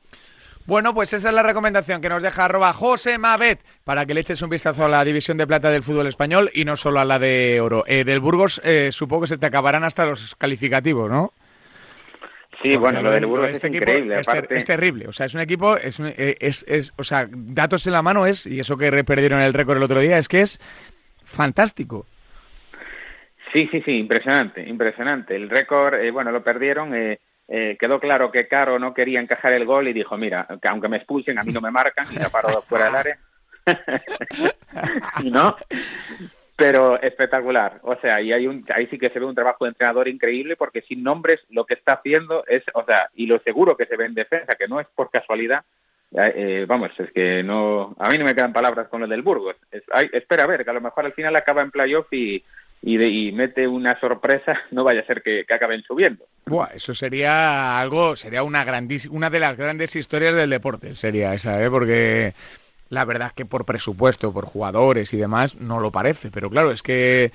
Bueno, 0.66 0.94
pues 0.94 1.12
esa 1.14 1.30
es 1.30 1.36
la 1.36 1.44
recomendación 1.44 2.02
que 2.02 2.10
nos 2.10 2.22
deja 2.22 2.46
arroba 2.46 2.72
José 2.74 3.18
Mabet 3.18 3.60
para 3.84 4.06
que 4.06 4.14
le 4.14 4.22
eches 4.22 4.42
un 4.42 4.50
vistazo 4.50 4.86
a 4.86 4.90
la 4.90 5.04
división 5.04 5.38
de 5.38 5.48
plata 5.48 5.70
del 5.70 5.84
fútbol 5.84 6.08
español 6.08 6.52
y 6.54 6.64
no 6.66 6.78
solo 6.78 7.00
a 7.00 7.06
la 7.06 7.18
de 7.18 7.60
oro. 7.62 7.84
Eh, 7.88 8.04
del 8.04 8.20
Burgos 8.20 8.62
eh, 8.64 8.90
supongo 8.92 9.24
que 9.24 9.28
se 9.28 9.38
te 9.38 9.46
acabarán 9.46 9.84
hasta 9.84 10.06
los 10.06 10.36
calificativos, 10.36 11.10
¿no? 11.10 11.34
Sí, 12.62 12.78
bueno, 12.78 13.02
lo 13.02 13.12
del 13.12 13.26
Burgos 13.26 13.52
este 13.52 13.68
es 13.68 13.74
increíble. 13.74 14.22
Es, 14.50 14.66
terrible. 14.66 15.08
O 15.08 15.12
sea, 15.12 15.26
es 15.26 15.34
un 15.34 15.42
equipo, 15.42 15.76
es, 15.76 16.00
eh, 16.00 16.38
es, 16.40 16.64
es, 16.68 16.94
o 16.98 17.04
sea, 17.04 17.28
datos 17.30 17.86
en 17.88 17.94
la 17.94 18.02
mano 18.02 18.26
es, 18.26 18.46
y 18.46 18.60
eso 18.62 18.78
que 18.78 19.04
perdieron 19.04 19.42
el 19.42 19.54
récord 19.54 19.78
el 19.78 19.84
otro 19.84 20.00
día, 20.00 20.18
es 20.18 20.30
que 20.30 20.42
es 20.42 20.60
fantástico. 21.26 22.06
Sí, 23.54 23.68
sí, 23.72 23.82
sí, 23.86 24.00
impresionante, 24.00 24.68
impresionante. 24.68 25.36
El 25.36 25.48
récord, 25.48 25.94
eh, 25.94 26.10
bueno, 26.10 26.32
lo 26.32 26.44
perdieron. 26.44 26.96
Eh, 26.96 27.20
eh, 27.48 27.78
quedó 27.80 28.00
claro 28.00 28.32
que 28.32 28.48
Caro 28.48 28.80
no 28.80 28.96
quería 28.96 29.20
encajar 29.20 29.54
el 29.54 29.66
gol 29.66 29.88
y 29.88 29.94
dijo, 29.94 30.18
mira, 30.18 30.48
que 30.60 30.68
aunque 30.68 30.88
me 30.88 30.98
expulsen, 30.98 31.38
a 31.38 31.44
mí 31.44 31.54
no 31.54 31.62
me 31.62 31.70
marcan 31.70 32.08
y 32.12 32.16
la 32.16 32.30
paro 32.30 32.64
fuera 32.64 32.86
del 32.86 32.96
área. 32.96 33.18
¿No? 35.24 35.56
Pero 36.56 37.00
espectacular. 37.00 37.80
O 37.84 37.96
sea, 37.98 38.22
y 38.22 38.34
hay 38.34 38.48
un, 38.48 38.66
ahí 38.74 38.88
sí 38.88 38.98
que 38.98 39.12
se 39.12 39.20
ve 39.20 39.26
un 39.26 39.36
trabajo 39.36 39.66
de 39.66 39.70
entrenador 39.70 40.08
increíble 40.08 40.56
porque 40.56 40.82
sin 40.82 41.04
nombres 41.04 41.40
lo 41.50 41.66
que 41.66 41.76
está 41.76 41.94
haciendo 41.94 42.44
es, 42.48 42.64
o 42.74 42.84
sea, 42.86 43.10
y 43.14 43.28
lo 43.28 43.38
seguro 43.40 43.78
que 43.78 43.86
se 43.86 43.98
ve 43.98 44.06
en 44.06 44.16
defensa, 44.16 44.56
que 44.56 44.68
no 44.68 44.80
es 44.80 44.88
por 44.96 45.12
casualidad, 45.12 45.64
eh, 46.16 46.66
vamos, 46.68 46.92
es 47.00 47.12
que 47.12 47.44
no, 47.44 47.96
a 47.98 48.10
mí 48.10 48.18
no 48.18 48.26
me 48.26 48.36
quedan 48.36 48.54
palabras 48.54 48.88
con 48.88 49.02
lo 49.02 49.08
del 49.08 49.24
Burgos. 49.24 49.56
espera 50.12 50.44
a 50.44 50.48
ver, 50.48 50.64
que 50.64 50.70
a 50.70 50.74
lo 50.74 50.82
mejor 50.82 51.06
al 51.06 51.14
final 51.14 51.36
acaba 51.36 51.62
en 51.62 51.72
playoff 51.72 52.12
y, 52.14 52.44
y, 52.86 53.32
mete 53.32 53.68
una 53.68 53.98
sorpresa, 54.00 54.60
no 54.72 54.84
vaya 54.84 55.02
a 55.02 55.06
ser 55.06 55.22
que, 55.22 55.46
acaben 55.50 55.84
subiendo. 55.84 56.26
Buah, 56.46 56.72
eso 56.76 56.94
sería 56.94 57.80
algo, 57.80 58.16
sería 58.18 58.44
una 58.44 58.64
grandísima, 58.66 59.16
una 59.16 59.30
de 59.30 59.40
las 59.40 59.58
grandes 59.58 59.96
historias 59.96 60.36
del 60.36 60.50
deporte, 60.50 60.94
sería 60.94 61.34
esa, 61.34 61.64
¿eh? 61.64 61.70
porque 61.70 62.34
la 62.90 63.06
verdad 63.06 63.28
es 63.28 63.34
que 63.34 63.46
por 63.46 63.66
presupuesto, 63.66 64.34
por 64.34 64.46
jugadores 64.46 65.14
y 65.14 65.18
demás, 65.18 65.56
no 65.56 65.80
lo 65.80 65.92
parece, 65.92 66.30
pero 66.30 66.50
claro, 66.50 66.72
es 66.72 66.84
que 66.84 67.32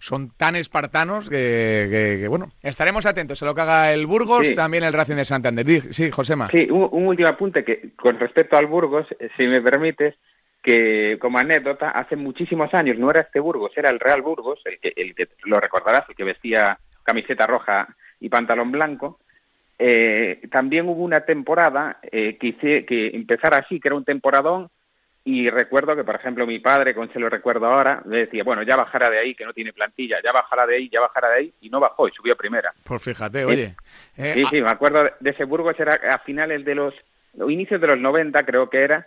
son 0.00 0.30
tan 0.36 0.56
espartanos 0.56 1.28
que, 1.28 2.26
bueno, 2.28 2.50
estaremos 2.62 3.06
atentos 3.06 3.42
a 3.42 3.46
lo 3.46 3.54
que 3.54 3.60
haga 3.60 3.92
el 3.92 4.06
Burgos, 4.06 4.54
también 4.54 4.84
el 4.84 4.92
Racing 4.92 5.16
de 5.16 5.24
Santander. 5.24 5.92
Sí, 5.92 6.10
Josema. 6.10 6.48
Sí, 6.50 6.68
un, 6.70 6.88
un, 6.92 7.06
último 7.06 7.28
apunte 7.28 7.64
que 7.64 7.90
con 7.96 8.18
respecto 8.18 8.56
al 8.56 8.66
Burgos, 8.66 9.06
eh, 9.18 9.28
si 9.36 9.44
me 9.44 9.60
permites, 9.60 10.14
que 10.68 11.16
como 11.18 11.38
anécdota, 11.38 11.92
hace 11.92 12.14
muchísimos 12.14 12.74
años 12.74 12.98
no 12.98 13.10
era 13.10 13.22
este 13.22 13.40
Burgos, 13.40 13.72
era 13.74 13.88
el 13.88 13.98
Real 13.98 14.20
Burgos, 14.20 14.60
el 14.66 14.78
que, 14.78 14.92
el 14.94 15.14
que 15.14 15.26
lo 15.44 15.58
recordarás, 15.58 16.06
el 16.10 16.14
que 16.14 16.24
vestía 16.24 16.78
camiseta 17.02 17.46
roja 17.46 17.88
y 18.20 18.28
pantalón 18.28 18.70
blanco. 18.70 19.18
Eh, 19.78 20.42
también 20.50 20.86
hubo 20.86 21.02
una 21.02 21.22
temporada 21.22 22.00
eh, 22.02 22.36
que, 22.36 22.48
hice, 22.48 22.84
que 22.84 23.06
empezara 23.14 23.56
así, 23.56 23.80
que 23.80 23.88
era 23.88 23.96
un 23.96 24.04
temporadón, 24.04 24.68
y 25.24 25.48
recuerdo 25.48 25.96
que, 25.96 26.04
por 26.04 26.16
ejemplo, 26.16 26.46
mi 26.46 26.58
padre, 26.58 26.94
con 26.94 27.10
se 27.14 27.18
lo 27.18 27.30
recuerdo 27.30 27.64
ahora, 27.64 28.02
le 28.04 28.26
decía, 28.26 28.44
bueno, 28.44 28.62
ya 28.62 28.76
bajará 28.76 29.08
de 29.08 29.20
ahí, 29.20 29.34
que 29.34 29.46
no 29.46 29.54
tiene 29.54 29.72
plantilla, 29.72 30.18
ya 30.22 30.32
bajará 30.32 30.66
de 30.66 30.76
ahí, 30.76 30.90
ya 30.90 31.00
bajará 31.00 31.30
de 31.30 31.34
ahí, 31.36 31.54
y 31.62 31.70
no 31.70 31.80
bajó, 31.80 32.08
y 32.08 32.12
subió 32.12 32.34
a 32.34 32.36
primera. 32.36 32.74
Pues 32.84 33.02
fíjate, 33.02 33.46
oye. 33.46 33.74
Eh, 34.18 34.32
sí, 34.34 34.44
sí, 34.50 34.60
me 34.60 34.68
acuerdo 34.68 35.04
de 35.18 35.30
ese 35.30 35.44
Burgos, 35.44 35.80
era 35.80 35.98
a 36.12 36.18
finales 36.18 36.62
de 36.66 36.74
los, 36.74 36.92
inicios 37.48 37.80
de 37.80 37.86
los 37.86 37.98
90, 37.98 38.44
creo 38.44 38.68
que 38.68 38.82
era, 38.82 39.06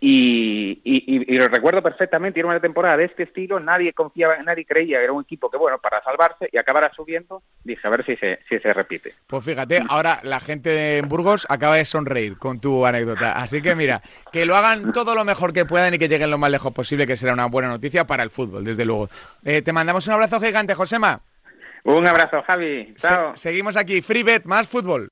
y, 0.00 0.80
y, 0.84 1.38
lo 1.38 1.48
recuerdo 1.48 1.82
perfectamente, 1.82 2.38
era 2.38 2.48
una 2.48 2.60
temporada 2.60 2.96
de 2.96 3.04
este 3.04 3.22
estilo, 3.22 3.58
nadie 3.58 3.92
confiaba, 3.92 4.36
nadie 4.42 4.66
creía 4.66 4.98
que 4.98 5.04
era 5.04 5.12
un 5.12 5.22
equipo 5.22 5.50
que, 5.50 5.56
bueno, 5.56 5.78
para 5.78 6.02
salvarse 6.02 6.48
y 6.52 6.58
acabará 6.58 6.92
subiendo, 6.94 7.42
dije, 7.62 7.86
a 7.86 7.90
ver 7.90 8.04
si 8.04 8.16
se, 8.16 8.40
si 8.48 8.58
se 8.58 8.72
repite. 8.72 9.14
Pues 9.26 9.44
fíjate, 9.44 9.82
ahora 9.88 10.20
la 10.22 10.40
gente 10.40 10.68
de 10.70 11.02
Burgos 11.02 11.46
acaba 11.48 11.76
de 11.76 11.84
sonreír 11.84 12.36
con 12.36 12.60
tu 12.60 12.84
anécdota, 12.84 13.32
así 13.32 13.62
que 13.62 13.74
mira, 13.74 14.02
que 14.30 14.44
lo 14.44 14.56
hagan 14.56 14.92
todo 14.92 15.14
lo 15.14 15.24
mejor 15.24 15.52
que 15.52 15.64
puedan 15.64 15.94
y 15.94 15.98
que 15.98 16.08
lleguen 16.08 16.30
lo 16.30 16.38
más 16.38 16.50
lejos 16.50 16.72
posible, 16.72 17.06
que 17.06 17.16
será 17.16 17.32
una 17.32 17.46
buena 17.46 17.68
noticia 17.68 18.04
para 18.04 18.22
el 18.22 18.30
fútbol, 18.30 18.64
desde 18.64 18.84
luego. 18.84 19.08
Eh, 19.44 19.62
te 19.62 19.72
mandamos 19.72 20.06
un 20.06 20.14
abrazo 20.14 20.40
gigante, 20.40 20.74
Josema. 20.74 21.20
Un 21.84 22.06
abrazo, 22.06 22.42
Javi. 22.42 22.94
Chao. 22.96 23.36
seguimos 23.36 23.76
aquí, 23.76 24.00
FreeBet, 24.02 24.44
más 24.44 24.68
fútbol. 24.68 25.08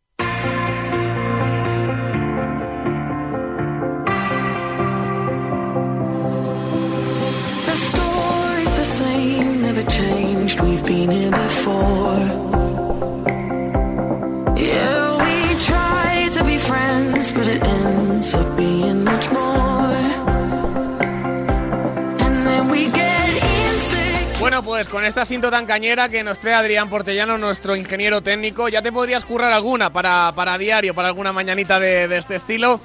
Bueno, 24.39 24.63
pues 24.63 24.89
con 24.89 25.05
esta 25.05 25.25
cinta 25.25 25.51
tan 25.51 25.67
cañera 25.67 26.09
que 26.09 26.23
nos 26.23 26.39
trae 26.39 26.55
Adrián 26.55 26.89
Portellano, 26.89 27.39
nuestro 27.39 27.75
ingeniero 27.75 28.21
técnico, 28.21 28.69
ya 28.69 28.83
te 28.83 28.93
podrías 28.93 29.25
currar 29.25 29.53
alguna 29.53 29.93
para, 29.93 30.33
para 30.37 30.59
diario, 30.59 30.95
para 30.95 31.09
alguna 31.09 31.33
mañanita 31.33 31.81
de, 31.81 32.07
de 32.07 32.17
este 32.17 32.37
estilo. 32.37 32.81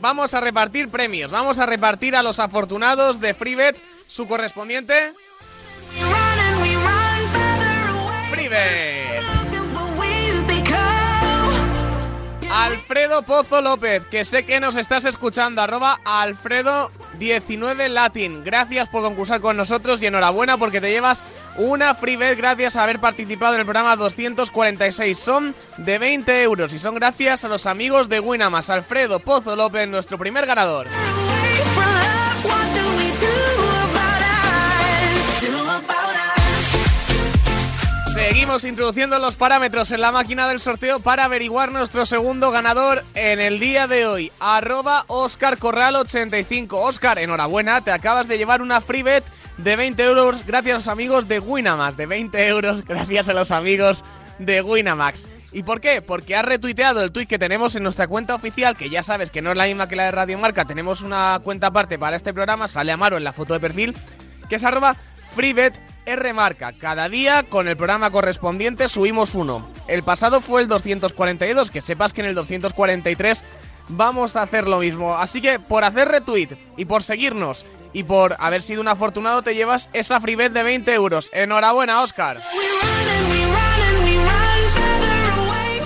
Vamos 0.00 0.34
a 0.34 0.40
repartir 0.40 0.88
premios, 0.88 1.30
vamos 1.30 1.58
a 1.58 1.66
repartir 1.66 2.16
a 2.16 2.22
los 2.22 2.40
afortunados 2.40 3.20
de 3.20 3.34
FreeBet 3.34 3.76
su 4.06 4.26
correspondiente 4.26 5.12
Alfredo 12.52 13.22
Pozo 13.22 13.62
López, 13.62 14.04
que 14.10 14.26
sé 14.26 14.44
que 14.44 14.60
nos 14.60 14.76
estás 14.76 15.06
escuchando, 15.06 15.62
arroba 15.62 15.98
Alfredo19 16.04 17.88
Latin. 17.88 18.44
Gracias 18.44 18.90
por 18.90 19.00
concursar 19.00 19.40
con 19.40 19.56
nosotros 19.56 20.02
y 20.02 20.06
enhorabuena 20.06 20.58
porque 20.58 20.82
te 20.82 20.90
llevas 20.90 21.22
una 21.56 21.94
free 21.94 22.16
bet 22.16 22.36
gracias 22.36 22.76
a 22.76 22.82
haber 22.82 22.98
participado 22.98 23.54
en 23.54 23.60
el 23.60 23.66
programa 23.66 23.96
246. 23.96 25.18
Son 25.18 25.54
de 25.78 25.98
20 25.98 26.42
euros 26.42 26.74
y 26.74 26.78
son 26.78 26.94
gracias 26.94 27.46
a 27.46 27.48
los 27.48 27.64
amigos 27.64 28.10
de 28.10 28.20
Winamas. 28.20 28.68
Alfredo 28.68 29.18
Pozo 29.18 29.56
López, 29.56 29.88
nuestro 29.88 30.18
primer 30.18 30.44
ganador. 30.44 30.86
Seguimos 38.42 38.64
introduciendo 38.64 39.20
los 39.20 39.36
parámetros 39.36 39.92
en 39.92 40.00
la 40.00 40.10
máquina 40.10 40.48
del 40.48 40.58
sorteo 40.58 40.98
para 40.98 41.26
averiguar 41.26 41.70
nuestro 41.70 42.04
segundo 42.04 42.50
ganador 42.50 43.00
en 43.14 43.38
el 43.38 43.60
día 43.60 43.86
de 43.86 44.04
hoy. 44.04 44.32
Arroba 44.40 45.04
Oscar 45.06 45.58
Corral 45.58 45.94
85. 45.94 46.76
Oscar, 46.76 47.20
enhorabuena, 47.20 47.82
te 47.82 47.92
acabas 47.92 48.26
de 48.26 48.38
llevar 48.38 48.60
una 48.60 48.80
free 48.80 49.04
bet 49.04 49.22
de 49.58 49.76
20 49.76 50.02
euros 50.02 50.44
gracias 50.44 50.74
a 50.74 50.78
los 50.78 50.88
amigos 50.88 51.28
de 51.28 51.38
Winamax. 51.38 51.96
De 51.96 52.06
20 52.06 52.48
euros 52.48 52.84
gracias 52.88 53.28
a 53.28 53.32
los 53.32 53.52
amigos 53.52 54.02
de 54.40 54.60
Winamax. 54.60 55.24
¿Y 55.52 55.62
por 55.62 55.80
qué? 55.80 56.02
Porque 56.02 56.34
has 56.34 56.44
retuiteado 56.44 57.00
el 57.04 57.12
tweet 57.12 57.26
que 57.26 57.38
tenemos 57.38 57.76
en 57.76 57.84
nuestra 57.84 58.08
cuenta 58.08 58.34
oficial, 58.34 58.76
que 58.76 58.90
ya 58.90 59.04
sabes 59.04 59.30
que 59.30 59.40
no 59.40 59.52
es 59.52 59.56
la 59.56 59.66
misma 59.66 59.86
que 59.86 59.94
la 59.94 60.06
de 60.06 60.10
Radio 60.10 60.36
Marca. 60.40 60.64
Tenemos 60.64 61.00
una 61.00 61.38
cuenta 61.44 61.68
aparte 61.68 61.96
para 61.96 62.16
este 62.16 62.34
programa, 62.34 62.66
sale 62.66 62.90
Amaro 62.90 63.16
en 63.16 63.22
la 63.22 63.32
foto 63.32 63.54
de 63.54 63.60
perfil, 63.60 63.94
que 64.48 64.56
es 64.56 64.64
arroba 64.64 64.96
freebet 65.32 65.91
R 66.06 66.32
marca. 66.32 66.72
Cada 66.72 67.08
día 67.08 67.42
con 67.42 67.68
el 67.68 67.76
programa 67.76 68.10
correspondiente 68.10 68.88
subimos 68.88 69.34
uno. 69.34 69.66
El 69.88 70.02
pasado 70.02 70.40
fue 70.40 70.62
el 70.62 70.68
242, 70.68 71.70
que 71.70 71.80
sepas 71.80 72.12
que 72.12 72.22
en 72.22 72.28
el 72.28 72.34
243 72.34 73.44
vamos 73.88 74.36
a 74.36 74.42
hacer 74.42 74.66
lo 74.66 74.78
mismo. 74.78 75.16
Así 75.16 75.40
que 75.40 75.58
por 75.58 75.84
hacer 75.84 76.08
retweet 76.08 76.50
y 76.76 76.84
por 76.84 77.02
seguirnos 77.02 77.64
y 77.92 78.04
por 78.04 78.36
haber 78.38 78.62
sido 78.62 78.80
un 78.80 78.88
afortunado 78.88 79.42
te 79.42 79.54
llevas 79.54 79.90
esa 79.92 80.20
freebet 80.20 80.52
de 80.52 80.62
20 80.62 80.94
euros. 80.94 81.30
Enhorabuena, 81.32 82.02
Oscar. 82.02 82.38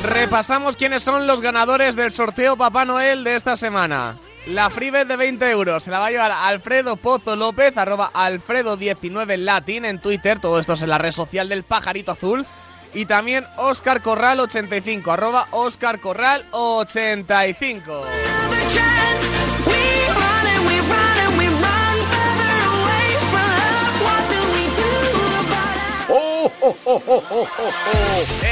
repasamos 0.06 0.76
quiénes 0.76 1.02
son 1.02 1.26
los 1.26 1.40
ganadores 1.40 1.96
del 1.96 2.12
sorteo 2.12 2.56
Papá 2.56 2.84
Noel 2.84 3.24
de 3.24 3.34
esta 3.34 3.56
semana. 3.56 4.16
La 4.46 4.70
freebet 4.70 5.06
de 5.08 5.16
20 5.16 5.50
euros 5.50 5.82
se 5.82 5.90
la 5.90 5.98
va 5.98 6.06
a 6.06 6.10
llevar 6.10 6.30
Alfredo 6.30 6.94
Pozo 6.96 7.34
López, 7.34 7.76
arroba 7.76 8.12
@alfredo19latin 8.14 9.84
en 9.84 9.98
Twitter. 9.98 10.38
Todo 10.40 10.60
esto 10.60 10.74
es 10.74 10.82
en 10.82 10.88
la 10.88 10.98
red 10.98 11.10
social 11.10 11.48
del 11.48 11.64
pajarito 11.64 12.12
azul. 12.12 12.46
Y 12.94 13.06
también 13.06 13.44
Oscar 13.56 14.00
Corral85, 14.02 15.12
arroba 15.12 15.48
Oscar 15.50 16.00
Corral85. 16.00 18.04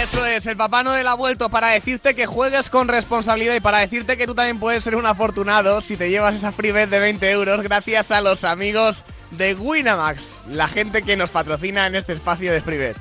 Eso 0.03 0.27
es, 0.27 0.47
el 0.47 0.57
Papá 0.57 0.83
Noel 0.83 1.07
ha 1.07 1.15
vuelto 1.15 1.49
para 1.49 1.69
decirte 1.69 2.15
que 2.15 2.27
juegues 2.27 2.71
con 2.71 2.89
responsabilidad 2.89 3.55
y 3.55 3.61
para 3.61 3.79
decirte 3.79 4.17
que 4.17 4.27
tú 4.27 4.35
también 4.35 4.59
puedes 4.59 4.85
ser 4.85 4.97
un 4.97 5.07
afortunado 5.07 5.81
si 5.81 5.97
te 5.97 6.11
llevas 6.11 6.35
esa 6.35 6.53
free 6.53 6.73
bet 6.73 6.91
de 6.91 6.99
20 6.99 7.31
euros 7.31 7.63
gracias 7.63 8.11
a 8.11 8.21
los 8.21 8.45
amigos 8.45 9.05
de 9.33 9.55
Winamax, 9.55 10.37
la 10.49 10.69
gente 10.69 11.03
que 11.03 11.17
nos 11.17 11.31
patrocina 11.31 11.87
en 11.87 11.97
este 11.97 12.13
espacio 12.13 12.53
de 12.53 12.61
free 12.61 12.79
bet. 12.79 12.97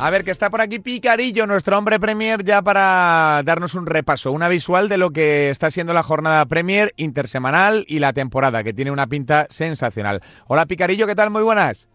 A 0.00 0.10
ver, 0.10 0.24
que 0.24 0.32
está 0.32 0.50
por 0.50 0.60
aquí 0.60 0.80
Picarillo, 0.80 1.46
nuestro 1.46 1.78
hombre 1.78 2.00
Premier, 2.00 2.44
ya 2.44 2.60
para 2.60 3.42
darnos 3.44 3.74
un 3.74 3.86
repaso, 3.86 4.32
una 4.32 4.48
visual 4.48 4.88
de 4.88 4.98
lo 4.98 5.10
que 5.10 5.50
está 5.50 5.70
siendo 5.70 5.94
la 5.94 6.02
jornada 6.02 6.44
Premier 6.46 6.92
intersemanal 6.96 7.84
y 7.88 8.00
la 8.00 8.12
temporada, 8.12 8.64
que 8.64 8.74
tiene 8.74 8.90
una 8.90 9.06
pinta 9.06 9.46
sensacional. 9.50 10.20
Hola 10.46 10.66
Picarillo, 10.66 11.06
¿qué 11.06 11.14
tal? 11.14 11.30
Muy 11.30 11.42
buenas. 11.42 11.88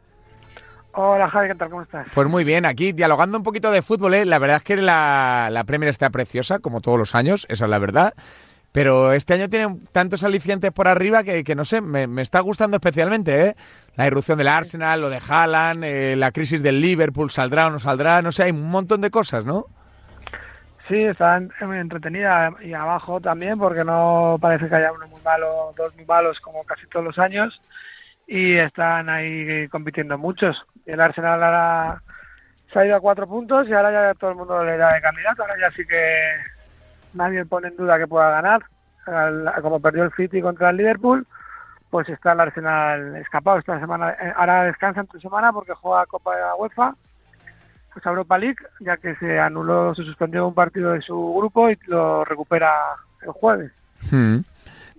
Hola 0.93 1.29
Javi, 1.29 1.49
¿qué 1.49 1.55
tal? 1.55 1.69
¿Cómo 1.69 1.83
estás? 1.83 2.07
Pues 2.15 2.27
muy 2.27 2.43
bien, 2.45 2.65
aquí 2.65 2.93
dialogando 2.93 3.37
un 3.37 3.43
poquito 3.43 3.69
de 3.69 3.81
fútbol, 3.81 4.15
¿eh? 4.15 4.25
la 4.25 4.39
verdad 4.39 4.57
es 4.57 4.63
que 4.63 4.77
la, 4.77 5.49
la 5.51 5.65
Premier 5.65 5.89
está 5.89 6.09
preciosa, 6.09 6.59
como 6.59 6.81
todos 6.81 6.97
los 6.97 7.13
años, 7.15 7.45
esa 7.49 7.65
es 7.65 7.69
la 7.69 7.79
verdad. 7.79 8.13
Pero 8.71 9.13
este 9.13 9.33
año 9.33 9.49
tiene 9.49 9.79
tantos 9.91 10.23
alicientes 10.23 10.71
por 10.71 10.87
arriba 10.87 11.23
que, 11.23 11.55
no 11.55 11.65
sé, 11.65 11.81
me, 11.81 12.21
está 12.21 12.39
gustando 12.41 12.77
especialmente, 12.77 13.47
¿eh? 13.47 13.55
La 13.95 14.05
irrupción 14.05 14.37
del 14.37 14.47
Arsenal, 14.47 15.01
lo 15.01 15.09
de 15.09 15.19
Haaland, 15.27 15.83
eh, 15.83 16.15
la 16.15 16.31
crisis 16.31 16.61
del 16.61 16.79
Liverpool, 16.79 17.31
saldrá 17.31 17.67
o 17.67 17.71
no 17.71 17.79
saldrá, 17.79 18.21
no 18.21 18.31
sé, 18.31 18.43
hay 18.43 18.51
un 18.51 18.69
montón 18.69 19.01
de 19.01 19.09
cosas, 19.09 19.43
¿no? 19.43 19.65
Sí, 20.87 21.03
está 21.03 21.37
entretenida 21.37 22.51
y 22.61 22.73
abajo 22.73 23.19
también, 23.19 23.59
porque 23.59 23.83
no 23.83 24.37
parece 24.39 24.69
que 24.69 24.75
haya 24.75 24.91
uno 24.91 25.07
muy 25.07 25.21
malo, 25.21 25.73
dos 25.75 25.95
muy 25.95 26.05
malos 26.05 26.39
como 26.39 26.63
casi 26.63 26.87
todos 26.87 27.05
los 27.05 27.19
años, 27.19 27.61
y 28.27 28.55
están 28.55 29.09
ahí 29.09 29.67
compitiendo 29.69 30.17
muchos. 30.17 30.57
El 30.85 31.01
Arsenal 31.01 31.43
ahora 31.43 32.01
se 32.71 32.79
ha 32.79 32.85
ido 32.85 32.95
a 32.95 33.01
cuatro 33.01 33.27
puntos 33.27 33.67
y 33.67 33.73
ahora 33.73 33.91
ya 33.91 34.13
todo 34.19 34.31
el 34.31 34.37
mundo 34.37 34.63
le 34.63 34.77
da 34.77 34.93
de 34.93 35.01
candidato, 35.01 35.41
ahora 35.41 35.55
ya 35.59 35.71
sí 35.75 35.85
que 35.85 36.23
nadie 37.13 37.45
pone 37.45 37.69
en 37.69 37.77
duda 37.77 37.97
que 37.97 38.07
pueda 38.07 38.29
ganar. 38.29 38.63
Como 39.61 39.79
perdió 39.79 40.03
el 40.03 40.13
City 40.13 40.41
contra 40.41 40.69
el 40.69 40.77
Liverpool, 40.77 41.25
pues 41.89 42.07
está 42.09 42.33
el 42.33 42.39
Arsenal 42.39 43.15
escapado 43.17 43.57
esta 43.57 43.79
semana. 43.79 44.15
Ahora 44.35 44.63
descansa 44.63 45.01
entre 45.01 45.19
semana 45.19 45.51
porque 45.51 45.73
juega 45.73 46.05
Copa 46.05 46.35
de 46.35 46.41
la 46.41 46.55
UEFA, 46.55 46.95
pues 47.93 48.05
Europa 48.05 48.37
League, 48.37 48.57
ya 48.79 48.97
que 48.97 49.15
se 49.15 49.39
anuló, 49.39 49.95
se 49.95 50.03
suspendió 50.03 50.47
un 50.47 50.53
partido 50.53 50.91
de 50.91 51.01
su 51.01 51.33
grupo 51.37 51.69
y 51.69 51.77
lo 51.87 52.23
recupera 52.23 52.71
el 53.21 53.31
jueves. 53.31 53.71
Hmm. 54.11 54.39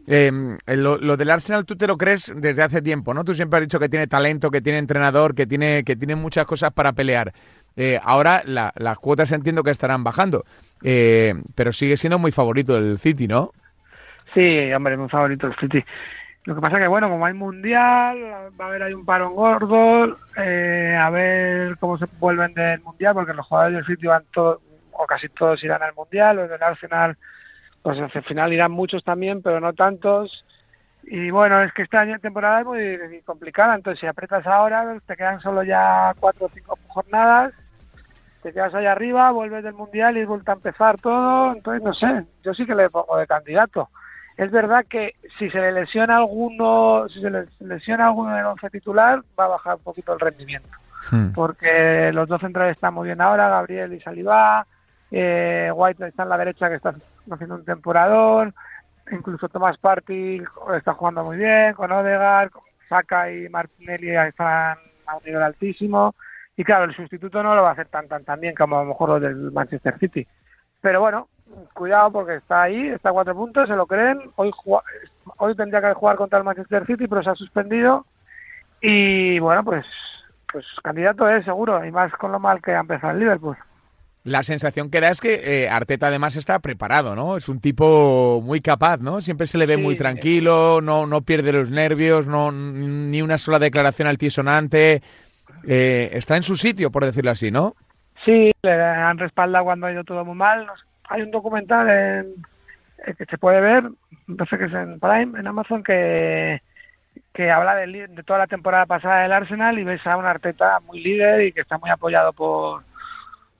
Eh, 0.06 0.32
lo, 0.66 0.98
lo, 0.98 1.16
del 1.16 1.30
Arsenal 1.30 1.64
tú 1.64 1.76
te 1.76 1.86
lo 1.86 1.96
crees 1.96 2.32
desde 2.34 2.62
hace 2.62 2.82
tiempo, 2.82 3.14
¿no? 3.14 3.22
Tú 3.22 3.34
siempre 3.34 3.58
has 3.58 3.64
dicho 3.64 3.78
que 3.78 3.88
tiene 3.88 4.08
talento, 4.08 4.50
que 4.50 4.60
tiene 4.60 4.78
entrenador, 4.78 5.36
que 5.36 5.46
tiene, 5.46 5.84
que 5.84 5.94
tiene 5.94 6.16
muchas 6.16 6.46
cosas 6.46 6.72
para 6.72 6.92
pelear. 6.92 7.32
Eh, 7.76 8.00
ahora 8.02 8.42
la, 8.44 8.72
las 8.76 8.98
cuotas 8.98 9.32
entiendo 9.32 9.62
que 9.62 9.70
estarán 9.70 10.04
bajando, 10.04 10.44
eh, 10.82 11.34
pero 11.54 11.72
sigue 11.72 11.96
siendo 11.96 12.18
muy 12.18 12.32
favorito 12.32 12.76
el 12.76 12.98
City, 12.98 13.26
¿no? 13.26 13.52
Sí, 14.34 14.72
hombre, 14.72 14.96
muy 14.96 15.08
favorito 15.08 15.46
el 15.46 15.56
City. 15.56 15.84
Lo 16.44 16.54
que 16.54 16.60
pasa 16.60 16.78
que, 16.78 16.88
bueno, 16.88 17.08
como 17.10 17.26
hay 17.26 17.34
mundial, 17.34 18.18
va 18.58 18.64
a 18.64 18.68
haber 18.68 18.82
ahí 18.82 18.94
un 18.94 19.04
parón 19.04 19.34
gordo, 19.34 20.16
eh, 20.36 20.96
a 20.98 21.10
ver 21.10 21.76
cómo 21.78 21.98
se 21.98 22.06
vuelven 22.18 22.54
del 22.54 22.80
mundial, 22.80 23.14
porque 23.14 23.34
los 23.34 23.46
jugadores 23.46 23.76
del 23.76 23.86
City 23.86 24.06
van 24.06 24.24
todos, 24.32 24.60
o 24.92 25.06
casi 25.06 25.28
todos 25.28 25.62
irán 25.62 25.82
al 25.82 25.94
mundial, 25.94 26.36
los 26.36 26.50
del 26.50 26.62
Arsenal, 26.62 27.16
pues 27.82 27.98
al 27.98 28.24
final 28.24 28.52
irán 28.52 28.72
muchos 28.72 29.04
también, 29.04 29.42
pero 29.42 29.60
no 29.60 29.72
tantos. 29.74 30.44
Y 31.04 31.30
bueno, 31.30 31.62
es 31.62 31.72
que 31.72 31.82
esta 31.82 32.00
año 32.00 32.18
temporada 32.18 32.60
es 32.60 32.66
muy 32.66 33.20
complicada, 33.24 33.74
entonces 33.74 34.00
si 34.00 34.06
apretas 34.06 34.46
ahora, 34.46 34.96
te 35.06 35.16
quedan 35.16 35.40
solo 35.40 35.62
ya 35.62 36.14
cuatro 36.20 36.46
o 36.46 36.50
cinco 36.54 36.78
jornadas, 36.88 37.52
te 38.42 38.52
quedas 38.52 38.74
ahí 38.74 38.86
arriba, 38.86 39.30
vuelves 39.30 39.64
del 39.64 39.74
mundial 39.74 40.16
y 40.16 40.24
vuelta 40.24 40.52
a 40.52 40.56
empezar 40.56 40.98
todo, 40.98 41.52
entonces 41.54 41.82
no 41.82 41.94
sé, 41.94 42.24
yo 42.42 42.54
sí 42.54 42.66
que 42.66 42.74
le 42.74 42.90
pongo 42.90 43.16
de 43.16 43.26
candidato. 43.26 43.88
Es 44.36 44.50
verdad 44.50 44.86
que 44.88 45.16
si 45.38 45.50
se 45.50 45.60
le 45.60 45.72
lesiona 45.72 46.16
alguno, 46.16 47.06
si 47.08 47.20
se 47.20 47.28
le 47.28 47.46
lesiona 47.60 48.06
alguno 48.06 48.34
del 48.34 48.46
once 48.46 48.70
titular, 48.70 49.20
va 49.38 49.44
a 49.44 49.48
bajar 49.48 49.74
un 49.74 49.82
poquito 49.82 50.14
el 50.14 50.20
rendimiento. 50.20 50.70
Hmm. 51.10 51.32
Porque 51.32 52.10
los 52.12 52.28
dos 52.28 52.40
centrales 52.40 52.76
están 52.76 52.94
muy 52.94 53.06
bien 53.06 53.20
ahora, 53.20 53.48
Gabriel 53.48 53.92
y 53.92 54.00
Salivá, 54.00 54.66
eh, 55.10 55.70
White 55.74 56.06
está 56.06 56.22
en 56.22 56.28
la 56.28 56.38
derecha 56.38 56.68
que 56.68 56.76
está 56.76 56.94
haciendo 57.30 57.56
un 57.56 57.64
temporador, 57.64 58.54
incluso 59.10 59.48
Tomás 59.48 59.78
Party 59.78 60.42
está 60.76 60.94
jugando 60.94 61.24
muy 61.24 61.36
bien, 61.36 61.74
con 61.74 61.92
Odegaard, 61.92 62.50
Saka 62.88 63.30
y 63.32 63.48
Martinelli 63.48 64.16
están 64.16 64.78
a 65.06 65.16
un 65.16 65.24
nivel 65.24 65.42
altísimo. 65.42 66.14
Y 66.56 66.64
claro, 66.64 66.84
el 66.84 66.94
sustituto 66.94 67.42
no 67.42 67.54
lo 67.54 67.62
va 67.62 67.70
a 67.70 67.72
hacer 67.72 67.88
tan 67.88 68.08
tan 68.08 68.24
tan 68.24 68.40
bien 68.40 68.54
como 68.54 68.78
a 68.78 68.82
lo 68.82 68.88
mejor 68.88 69.08
los 69.10 69.22
del 69.22 69.52
Manchester 69.52 69.98
City. 69.98 70.26
Pero 70.80 71.00
bueno, 71.00 71.28
cuidado 71.74 72.10
porque 72.10 72.36
está 72.36 72.62
ahí, 72.62 72.88
está 72.88 73.10
a 73.10 73.12
cuatro 73.12 73.34
puntos, 73.34 73.68
se 73.68 73.76
lo 73.76 73.86
creen. 73.86 74.20
Hoy, 74.36 74.50
hoy 75.38 75.54
tendría 75.54 75.80
que 75.80 75.94
jugar 75.94 76.16
contra 76.16 76.38
el 76.38 76.44
Manchester 76.44 76.86
City, 76.86 77.06
pero 77.06 77.22
se 77.22 77.30
ha 77.30 77.34
suspendido. 77.34 78.06
Y 78.80 79.38
bueno, 79.40 79.62
pues, 79.64 79.84
pues 80.50 80.64
candidato 80.82 81.28
es 81.28 81.44
seguro, 81.44 81.84
y 81.84 81.90
más 81.90 82.12
con 82.12 82.32
lo 82.32 82.38
mal 82.38 82.62
que 82.62 82.74
ha 82.74 82.80
empezado 82.80 83.12
el 83.12 83.20
Liverpool. 83.20 83.56
La 84.30 84.44
sensación 84.44 84.90
que 84.90 85.00
da 85.00 85.08
es 85.08 85.20
que 85.20 85.40
eh, 85.42 85.68
Arteta 85.68 86.06
además 86.06 86.36
está 86.36 86.60
preparado, 86.60 87.16
¿no? 87.16 87.36
Es 87.36 87.48
un 87.48 87.60
tipo 87.60 88.40
muy 88.44 88.60
capaz, 88.60 88.98
¿no? 88.98 89.20
Siempre 89.22 89.48
se 89.48 89.58
le 89.58 89.66
ve 89.66 89.74
sí, 89.74 89.82
muy 89.82 89.96
tranquilo, 89.96 90.80
no, 90.80 91.04
no 91.04 91.22
pierde 91.22 91.52
los 91.52 91.68
nervios, 91.68 92.28
no 92.28 92.52
ni 92.52 93.22
una 93.22 93.38
sola 93.38 93.58
declaración 93.58 94.06
altisonante. 94.06 95.02
Eh, 95.66 96.10
está 96.12 96.36
en 96.36 96.44
su 96.44 96.56
sitio, 96.56 96.92
por 96.92 97.04
decirlo 97.04 97.32
así, 97.32 97.50
¿no? 97.50 97.74
Sí, 98.24 98.52
le 98.62 98.72
han 98.72 99.18
respaldado 99.18 99.64
cuando 99.64 99.88
ha 99.88 99.92
ido 99.92 100.04
todo 100.04 100.24
muy 100.24 100.36
mal. 100.36 100.64
Hay 101.08 101.22
un 101.22 101.32
documental 101.32 101.90
en, 101.90 102.34
eh, 103.04 103.14
que 103.18 103.24
se 103.24 103.36
puede 103.36 103.60
ver, 103.60 103.82
parece 104.38 104.58
que 104.58 104.66
es 104.66 104.72
en 104.72 105.00
Prime, 105.00 105.40
en 105.40 105.46
Amazon, 105.48 105.82
que, 105.82 106.62
que 107.34 107.50
habla 107.50 107.74
de, 107.74 108.06
de 108.06 108.22
toda 108.22 108.38
la 108.38 108.46
temporada 108.46 108.86
pasada 108.86 109.22
del 109.22 109.32
Arsenal 109.32 109.76
y 109.76 109.82
ves 109.82 110.06
a 110.06 110.16
un 110.16 110.24
Arteta 110.24 110.78
muy 110.86 111.02
líder 111.02 111.46
y 111.46 111.52
que 111.52 111.62
está 111.62 111.78
muy 111.78 111.90
apoyado 111.90 112.32
por 112.32 112.88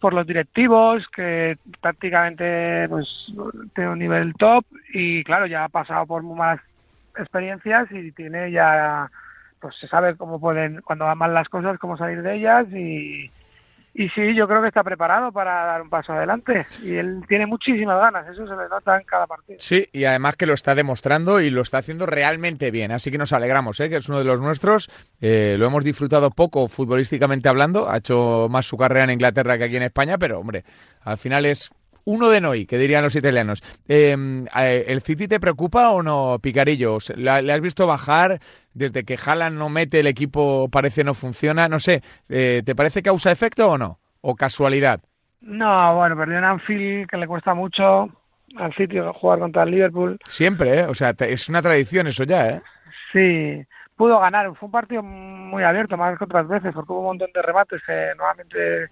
por 0.01 0.15
los 0.15 0.27
directivos, 0.27 1.07
que 1.09 1.59
prácticamente 1.81 2.89
pues, 2.89 3.33
tiene 3.75 3.91
un 3.91 3.99
nivel 3.99 4.35
top 4.35 4.65
y 4.93 5.23
claro, 5.25 5.47
ya 5.47 5.65
ha 5.65 5.69
pasado 5.69 6.07
por 6.07 6.23
muy 6.23 6.39
experiencias 7.17 7.91
y 7.93 8.11
tiene 8.13 8.51
ya, 8.51 9.11
pues 9.61 9.77
se 9.77 9.87
sabe 9.87 10.17
cómo 10.17 10.41
pueden, 10.41 10.81
cuando 10.81 11.05
van 11.05 11.19
mal 11.19 11.35
las 11.35 11.49
cosas, 11.49 11.79
cómo 11.79 11.97
salir 11.97 12.23
de 12.23 12.37
ellas 12.37 12.67
y, 12.73 13.31
y 13.93 14.09
sí, 14.11 14.35
yo 14.35 14.47
creo 14.47 14.63
que 14.63 14.69
está 14.69 14.85
preparado 14.85 15.33
para 15.33 15.65
dar 15.65 15.83
un 15.83 15.91
paso 15.91 16.13
adelante 16.13 16.67
y 16.83 16.95
él 16.95 17.23
tiene 17.29 17.47
muchísimas 17.47 17.99
ganas, 17.99 18.29
eso 18.29 18.47
se 18.47 18.55
le 18.55 18.69
nota 18.69 18.97
en 18.97 19.05
cada 19.05 19.27
partido. 19.27 19.59
Sí, 19.61 19.89
y 19.93 20.05
además 20.05 20.37
que 20.37 20.47
lo 20.47 20.55
está 20.55 20.75
demostrando 20.75 21.41
y 21.41 21.51
lo 21.51 21.63
está 21.63 21.79
haciendo 21.79 22.07
realmente 22.07 22.71
bien, 22.71 22.93
así 22.93 23.11
que 23.11 23.19
nos 23.19 23.33
alegramos, 23.33 23.81
¿eh? 23.81 23.91
que 23.91 23.97
es 23.97 24.09
uno 24.09 24.19
de 24.19 24.25
los 24.25 24.41
nuestros, 24.41 24.91
eh, 25.21 25.57
lo 25.59 25.67
hemos 25.67 25.85
disfrutado 25.85 26.31
poco 26.31 26.69
futbolísticamente 26.69 27.49
hablando, 27.49 27.91
ha 27.91 27.99
hecho 27.99 28.49
más 28.49 28.67
su 28.67 28.77
carrera 28.77 29.05
en 29.05 29.11
Inglaterra 29.11 29.59
que 29.59 29.65
aquí 29.65 29.77
en 29.77 29.83
España, 29.83 30.19
pero 30.19 30.39
hombre, 30.39 30.65
al 31.03 31.19
final 31.19 31.45
es 31.47 31.71
uno 32.11 32.29
de 32.29 32.41
noi, 32.41 32.67
que 32.67 32.77
dirían 32.79 33.05
los 33.05 33.15
italianos. 33.15 33.63
Eh, 33.89 34.17
¿El 34.87 35.01
City 35.03 35.29
te 35.29 35.39
preocupa 35.39 35.91
o 35.91 36.03
no, 36.03 36.39
Picarillo? 36.43 36.99
¿Le, 37.15 37.43
¿Le 37.43 37.53
has 37.53 37.61
visto 37.61 37.87
bajar? 37.87 38.41
Desde 38.75 39.05
que 39.05 39.17
Haaland 39.25 39.57
no 39.59 39.69
mete, 39.69 40.01
el 40.01 40.07
equipo 40.07 40.69
parece 40.71 41.05
no 41.05 41.15
funciona. 41.15 41.69
No 41.69 41.79
sé, 41.79 42.03
eh, 42.29 42.63
¿te 42.65 42.75
parece 42.75 43.03
causa 43.03 43.31
efecto 43.31 43.71
o 43.71 43.79
no? 43.79 43.99
¿O 44.21 44.35
casualidad? 44.35 45.01
No, 45.41 45.95
bueno, 45.97 46.17
perdió 46.17 46.39
en 46.39 46.45
Anfield, 46.45 47.09
que 47.09 47.17
le 47.17 47.27
cuesta 47.27 47.55
mucho. 47.55 48.09
al 48.57 48.75
sitio 48.75 49.13
jugar 49.15 49.39
contra 49.39 49.63
el 49.63 49.71
Liverpool. 49.71 50.19
Siempre, 50.29 50.81
¿eh? 50.81 50.85
O 50.85 50.95
sea, 50.95 51.15
es 51.19 51.49
una 51.49 51.63
tradición 51.63 52.07
eso 52.09 52.25
ya, 52.25 52.49
¿eh? 52.49 52.63
Sí, 53.13 53.65
pudo 54.01 54.19
ganar. 54.19 54.51
Fue 54.57 54.67
un 54.67 54.73
partido 54.73 55.03
muy 55.03 55.63
abierto, 55.63 55.99
más 55.99 56.17
que 56.17 56.25
otras 56.25 56.49
veces, 56.49 56.73
porque 56.73 56.91
hubo 56.91 57.01
un 57.01 57.07
montón 57.09 57.31
de 57.35 57.43
remates 57.43 57.83
que 57.87 58.13
nuevamente 58.17 58.85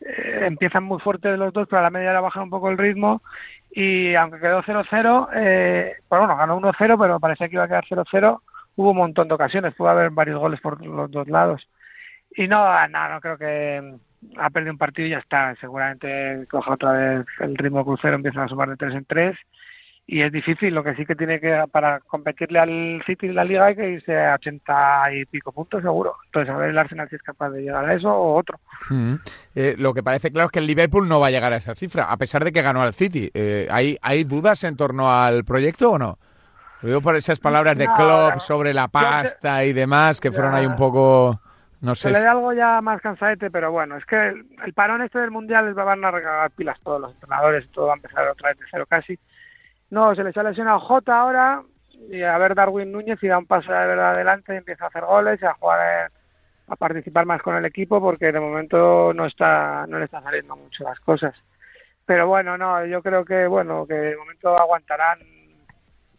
eh, 0.00 0.46
empiezan 0.46 0.82
muy 0.82 0.98
fuertes 0.98 1.38
los 1.38 1.52
dos, 1.52 1.68
pero 1.70 1.78
a 1.78 1.82
la 1.84 1.90
media 1.90 2.10
hora 2.10 2.22
bajan 2.22 2.42
un 2.42 2.50
poco 2.50 2.68
el 2.68 2.76
ritmo. 2.76 3.22
Y 3.70 4.16
aunque 4.16 4.40
quedó 4.40 4.60
0-0, 4.64 5.28
eh, 5.32 5.92
pues 6.08 6.18
bueno, 6.18 6.36
ganó 6.36 6.60
1-0, 6.60 6.98
pero 6.98 7.20
parecía 7.20 7.48
que 7.48 7.54
iba 7.54 7.62
a 7.62 7.68
quedar 7.68 7.84
0-0. 7.88 8.40
Hubo 8.74 8.90
un 8.90 8.96
montón 8.96 9.28
de 9.28 9.34
ocasiones, 9.34 9.74
pudo 9.76 9.90
haber 9.90 10.10
varios 10.10 10.40
goles 10.40 10.60
por 10.60 10.84
los 10.84 11.08
dos 11.08 11.28
lados. 11.28 11.68
Y 12.34 12.48
no, 12.48 12.88
no, 12.88 13.08
no 13.10 13.20
creo 13.20 13.38
que 13.38 13.94
ha 14.38 14.50
perdido 14.50 14.72
un 14.72 14.78
partido 14.78 15.06
y 15.06 15.12
ya 15.12 15.18
está. 15.18 15.54
Seguramente 15.60 16.48
coja 16.50 16.74
otra 16.74 16.92
vez 16.94 17.26
el 17.38 17.56
ritmo 17.56 17.84
crucero, 17.84 18.16
empieza 18.16 18.42
a 18.42 18.48
sumar 18.48 18.70
de 18.70 18.76
3 18.76 18.92
en 18.92 19.04
3 19.04 19.36
y 20.10 20.22
es 20.22 20.32
difícil. 20.32 20.74
Lo 20.74 20.82
que 20.82 20.94
sí 20.94 21.04
que 21.04 21.14
tiene 21.14 21.38
que, 21.38 21.64
para 21.70 22.00
competirle 22.00 22.58
al 22.58 23.02
City 23.06 23.26
en 23.26 23.34
la 23.34 23.44
liga, 23.44 23.66
hay 23.66 23.76
que 23.76 23.90
irse 23.90 24.18
a 24.18 24.34
80 24.36 25.12
y 25.12 25.26
pico 25.26 25.52
puntos 25.52 25.82
seguro. 25.82 26.16
Entonces, 26.24 26.52
a 26.52 26.56
ver 26.56 26.70
el 26.70 26.78
Arsenal 26.78 27.08
si 27.10 27.16
es 27.16 27.22
capaz 27.22 27.50
de 27.50 27.60
llegar 27.60 27.84
a 27.84 27.92
eso 27.92 28.08
o 28.08 28.34
otro. 28.34 28.58
Mm. 28.88 29.16
Eh, 29.54 29.74
lo 29.78 29.92
que 29.92 30.02
parece 30.02 30.32
claro 30.32 30.46
es 30.46 30.52
que 30.52 30.60
el 30.60 30.66
Liverpool 30.66 31.06
no 31.06 31.20
va 31.20 31.26
a 31.26 31.30
llegar 31.30 31.52
a 31.52 31.56
esa 31.56 31.74
cifra, 31.74 32.04
a 32.04 32.16
pesar 32.16 32.42
de 32.42 32.52
que 32.52 32.62
ganó 32.62 32.80
al 32.80 32.94
City. 32.94 33.30
Eh, 33.34 33.68
¿hay, 33.70 33.98
¿Hay 34.00 34.24
dudas 34.24 34.64
en 34.64 34.76
torno 34.76 35.12
al 35.12 35.44
proyecto 35.44 35.92
o 35.92 35.98
no? 35.98 36.18
Lo 36.80 36.88
digo 36.88 37.00
por 37.02 37.14
esas 37.14 37.38
palabras 37.38 37.76
de 37.76 37.86
Klopp 37.86 38.38
sobre 38.38 38.72
la 38.72 38.88
pasta 38.88 39.64
y 39.64 39.74
demás, 39.74 40.20
que 40.20 40.32
fueron 40.32 40.54
ahí 40.54 40.64
un 40.64 40.76
poco... 40.76 41.38
No 41.80 41.94
sé. 41.94 42.08
Se 42.08 42.10
le 42.10 42.20
da 42.20 42.32
algo 42.32 42.52
ya 42.54 42.80
más 42.80 43.00
cansadete, 43.00 43.52
pero 43.52 43.70
bueno, 43.70 43.96
es 43.96 44.04
que 44.04 44.16
el, 44.64 44.72
parón 44.74 45.00
este 45.00 45.20
del 45.20 45.30
Mundial 45.30 45.66
les 45.66 45.76
van 45.76 46.04
a 46.04 46.10
regalar 46.10 46.50
pilas 46.50 46.76
todos 46.82 47.00
los 47.00 47.12
entrenadores, 47.12 47.70
todo 47.70 47.86
va 47.86 47.92
a 47.92 47.96
empezar 47.96 48.26
otra 48.26 48.48
vez 48.48 48.58
de 48.58 48.64
cero 48.68 48.84
casi 48.88 49.16
no, 49.90 50.14
se 50.14 50.24
les 50.24 50.36
ha 50.36 50.42
lesionado 50.42 50.80
J 50.80 51.20
ahora 51.20 51.62
y 52.10 52.22
a 52.22 52.38
ver 52.38 52.54
Darwin 52.54 52.92
Núñez 52.92 53.22
y 53.22 53.28
da 53.28 53.38
un 53.38 53.46
paso 53.46 53.72
de 53.72 53.86
verdad 53.86 54.12
adelante 54.12 54.54
y 54.54 54.58
empieza 54.58 54.84
a 54.84 54.88
hacer 54.88 55.04
goles 55.04 55.40
y 55.42 55.46
a 55.46 55.54
jugar, 55.54 56.10
a 56.68 56.76
participar 56.76 57.26
más 57.26 57.42
con 57.42 57.56
el 57.56 57.64
equipo 57.64 58.00
porque 58.00 58.32
de 58.32 58.40
momento 58.40 59.12
no 59.14 59.26
está, 59.26 59.86
no 59.88 59.98
le 59.98 60.04
están 60.04 60.22
saliendo 60.22 60.56
mucho 60.56 60.84
las 60.84 61.00
cosas. 61.00 61.34
Pero 62.06 62.26
bueno, 62.26 62.56
no, 62.56 62.84
yo 62.86 63.02
creo 63.02 63.24
que 63.24 63.46
bueno, 63.46 63.86
que 63.86 63.94
de 63.94 64.16
momento 64.16 64.56
aguantarán, 64.56 65.18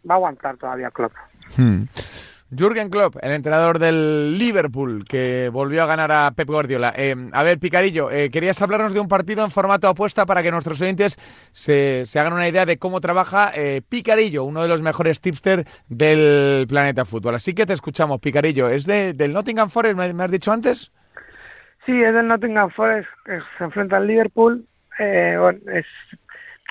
va 0.08 0.14
a 0.14 0.18
aguantar 0.18 0.56
todavía 0.56 0.90
Klopp. 0.90 1.12
Hmm. 1.56 1.84
Jürgen 2.50 2.90
Klopp, 2.90 3.16
el 3.22 3.30
entrenador 3.30 3.78
del 3.78 4.36
Liverpool, 4.36 5.04
que 5.04 5.48
volvió 5.52 5.84
a 5.84 5.86
ganar 5.86 6.10
a 6.10 6.32
Pep 6.32 6.48
Guardiola. 6.48 6.92
Eh, 6.96 7.14
a 7.32 7.42
ver, 7.44 7.60
Picarillo, 7.60 8.10
eh, 8.10 8.28
querías 8.30 8.60
hablarnos 8.60 8.92
de 8.92 8.98
un 8.98 9.06
partido 9.06 9.44
en 9.44 9.52
formato 9.52 9.86
apuesta 9.86 10.26
para 10.26 10.42
que 10.42 10.50
nuestros 10.50 10.80
oyentes 10.80 11.16
se, 11.52 12.04
hagan 12.18 12.32
una 12.32 12.48
idea 12.48 12.66
de 12.66 12.76
cómo 12.76 13.00
trabaja 13.00 13.52
eh, 13.54 13.82
Picarillo, 13.88 14.42
uno 14.42 14.62
de 14.62 14.68
los 14.68 14.82
mejores 14.82 15.20
tipsters 15.20 15.64
del 15.88 16.66
planeta 16.66 17.04
fútbol. 17.04 17.36
Así 17.36 17.54
que 17.54 17.66
te 17.66 17.72
escuchamos, 17.72 18.18
Picarillo. 18.18 18.68
¿Es 18.68 18.84
de, 18.84 19.12
del 19.12 19.32
Nottingham 19.32 19.70
Forest, 19.70 19.96
me, 19.96 20.24
has 20.24 20.30
dicho 20.32 20.50
antes? 20.50 20.90
Sí, 21.86 22.02
es 22.02 22.12
del 22.12 22.26
Nottingham 22.26 22.70
Forest, 22.70 23.08
que 23.24 23.38
se 23.58 23.64
enfrenta 23.64 23.98
al 23.98 24.08
Liverpool. 24.08 24.66
Es 24.98 25.86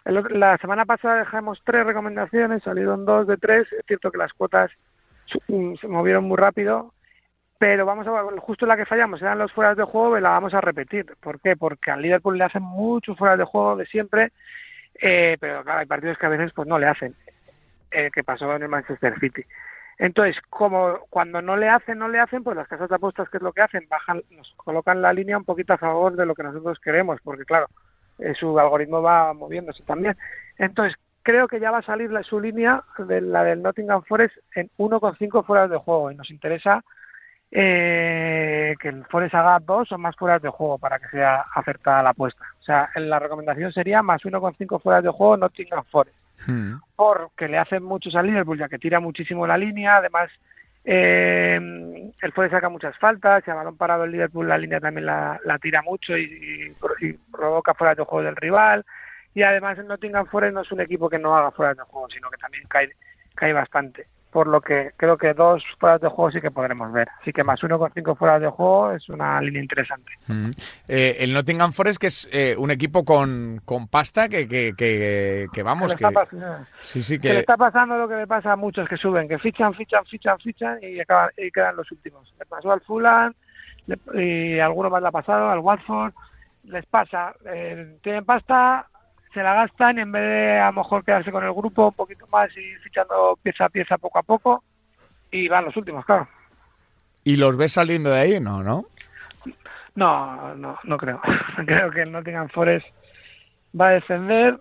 la 0.06 0.58
semana 0.58 0.86
pasada 0.86 1.20
dejamos 1.20 1.62
tres 1.64 1.86
recomendaciones, 1.86 2.64
salieron 2.64 3.06
dos 3.06 3.28
de 3.28 3.38
tres. 3.38 3.72
Es 3.72 3.86
cierto 3.88 4.12
que 4.12 4.18
las 4.18 4.34
cuotas 4.34 4.72
se 5.80 5.88
movieron 5.88 6.26
muy 6.26 6.38
rápido, 6.38 6.94
pero 7.58 7.86
vamos 7.86 8.08
a 8.08 8.24
justo 8.40 8.66
la 8.66 8.78
que 8.78 8.86
fallamos 8.86 9.22
eran 9.22 9.38
los 9.38 9.52
fueras 9.52 9.76
de 9.76 9.84
juego 9.84 10.18
y 10.18 10.22
la 10.22 10.30
vamos 10.30 10.54
a 10.54 10.62
repetir. 10.62 11.06
¿Por 11.20 11.40
qué? 11.42 11.56
Porque 11.56 11.92
al 11.92 12.02
Liverpool 12.02 12.38
le 12.38 12.46
hacen 12.46 12.64
muchos 12.64 13.18
fueras 13.18 13.38
de 13.38 13.44
juego 13.44 13.76
de 13.76 13.86
siempre, 13.86 14.32
eh, 15.02 15.38
pero 15.40 15.64
claro, 15.64 15.80
hay 15.80 15.86
partidos 15.86 16.18
que 16.18 16.26
a 16.26 16.30
veces 16.30 16.52
pues 16.54 16.68
no 16.68 16.80
le 16.80 16.88
hacen, 16.88 17.16
eh, 17.92 18.10
que 18.14 18.24
pasó 18.24 18.56
en 18.56 18.64
el 18.64 18.70
Manchester 18.70 19.20
City. 19.20 19.44
Entonces, 19.98 20.42
como 20.50 21.00
cuando 21.10 21.42
no 21.42 21.58
le 21.58 21.68
hacen, 21.68 22.00
no 22.00 22.08
le 22.08 22.20
hacen, 22.20 22.42
pues 22.42 22.56
las 22.56 22.70
casas 22.70 22.88
de 22.88 22.96
apuestas, 22.96 23.28
¿qué 23.30 23.36
es 23.36 23.44
lo 23.44 23.52
que 23.52 23.62
hacen? 23.62 23.86
Bajan, 23.90 24.24
nos 24.32 24.54
colocan 24.56 25.02
la 25.02 25.12
línea 25.12 25.38
un 25.38 25.44
poquito 25.44 25.74
a 25.74 25.78
favor 25.78 26.16
de 26.16 26.26
lo 26.26 26.36
que 26.36 26.44
nosotros 26.44 26.80
queremos, 26.80 27.20
porque 27.22 27.44
claro, 27.44 27.68
eh, 28.20 28.34
su 28.34 28.58
algoritmo 28.58 29.02
va 29.02 29.34
moviéndose 29.34 29.84
también. 29.84 30.18
Entonces, 30.58 30.98
creo 31.24 31.48
que 31.48 31.60
ya 31.60 31.72
va 31.72 31.80
a 31.80 31.84
salir 31.84 32.12
la, 32.12 32.24
su 32.24 32.40
línea 32.40 32.84
de 32.98 33.22
la 33.22 33.44
del 33.44 33.62
Nottingham 33.62 34.04
Forest 34.04 34.36
en 34.56 34.70
1,5 34.78 35.46
fueras 35.46 35.70
de 35.70 35.78
juego 35.78 36.12
y 36.12 36.16
nos 36.16 36.30
interesa 36.30 36.84
eh, 37.52 38.76
que 38.80 38.90
el 38.90 39.06
Forest 39.06 39.34
haga 39.34 39.60
dos 39.60 39.92
o 39.92 39.98
más 39.98 40.16
fueras 40.16 40.42
de 40.42 40.50
juego 40.50 40.78
para 40.78 41.00
que 41.00 41.08
sea 41.10 41.46
acertada 41.56 42.04
la 42.04 42.12
apuesta. 42.12 42.44
O 42.60 42.64
sea, 42.64 42.90
la 42.96 43.20
recomendación 43.20 43.72
sería 43.74 44.04
más 44.04 44.22
1,5 44.22 44.82
fueras 44.82 45.04
de 45.04 45.10
juego 45.10 45.38
Nottingham 45.38 45.84
Forest. 45.86 46.16
Hmm. 46.48 46.76
Porque 46.96 47.48
le 47.48 47.58
hacen 47.58 47.84
muchos 47.84 48.16
al 48.16 48.28
Liverpool 48.28 48.60
ya 48.60 48.70
que 48.70 48.78
tira 48.78 49.00
muchísimo 49.00 49.46
la 49.48 49.58
línea, 49.58 49.98
además 49.98 50.30
eh, 50.86 51.60
el 52.22 52.32
Forest 52.32 52.54
saca 52.54 52.70
muchas 52.70 52.98
faltas, 52.98 53.44
y 53.46 53.52
a 53.52 53.56
balón 53.56 53.78
parado 53.78 54.06
el 54.06 54.12
Liverpool 54.12 54.48
la 54.48 54.58
línea 54.58 54.80
también 54.80 55.06
la, 55.06 55.40
tira 55.62 55.82
mucho 55.82 56.16
y, 56.18 56.74
y, 57.02 57.14
provoca 57.32 57.74
fuera 57.74 57.96
de 57.96 58.04
juego 58.04 58.26
del 58.26 58.36
rival 58.36 58.86
y 59.34 59.44
además 59.44 59.78
el 59.78 59.88
Nottingham 59.88 60.26
Forest 60.28 60.54
no 60.54 60.62
es 60.62 60.72
un 60.72 60.82
equipo 60.82 61.10
que 61.10 61.20
no 61.20 61.36
haga 61.36 61.52
fuera 61.52 61.74
de 61.74 61.82
juego, 61.82 62.08
sino 62.10 62.30
que 62.30 62.38
también 62.38 62.64
cae, 62.68 62.90
cae 63.36 63.54
bastante. 63.54 64.08
Por 64.32 64.46
lo 64.46 64.62
que 64.62 64.92
creo 64.96 65.18
que 65.18 65.34
dos 65.34 65.64
fuera 65.80 65.98
de 65.98 66.08
juego 66.08 66.30
sí 66.30 66.40
que 66.40 66.52
podremos 66.52 66.92
ver. 66.94 67.08
Así 67.20 67.34
que 67.34 67.44
más 67.44 67.64
uno 67.64 67.80
con 67.80 67.92
cinco 67.94 68.14
fuera 68.14 68.40
de 68.40 68.48
juego 68.48 68.92
es 68.92 69.10
una 69.10 69.42
línea 69.42 69.60
interesante. 69.60 70.12
Mm. 70.28 70.52
Eh, 70.88 71.18
el 71.22 71.34
Nottingham 71.34 71.72
Forest, 71.72 72.00
que 72.00 72.08
es 72.08 72.30
eh, 72.32 72.56
un 72.56 72.70
equipo 72.70 73.04
con, 73.04 73.60
con 73.66 73.88
pasta 73.88 74.30
que, 74.30 74.48
que, 74.48 75.48
que, 75.52 75.64
vamos. 75.64 75.96
Que, 75.96 76.06
sí, 76.82 77.02
sí, 77.02 77.20
que... 77.20 77.34
le 77.34 77.40
está 77.40 77.58
pasando 77.58 77.98
lo 77.98 78.08
que 78.08 78.18
le 78.18 78.28
pasa 78.28 78.52
a 78.52 78.56
muchos 78.56 78.88
que 78.88 78.98
suben, 78.98 79.28
que 79.28 79.40
fichan, 79.40 79.74
fichan, 79.74 80.06
fichan, 80.06 80.38
fichan 80.38 80.78
y, 80.84 81.00
acaban, 81.00 81.32
y 81.36 81.50
quedan 81.50 81.76
los 81.76 81.92
últimos. 81.92 82.32
Le 82.38 82.46
pasó 82.46 82.72
al 82.72 82.82
Fulham 82.82 83.34
y 84.14 84.60
alguno 84.60 84.92
más 84.92 85.02
le 85.02 85.08
ha 85.08 85.12
pasado, 85.12 85.50
al 85.50 85.60
Watford. 85.60 86.14
Les 86.66 86.86
pasa, 86.86 87.34
eh, 87.46 87.98
tienen 88.04 88.26
pasta, 88.26 88.88
se 89.34 89.44
la 89.44 89.54
gastan 89.54 90.00
en 90.00 90.12
vez 90.12 90.24
de 90.24 90.60
a 90.60 90.68
lo 90.68 90.82
mejor 90.82 91.04
quedarse 91.04 91.32
con 91.32 91.44
el 91.44 91.54
grupo 91.54 91.88
un 91.88 91.94
poquito 91.94 92.26
más 92.28 92.56
y 92.58 92.62
ir 92.62 92.80
fichando 92.80 93.38
pieza 93.42 93.66
a 93.66 93.70
pieza 93.70 93.98
poco 93.98 94.20
a 94.20 94.24
poco 94.24 94.64
y 95.32 95.48
van 95.48 95.66
los 95.66 95.78
últimos, 95.78 96.06
claro. 96.06 96.28
¿Y 97.24 97.36
los 97.36 97.56
ves 97.56 97.74
saliendo 97.74 98.10
de 98.10 98.20
ahí? 98.20 98.40
No, 98.40 98.64
¿no? 98.64 98.86
No, 99.96 100.56
no, 100.56 100.80
no 100.84 100.98
creo. 100.98 101.22
creo 101.66 101.92
que 101.92 102.02
el 102.02 102.12
Nottingham 102.12 102.50
Forest 102.50 102.88
va 103.80 103.90
a 103.90 103.92
descender. 103.92 104.60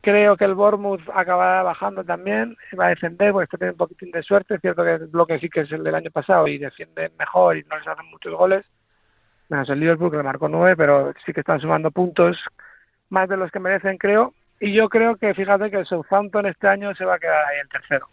Creo 0.00 0.36
que 0.36 0.44
el 0.44 0.54
Bournemouth 0.54 1.02
acabará 1.12 1.62
bajando 1.62 2.04
también. 2.04 2.56
Va 2.78 2.86
a 2.86 2.90
descender 2.90 3.32
porque 3.32 3.44
está 3.44 3.58
teniendo 3.58 3.84
un 3.84 3.88
poquitín 3.88 4.10
de 4.12 4.22
suerte. 4.22 4.54
Es 4.54 4.60
cierto 4.60 4.84
que 4.84 4.94
el 4.94 5.06
bloque 5.08 5.38
sí 5.40 5.50
que 5.50 5.62
es 5.62 5.72
el 5.72 5.82
del 5.82 5.96
año 5.96 6.10
pasado 6.10 6.46
y 6.46 6.56
defiende 6.56 7.10
mejor 7.18 7.56
y 7.56 7.64
no 7.64 7.76
les 7.76 7.86
hacen 7.86 8.06
muchos 8.06 8.32
goles. 8.32 8.64
Menos 9.48 9.68
el 9.68 9.80
Liverpool 9.80 10.10
que 10.10 10.18
le 10.18 10.22
marcó 10.22 10.48
nueve, 10.48 10.76
pero 10.76 11.12
sí 11.26 11.32
que 11.32 11.40
están 11.40 11.60
sumando 11.60 11.90
puntos 11.90 12.38
más 13.10 13.28
de 13.28 13.36
los 13.36 13.50
que 13.50 13.60
merecen, 13.60 13.98
creo. 13.98 14.34
Y 14.60 14.72
yo 14.72 14.88
creo 14.88 15.16
que, 15.16 15.34
fíjate, 15.34 15.70
que 15.70 15.78
el 15.78 15.86
Southampton 15.86 16.46
este 16.46 16.68
año 16.68 16.94
se 16.94 17.04
va 17.04 17.14
a 17.14 17.18
quedar 17.18 17.44
ahí 17.46 17.58
el 17.60 17.68
tercero. 17.68 18.08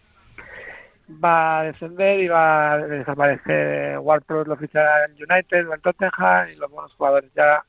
Va 1.24 1.60
a 1.60 1.64
descender 1.64 2.20
y 2.20 2.28
va 2.28 2.74
a 2.74 2.78
desaparecer 2.78 4.00
Ward-Prowse, 4.00 4.50
lo 4.50 4.56
ficha 4.58 5.06
el 5.06 5.14
United 5.14 5.72
el 5.72 5.82
Tottenham 5.82 6.50
y 6.50 6.56
los 6.56 6.72
buenos 6.72 6.94
jugadores. 6.94 7.32
Ya 7.34 7.64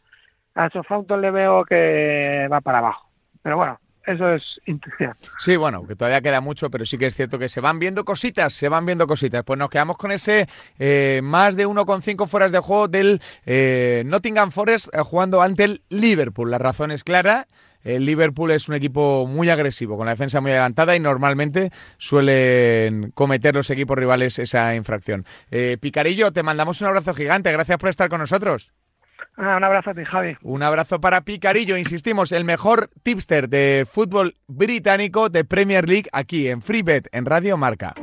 a 0.54 0.70
Southampton 0.70 1.20
le 1.20 1.30
veo 1.30 1.64
que 1.64 2.48
va 2.50 2.60
para 2.60 2.78
abajo. 2.78 3.08
Pero 3.42 3.56
bueno, 3.56 3.78
eso 4.06 4.32
es 4.32 4.42
intuición. 4.66 5.14
Sí, 5.38 5.56
bueno, 5.56 5.86
que 5.86 5.96
todavía 5.96 6.20
queda 6.20 6.40
mucho, 6.40 6.70
pero 6.70 6.86
sí 6.86 6.96
que 6.96 7.06
es 7.06 7.14
cierto 7.14 7.38
que 7.38 7.48
se 7.48 7.60
van 7.60 7.78
viendo 7.78 8.04
cositas, 8.04 8.52
se 8.52 8.68
van 8.68 8.86
viendo 8.86 9.06
cositas. 9.06 9.42
Pues 9.44 9.58
nos 9.58 9.68
quedamos 9.68 9.98
con 9.98 10.12
ese 10.12 10.48
eh, 10.78 11.20
más 11.22 11.56
de 11.56 11.66
1,5 11.66 12.26
fueras 12.28 12.52
de 12.52 12.60
juego 12.60 12.88
del 12.88 13.20
eh, 13.44 14.04
Nottingham 14.06 14.52
Forest 14.52 14.88
eh, 14.94 15.00
jugando 15.00 15.42
ante 15.42 15.64
el 15.64 15.82
Liverpool. 15.88 16.50
La 16.50 16.58
razón 16.58 16.92
es 16.92 17.02
clara. 17.02 17.48
El 17.82 18.04
Liverpool 18.04 18.50
es 18.50 18.68
un 18.68 18.74
equipo 18.74 19.26
muy 19.28 19.48
agresivo, 19.48 19.96
con 19.96 20.06
la 20.06 20.12
defensa 20.12 20.40
muy 20.40 20.50
adelantada 20.50 20.96
y 20.96 21.00
normalmente 21.00 21.70
suelen 21.98 23.12
cometer 23.12 23.54
los 23.54 23.70
equipos 23.70 23.96
rivales 23.96 24.40
esa 24.40 24.74
infracción. 24.74 25.24
Picarillo, 25.80 26.32
te 26.32 26.42
mandamos 26.42 26.80
un 26.80 26.88
abrazo 26.88 27.14
gigante. 27.14 27.52
Gracias 27.52 27.78
por 27.78 27.88
estar 27.88 28.08
con 28.08 28.18
nosotros. 28.18 28.72
Ah, 29.36 29.56
un 29.56 29.64
abrazo 29.64 29.90
a 29.90 29.94
ti, 29.94 30.04
Javi. 30.04 30.36
Un 30.42 30.62
abrazo 30.62 31.00
para 31.00 31.20
Picarillo, 31.20 31.76
insistimos, 31.76 32.32
el 32.32 32.44
mejor 32.44 32.90
tipster 33.02 33.48
de 33.48 33.86
fútbol 33.90 34.34
británico 34.46 35.28
de 35.28 35.44
Premier 35.44 35.88
League 35.88 36.08
aquí 36.12 36.48
en 36.48 36.62
FreeBet, 36.62 37.08
en 37.12 37.26
Radio 37.26 37.56
Marca. 37.56 37.94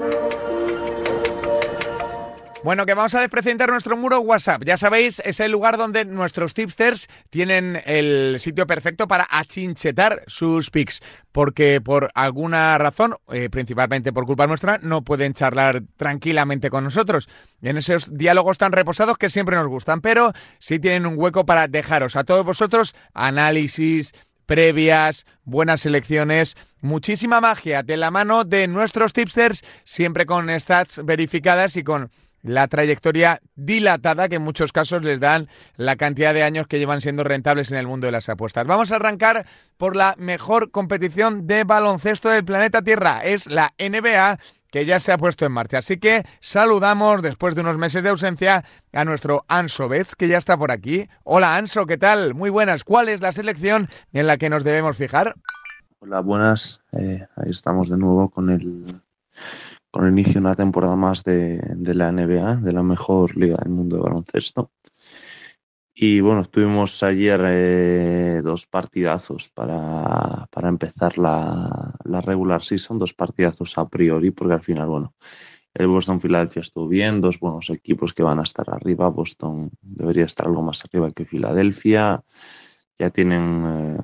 Bueno, 2.63 2.85
que 2.85 2.93
vamos 2.93 3.13
a 3.13 3.19
despresentar 3.19 3.69
nuestro 3.69 3.97
muro 3.97 4.21
WhatsApp. 4.21 4.63
Ya 4.63 4.77
sabéis, 4.77 5.21
es 5.25 5.41
el 5.41 5.51
lugar 5.51 5.77
donde 5.77 6.05
nuestros 6.05 6.53
tipsters 6.53 7.09
tienen 7.29 7.81
el 7.85 8.37
sitio 8.39 8.65
perfecto 8.65 9.05
para 9.05 9.27
achinchetar 9.29 10.23
sus 10.27 10.69
picks. 10.69 11.01
Porque 11.33 11.81
por 11.81 12.09
alguna 12.15 12.77
razón, 12.77 13.17
eh, 13.33 13.49
principalmente 13.49 14.13
por 14.13 14.25
culpa 14.25 14.47
nuestra, 14.47 14.79
no 14.81 15.01
pueden 15.01 15.33
charlar 15.33 15.83
tranquilamente 15.97 16.69
con 16.69 16.85
nosotros. 16.85 17.27
En 17.61 17.75
esos 17.75 18.17
diálogos 18.17 18.57
tan 18.57 18.71
reposados 18.71 19.17
que 19.17 19.29
siempre 19.29 19.57
nos 19.57 19.67
gustan. 19.67 19.99
Pero 19.99 20.31
sí 20.59 20.79
tienen 20.79 21.05
un 21.05 21.15
hueco 21.17 21.45
para 21.45 21.67
dejaros 21.67 22.15
a 22.15 22.23
todos 22.23 22.45
vosotros 22.45 22.95
análisis, 23.13 24.13
previas, 24.45 25.25
buenas 25.43 25.85
elecciones, 25.85 26.55
muchísima 26.79 27.41
magia 27.41 27.83
de 27.83 27.97
la 27.97 28.09
mano 28.09 28.45
de 28.45 28.67
nuestros 28.67 29.11
tipsters, 29.11 29.65
siempre 29.83 30.25
con 30.25 30.49
stats 30.57 31.01
verificadas 31.03 31.75
y 31.75 31.83
con 31.83 32.09
la 32.43 32.67
trayectoria 32.67 33.41
dilatada 33.55 34.29
que 34.29 34.35
en 34.35 34.43
muchos 34.43 34.71
casos 34.71 35.01
les 35.03 35.19
dan 35.19 35.47
la 35.77 35.95
cantidad 35.95 36.33
de 36.33 36.43
años 36.43 36.67
que 36.67 36.77
llevan 36.77 37.01
siendo 37.01 37.23
rentables 37.23 37.71
en 37.71 37.77
el 37.77 37.87
mundo 37.87 38.05
de 38.05 38.11
las 38.11 38.29
apuestas. 38.29 38.67
Vamos 38.67 38.91
a 38.91 38.97
arrancar 38.97 39.45
por 39.77 39.95
la 39.95 40.15
mejor 40.17 40.69
competición 40.69 41.47
de 41.47 41.63
baloncesto 41.63 42.29
del 42.29 42.45
planeta 42.45 42.81
Tierra. 42.81 43.21
Es 43.23 43.47
la 43.47 43.73
NBA 43.79 44.37
que 44.69 44.85
ya 44.85 44.99
se 44.99 45.11
ha 45.11 45.17
puesto 45.17 45.45
en 45.45 45.51
marcha. 45.51 45.77
Así 45.77 45.97
que 45.97 46.25
saludamos 46.41 47.21
después 47.21 47.55
de 47.55 47.61
unos 47.61 47.77
meses 47.77 48.03
de 48.03 48.09
ausencia 48.09 48.65
a 48.91 49.05
nuestro 49.05 49.45
Anso 49.47 49.87
Betts, 49.87 50.15
que 50.15 50.27
ya 50.27 50.37
está 50.37 50.57
por 50.57 50.71
aquí. 50.71 51.07
Hola 51.23 51.55
Anso, 51.55 51.85
¿qué 51.85 51.97
tal? 51.97 52.33
Muy 52.33 52.49
buenas. 52.49 52.83
¿Cuál 52.83 53.07
es 53.09 53.21
la 53.21 53.31
selección 53.31 53.87
en 54.11 54.27
la 54.27 54.37
que 54.37 54.49
nos 54.49 54.63
debemos 54.63 54.97
fijar? 54.97 55.35
Hola, 55.99 56.19
buenas. 56.19 56.83
Eh, 56.91 57.25
ahí 57.35 57.51
estamos 57.51 57.89
de 57.89 57.97
nuevo 57.97 58.29
con 58.29 58.49
el, 58.49 58.83
con 59.93 60.05
el 60.05 60.13
inicio 60.13 60.33
de 60.33 60.39
una 60.39 60.55
temporada 60.55 60.95
más 60.95 61.23
de, 61.23 61.61
de 61.75 61.93
la 61.93 62.11
NBA, 62.11 62.55
de 62.55 62.71
la 62.71 62.81
mejor 62.81 63.37
liga 63.37 63.57
del 63.57 63.71
mundo 63.71 63.97
de 63.97 64.01
baloncesto. 64.01 64.71
Y 65.93 66.19
bueno, 66.19 66.43
tuvimos 66.45 67.03
ayer 67.03 67.39
eh, 67.45 68.41
dos 68.43 68.65
partidazos 68.65 69.49
para, 69.49 70.47
para 70.49 70.67
empezar 70.67 71.19
la, 71.19 71.93
la, 72.05 72.21
regular 72.21 72.63
season, 72.63 72.97
dos 72.97 73.13
partidazos 73.13 73.77
a 73.77 73.87
priori, 73.87 74.31
porque 74.31 74.55
al 74.55 74.63
final, 74.63 74.87
bueno, 74.87 75.13
el 75.75 75.85
Boston 75.85 76.19
Filadelfia 76.19 76.61
estuvo 76.61 76.87
bien, 76.87 77.21
dos 77.21 77.39
buenos 77.39 77.69
equipos 77.69 78.13
que 78.13 78.23
van 78.23 78.39
a 78.39 78.43
estar 78.43 78.67
arriba. 78.71 79.09
Boston 79.09 79.69
debería 79.79 80.25
estar 80.25 80.47
algo 80.47 80.63
más 80.63 80.83
arriba 80.83 81.11
que 81.11 81.25
Filadelfia. 81.25 82.23
Ya 82.97 83.11
tienen 83.11 83.63
eh, 83.67 83.97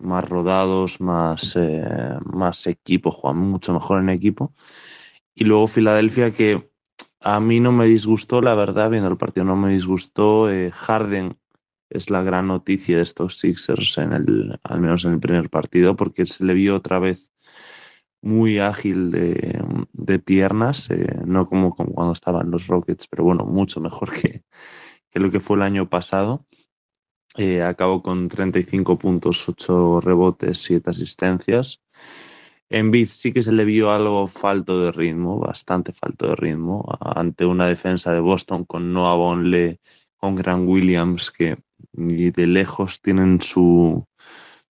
más 0.00 0.28
rodados, 0.28 1.00
más, 1.00 1.56
eh, 1.56 2.18
más 2.26 2.66
equipo, 2.66 3.10
juegan 3.10 3.40
mucho 3.40 3.72
mejor 3.72 4.00
en 4.00 4.10
equipo. 4.10 4.52
Y 5.34 5.44
luego 5.44 5.66
Filadelfia 5.66 6.32
que 6.32 6.70
a 7.20 7.40
mí 7.40 7.60
no 7.60 7.72
me 7.72 7.86
disgustó, 7.86 8.40
la 8.40 8.54
verdad, 8.54 8.90
viendo 8.90 9.08
el 9.08 9.16
partido 9.16 9.44
no 9.44 9.56
me 9.56 9.72
disgustó. 9.72 10.50
Eh, 10.50 10.70
Harden 10.70 11.36
es 11.88 12.10
la 12.10 12.22
gran 12.22 12.48
noticia 12.48 12.96
de 12.96 13.02
estos 13.02 13.38
Sixers, 13.38 13.98
en 13.98 14.12
el, 14.12 14.60
al 14.62 14.80
menos 14.80 15.04
en 15.04 15.14
el 15.14 15.20
primer 15.20 15.50
partido, 15.50 15.96
porque 15.96 16.26
se 16.26 16.44
le 16.44 16.54
vio 16.54 16.76
otra 16.76 16.98
vez 16.98 17.32
muy 18.20 18.58
ágil 18.58 19.10
de, 19.10 20.18
piernas, 20.18 20.90
eh, 20.90 21.20
no 21.26 21.46
como, 21.46 21.74
como, 21.74 21.92
cuando 21.92 22.12
estaban 22.14 22.50
los 22.50 22.66
Rockets, 22.66 23.06
pero 23.06 23.24
bueno, 23.24 23.44
mucho 23.44 23.80
mejor 23.80 24.12
que, 24.12 24.44
que 25.10 25.20
lo 25.20 25.30
que 25.30 25.40
fue 25.40 25.56
el 25.56 25.62
año 25.62 25.88
pasado. 25.88 26.46
Eh, 27.36 27.62
acabó 27.62 28.02
con 28.02 28.28
35 28.28 28.96
puntos, 28.96 29.48
8 29.48 30.00
rebotes, 30.00 30.58
7 30.58 30.90
asistencias. 30.90 31.82
En 32.70 32.90
Biz 32.90 33.10
sí 33.10 33.32
que 33.32 33.42
se 33.42 33.52
le 33.52 33.64
vio 33.64 33.92
algo 33.92 34.26
falto 34.26 34.80
de 34.80 34.90
ritmo, 34.92 35.38
bastante 35.38 35.92
falto 35.92 36.28
de 36.28 36.36
ritmo, 36.36 36.84
ante 37.00 37.44
una 37.44 37.66
defensa 37.66 38.12
de 38.12 38.20
Boston 38.20 38.64
con 38.64 38.92
Noah 38.92 39.16
Bonle, 39.16 39.80
con 40.16 40.34
Grant 40.34 40.68
Williams, 40.68 41.30
que 41.30 41.58
ni 41.92 42.30
de 42.30 42.46
lejos 42.46 43.00
tienen 43.00 43.40
su, 43.42 44.06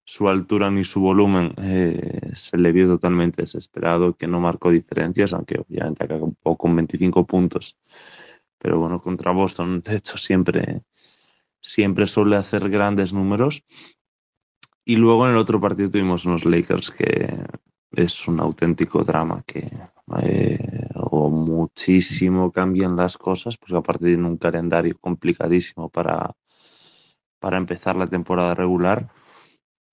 su 0.05 0.29
altura 0.29 0.71
ni 0.71 0.85
su 0.85 1.01
volumen. 1.01 1.55
Eh, 1.59 2.31
se 2.35 2.59
le 2.59 2.73
vio 2.73 2.87
totalmente 2.89 3.43
desesperado, 3.43 4.17
que 4.17 4.27
no 4.27 4.41
marcó 4.41 4.71
diferencias, 4.71 5.33
aunque 5.33 5.61
obviamente 5.61 6.05
acabó 6.05 6.57
con 6.57 6.77
25 6.77 7.27
puntos. 7.27 7.79
Pero 8.59 8.81
bueno, 8.81 9.01
contra 9.01 9.33
Boston, 9.33 9.83
de 9.83 9.97
hecho, 9.97 10.19
siempre, 10.19 10.83
siempre 11.61 12.07
suele 12.07 12.37
hacer 12.37 12.69
grandes 12.69 13.13
números. 13.13 13.65
Y 14.85 14.97
luego 14.97 15.27
en 15.27 15.33
el 15.33 15.39
otro 15.39 15.61
partido 15.61 15.91
tuvimos 15.91 16.27
unos 16.27 16.45
Lakers 16.45 16.91
que 16.91 17.45
es 17.97 18.29
un 18.29 18.41
auténtico 18.41 19.03
drama 19.05 19.43
que 19.47 19.71
eh, 20.23 20.89
o 20.95 21.31
muchísimo 21.31 22.53
cambian 22.53 22.97
las 22.97 23.17
cosas, 23.17 23.57
porque 23.57 23.77
aparte 23.77 24.07
tienen 24.07 24.27
un 24.27 24.37
calendario 24.37 24.97
complicadísimo 25.01 25.89
para, 25.89 26.35
para 27.39 27.57
empezar 27.57 27.97
la 27.97 28.07
temporada 28.07 28.55
regular, 28.55 29.09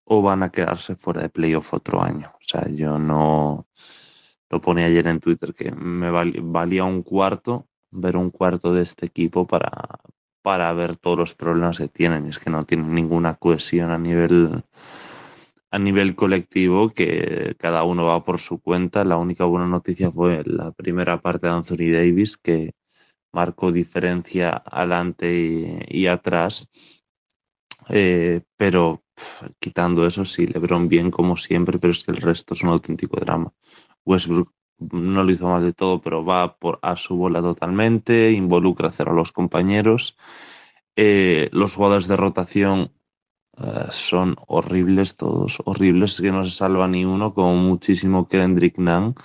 o 0.05 0.21
van 0.21 0.43
a 0.43 0.49
quedarse 0.49 0.95
fuera 0.95 1.21
de 1.21 1.29
playoff 1.29 1.73
otro 1.73 2.01
año. 2.01 2.31
O 2.35 2.43
sea, 2.43 2.67
yo 2.67 2.99
no 2.99 3.67
lo 4.49 4.61
pone 4.61 4.83
ayer 4.83 5.07
en 5.07 5.19
Twitter 5.19 5.53
que 5.53 5.71
me 5.71 6.09
valía 6.11 6.83
un 6.83 7.03
cuarto 7.03 7.67
ver 7.91 8.17
un 8.17 8.31
cuarto 8.31 8.73
de 8.73 8.81
este 8.81 9.05
equipo 9.05 9.45
para, 9.45 9.69
para 10.41 10.73
ver 10.73 10.95
todos 10.95 11.17
los 11.17 11.35
problemas 11.35 11.77
que 11.77 11.87
tienen. 11.87 12.25
Y 12.25 12.29
es 12.29 12.39
que 12.39 12.49
no 12.49 12.63
tienen 12.63 12.93
ninguna 12.93 13.35
cohesión 13.35 13.91
a 13.91 13.97
nivel 13.97 14.63
a 15.71 15.79
nivel 15.79 16.15
colectivo 16.15 16.89
que 16.89 17.55
cada 17.57 17.83
uno 17.83 18.05
va 18.05 18.23
por 18.23 18.39
su 18.39 18.59
cuenta. 18.59 19.05
La 19.05 19.17
única 19.17 19.45
buena 19.45 19.67
noticia 19.67 20.11
fue 20.11 20.43
la 20.45 20.71
primera 20.71 21.21
parte 21.21 21.47
de 21.47 21.53
Anthony 21.53 21.91
Davis 21.91 22.37
que 22.37 22.73
marcó 23.31 23.71
diferencia 23.71 24.61
adelante 24.65 25.85
y, 25.87 26.05
atrás. 26.07 26.69
Eh, 27.89 28.41
pero 28.57 29.03
quitando 29.59 30.05
eso, 30.05 30.25
sí, 30.25 30.45
LeBron 30.45 30.89
bien 30.89 31.09
como 31.09 31.37
siempre, 31.37 31.79
pero 31.79 31.91
es 31.91 32.03
que 32.03 32.11
el 32.11 32.17
resto 32.17 32.53
es 32.53 32.63
un 32.63 32.69
auténtico 32.69 33.17
drama. 33.19 33.53
Westbrook 34.05 34.51
no 34.79 35.23
lo 35.23 35.31
hizo 35.31 35.47
mal 35.47 35.63
de 35.63 35.73
todo, 35.73 36.01
pero 36.01 36.25
va 36.25 36.57
por, 36.57 36.79
a 36.81 36.97
su 36.97 37.15
bola 37.15 37.41
totalmente, 37.41 38.31
involucra 38.31 38.89
hacer 38.89 39.07
a 39.09 39.13
los 39.13 39.31
compañeros. 39.31 40.17
Eh, 40.97 41.49
los 41.53 41.75
jugadores 41.75 42.07
de 42.07 42.17
rotación 42.17 42.91
eh, 43.57 43.87
son 43.91 44.35
horribles 44.47 45.15
todos, 45.17 45.61
horribles, 45.65 46.19
que 46.21 46.31
no 46.31 46.43
se 46.43 46.51
salva 46.51 46.87
ni 46.87 47.05
uno, 47.05 47.33
como 47.33 47.55
muchísimo 47.55 48.27
Kendrick 48.27 48.77
Nunn. 48.77 49.15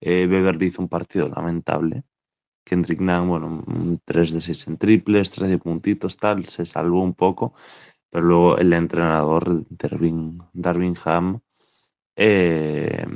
Eh, 0.00 0.26
Beverly 0.26 0.66
hizo 0.66 0.82
un 0.82 0.88
partido 0.88 1.28
lamentable. 1.28 2.04
Kendrick 2.64 3.00
Nunn, 3.00 3.28
bueno, 3.28 3.64
3 4.04 4.32
de 4.32 4.40
6 4.40 4.68
en 4.68 4.78
triples, 4.78 5.30
13 5.30 5.58
puntitos, 5.58 6.16
tal, 6.16 6.44
se 6.44 6.66
salvó 6.66 7.02
un 7.02 7.14
poco, 7.14 7.54
pero 8.10 8.24
luego 8.24 8.58
el 8.58 8.72
entrenador, 8.72 9.64
Darvin 10.52 10.94
Ham, 11.04 11.40
eh, 12.16 13.06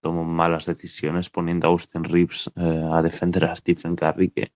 tomó 0.00 0.24
malas 0.24 0.66
decisiones 0.66 1.30
poniendo 1.30 1.66
a 1.66 1.70
Austin 1.70 2.04
Reeves 2.04 2.50
eh, 2.56 2.82
a 2.92 3.02
defender 3.02 3.44
a 3.46 3.56
Stephen 3.56 3.96
Curry, 3.96 4.30
que 4.30 4.52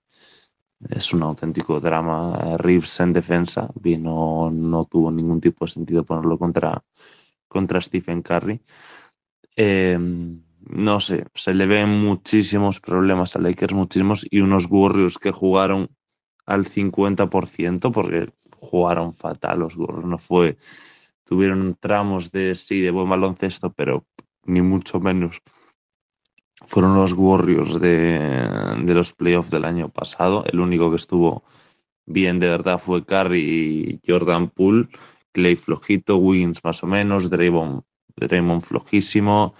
es 0.88 1.12
un 1.12 1.22
auténtico 1.22 1.80
drama. 1.80 2.56
Reeves 2.58 3.00
en 3.00 3.12
defensa 3.12 3.70
vino, 3.74 4.50
no 4.50 4.84
tuvo 4.86 5.10
ningún 5.10 5.40
tipo 5.40 5.64
de 5.64 5.70
sentido 5.70 6.04
ponerlo 6.04 6.38
contra, 6.38 6.82
contra 7.48 7.80
Stephen 7.80 8.22
Curry. 8.22 8.60
Eh, 9.56 9.98
no 10.70 11.00
sé, 11.00 11.26
se 11.34 11.54
le 11.54 11.66
ven 11.66 11.88
muchísimos 11.88 12.80
problemas 12.80 13.34
a 13.36 13.40
Lakers, 13.40 13.74
muchísimos, 13.74 14.26
y 14.30 14.40
unos 14.40 14.66
Warriors 14.70 15.18
que 15.18 15.32
jugaron 15.32 15.90
al 16.46 16.66
50% 16.66 17.92
porque 17.92 18.32
jugaron 18.58 19.14
fatal 19.14 19.60
los 19.60 19.76
Warriors. 19.76 20.06
No 20.06 20.18
fue, 20.18 20.56
tuvieron 21.24 21.76
tramos 21.78 22.30
de 22.30 22.54
sí, 22.54 22.80
de 22.80 22.90
buen 22.90 23.08
baloncesto, 23.08 23.72
pero 23.72 24.06
ni 24.44 24.62
mucho 24.62 25.00
menos 25.00 25.42
fueron 26.66 26.94
los 26.94 27.12
Warriors 27.12 27.80
de, 27.80 28.76
de 28.82 28.94
los 28.94 29.12
playoffs 29.12 29.50
del 29.50 29.64
año 29.64 29.88
pasado. 29.88 30.44
El 30.46 30.60
único 30.60 30.90
que 30.90 30.96
estuvo 30.96 31.44
bien 32.06 32.38
de 32.38 32.48
verdad 32.48 32.78
fue 32.78 33.04
Curry 33.04 33.40
y 33.40 34.00
Jordan 34.10 34.48
Poole. 34.48 34.88
Clay 35.32 35.56
flojito, 35.56 36.18
Wiggins 36.18 36.62
más 36.62 36.82
o 36.82 36.86
menos, 36.86 37.30
Draymond, 37.30 37.82
Draymond 38.16 38.62
flojísimo, 38.62 39.54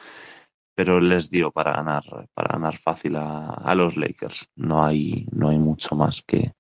pero 0.74 1.00
les 1.00 1.30
dio 1.30 1.50
para 1.50 1.72
ganar, 1.72 2.03
para 2.34 2.53
ganar 2.53 2.76
fácil 2.76 3.16
a, 3.16 3.48
a, 3.55 3.74
los 3.74 3.96
Lakers. 3.96 4.50
No 4.55 4.84
hay, 4.84 5.26
no 5.32 5.48
hay 5.48 5.59
mucho 5.59 5.94
más 5.94 6.22
que, 6.22 6.53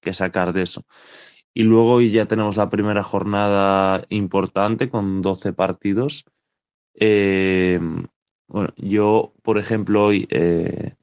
que 0.00 0.12
sacar 0.12 0.52
de 0.52 0.62
eso. 0.62 0.84
Y 1.54 1.62
luego 1.62 2.00
ya 2.00 2.26
tenemos 2.26 2.56
la 2.56 2.70
primera 2.70 3.02
jornada 3.02 4.04
importante 4.08 4.88
con 4.88 5.22
12 5.22 5.52
partidos. 5.52 6.24
Eh, 6.94 7.78
bueno, 8.52 8.74
yo, 8.76 9.32
por 9.42 9.56
ejemplo, 9.56 10.04
hoy 10.04 10.28
eh, 10.30 10.94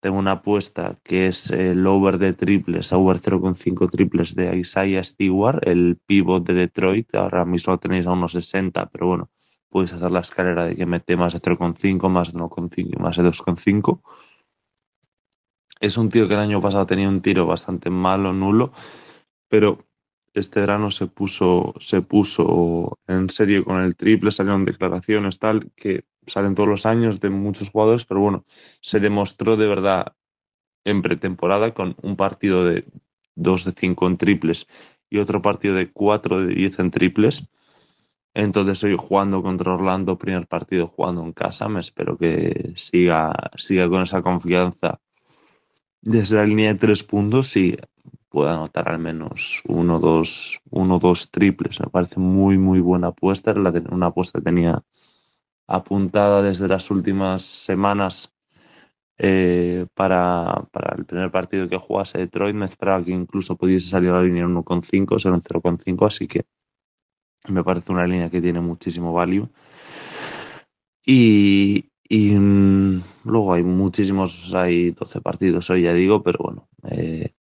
tengo 0.00 0.18
una 0.18 0.32
apuesta 0.32 1.00
que 1.02 1.26
es 1.26 1.50
el 1.50 1.84
over 1.84 2.16
de 2.18 2.32
triples, 2.32 2.92
over 2.92 3.20
0,5 3.20 3.90
triples 3.90 4.36
de 4.36 4.56
Isaiah 4.56 5.02
Stewart, 5.02 5.66
el 5.66 5.98
pivot 6.06 6.46
de 6.46 6.54
Detroit. 6.54 7.12
Ahora 7.16 7.44
mismo 7.44 7.76
tenéis 7.78 8.06
a 8.06 8.12
unos 8.12 8.32
60, 8.34 8.86
pero 8.86 9.08
bueno, 9.08 9.30
puedes 9.68 9.92
hacer 9.92 10.12
la 10.12 10.20
escalera 10.20 10.64
de 10.66 10.76
que 10.76 10.86
mete 10.86 11.16
más 11.16 11.32
de 11.32 11.40
0,5, 11.40 12.08
más 12.08 12.32
de 12.32 12.38
1,5 12.38 12.88
y 12.96 13.02
más 13.02 13.16
de 13.16 13.24
2,5. 13.24 14.00
Es 15.80 15.98
un 15.98 16.08
tío 16.08 16.28
que 16.28 16.34
el 16.34 16.40
año 16.40 16.62
pasado 16.62 16.86
tenía 16.86 17.08
un 17.08 17.20
tiro 17.20 17.46
bastante 17.46 17.90
malo, 17.90 18.32
nulo, 18.32 18.72
pero 19.48 19.89
este 20.34 20.60
verano 20.60 20.90
se 20.90 21.06
puso, 21.06 21.74
se 21.80 22.02
puso 22.02 22.98
en 23.06 23.28
serio 23.30 23.64
con 23.64 23.80
el 23.80 23.96
triple, 23.96 24.30
salieron 24.30 24.64
declaraciones 24.64 25.38
tal, 25.38 25.70
que 25.74 26.04
salen 26.26 26.54
todos 26.54 26.68
los 26.68 26.86
años 26.86 27.20
de 27.20 27.30
muchos 27.30 27.70
jugadores, 27.70 28.04
pero 28.04 28.20
bueno, 28.20 28.44
se 28.80 29.00
demostró 29.00 29.56
de 29.56 29.66
verdad 29.66 30.14
en 30.84 31.02
pretemporada 31.02 31.74
con 31.74 31.96
un 32.02 32.16
partido 32.16 32.64
de 32.64 32.84
2 33.34 33.64
de 33.64 33.72
5 33.72 34.06
en 34.06 34.16
triples 34.16 34.66
y 35.08 35.18
otro 35.18 35.42
partido 35.42 35.74
de 35.74 35.90
4 35.90 36.46
de 36.46 36.54
10 36.54 36.78
en 36.78 36.90
triples, 36.90 37.44
Entonces 38.32 38.84
hoy 38.84 38.96
jugando 38.96 39.42
contra 39.42 39.74
Orlando, 39.74 40.16
primer 40.16 40.46
partido 40.46 40.86
jugando 40.86 41.22
en 41.24 41.32
casa, 41.32 41.68
me 41.68 41.80
espero 41.80 42.16
que 42.16 42.72
siga, 42.76 43.32
siga 43.56 43.88
con 43.88 44.02
esa 44.02 44.22
confianza 44.22 45.00
desde 46.02 46.36
la 46.36 46.46
línea 46.46 46.72
de 46.72 46.78
tres 46.78 47.02
puntos 47.02 47.56
y 47.56 47.76
pueda 48.30 48.54
anotar 48.54 48.88
al 48.88 48.98
menos 48.98 49.62
uno, 49.66 49.98
dos, 49.98 50.60
uno, 50.70 50.98
dos 50.98 51.30
triples. 51.30 51.80
Me 51.80 51.88
parece 51.88 52.20
muy, 52.20 52.56
muy 52.58 52.80
buena 52.80 53.08
apuesta. 53.08 53.52
Una 53.52 54.06
apuesta 54.06 54.38
que 54.38 54.44
tenía 54.44 54.82
apuntada 55.66 56.42
desde 56.42 56.68
las 56.68 56.90
últimas 56.90 57.42
semanas 57.42 58.32
eh, 59.18 59.86
para, 59.94 60.66
para, 60.72 60.96
el 60.96 61.04
primer 61.04 61.30
partido 61.30 61.68
que 61.68 61.76
jugase 61.76 62.18
Detroit. 62.18 62.54
Me 62.54 62.66
esperaba 62.66 63.04
que 63.04 63.10
incluso 63.10 63.56
pudiese 63.56 63.90
salir 63.90 64.10
la 64.12 64.22
línea 64.22 64.46
1,5, 64.46 65.18
ser 65.18 65.32
un 65.32 65.42
0,5, 65.42 66.06
así 66.06 66.26
que 66.26 66.44
me 67.48 67.64
parece 67.64 67.92
una 67.92 68.06
línea 68.06 68.30
que 68.30 68.40
tiene 68.40 68.60
muchísimo 68.60 69.12
value. 69.12 69.48
Y, 71.04 71.90
y 72.08 72.30
mm, 72.38 73.02
luego 73.24 73.52
hay 73.54 73.62
muchísimos, 73.62 74.54
hay 74.54 74.92
12 74.92 75.20
partidos 75.20 75.68
hoy, 75.70 75.82
ya 75.82 75.92
digo, 75.92 76.22
pero 76.22 76.38
bueno, 76.42 76.68
eh, 76.90 77.32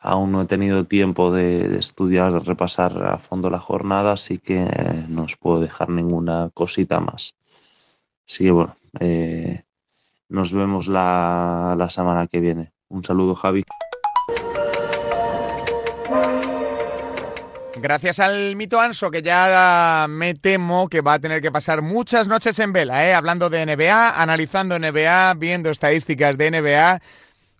aún 0.00 0.32
no 0.32 0.42
he 0.42 0.46
tenido 0.46 0.84
tiempo 0.84 1.32
de, 1.32 1.78
estudiar, 1.78 2.32
de 2.32 2.40
repasar 2.40 3.02
a 3.04 3.18
fondo 3.18 3.50
la 3.50 3.60
jornada, 3.60 4.12
así 4.12 4.38
que 4.38 4.66
no 5.08 5.24
os 5.24 5.36
puedo 5.36 5.60
dejar 5.60 5.90
ninguna 5.90 6.50
cosita 6.54 7.00
más. 7.00 7.34
Así 8.28 8.44
que 8.44 8.50
bueno, 8.50 8.76
eh, 9.00 9.64
nos 10.28 10.52
vemos 10.52 10.88
la, 10.88 11.74
la 11.76 11.90
semana 11.90 12.26
que 12.26 12.40
viene. 12.40 12.72
Un 12.88 13.04
saludo, 13.04 13.34
Javi. 13.34 13.64
Gracias 17.80 18.18
al 18.18 18.56
mito 18.56 18.80
Anso, 18.80 19.10
que 19.10 19.22
ya 19.22 20.06
me 20.08 20.34
temo 20.34 20.88
que 20.88 21.00
va 21.00 21.14
a 21.14 21.18
tener 21.20 21.40
que 21.40 21.52
pasar 21.52 21.80
muchas 21.80 22.26
noches 22.26 22.58
en 22.58 22.72
vela, 22.72 23.06
¿eh? 23.06 23.14
hablando 23.14 23.48
de 23.50 23.64
NBA, 23.64 24.20
analizando 24.20 24.78
NBA, 24.78 25.34
viendo 25.34 25.70
estadísticas 25.70 26.36
de 26.36 26.50
NBA. 26.50 27.00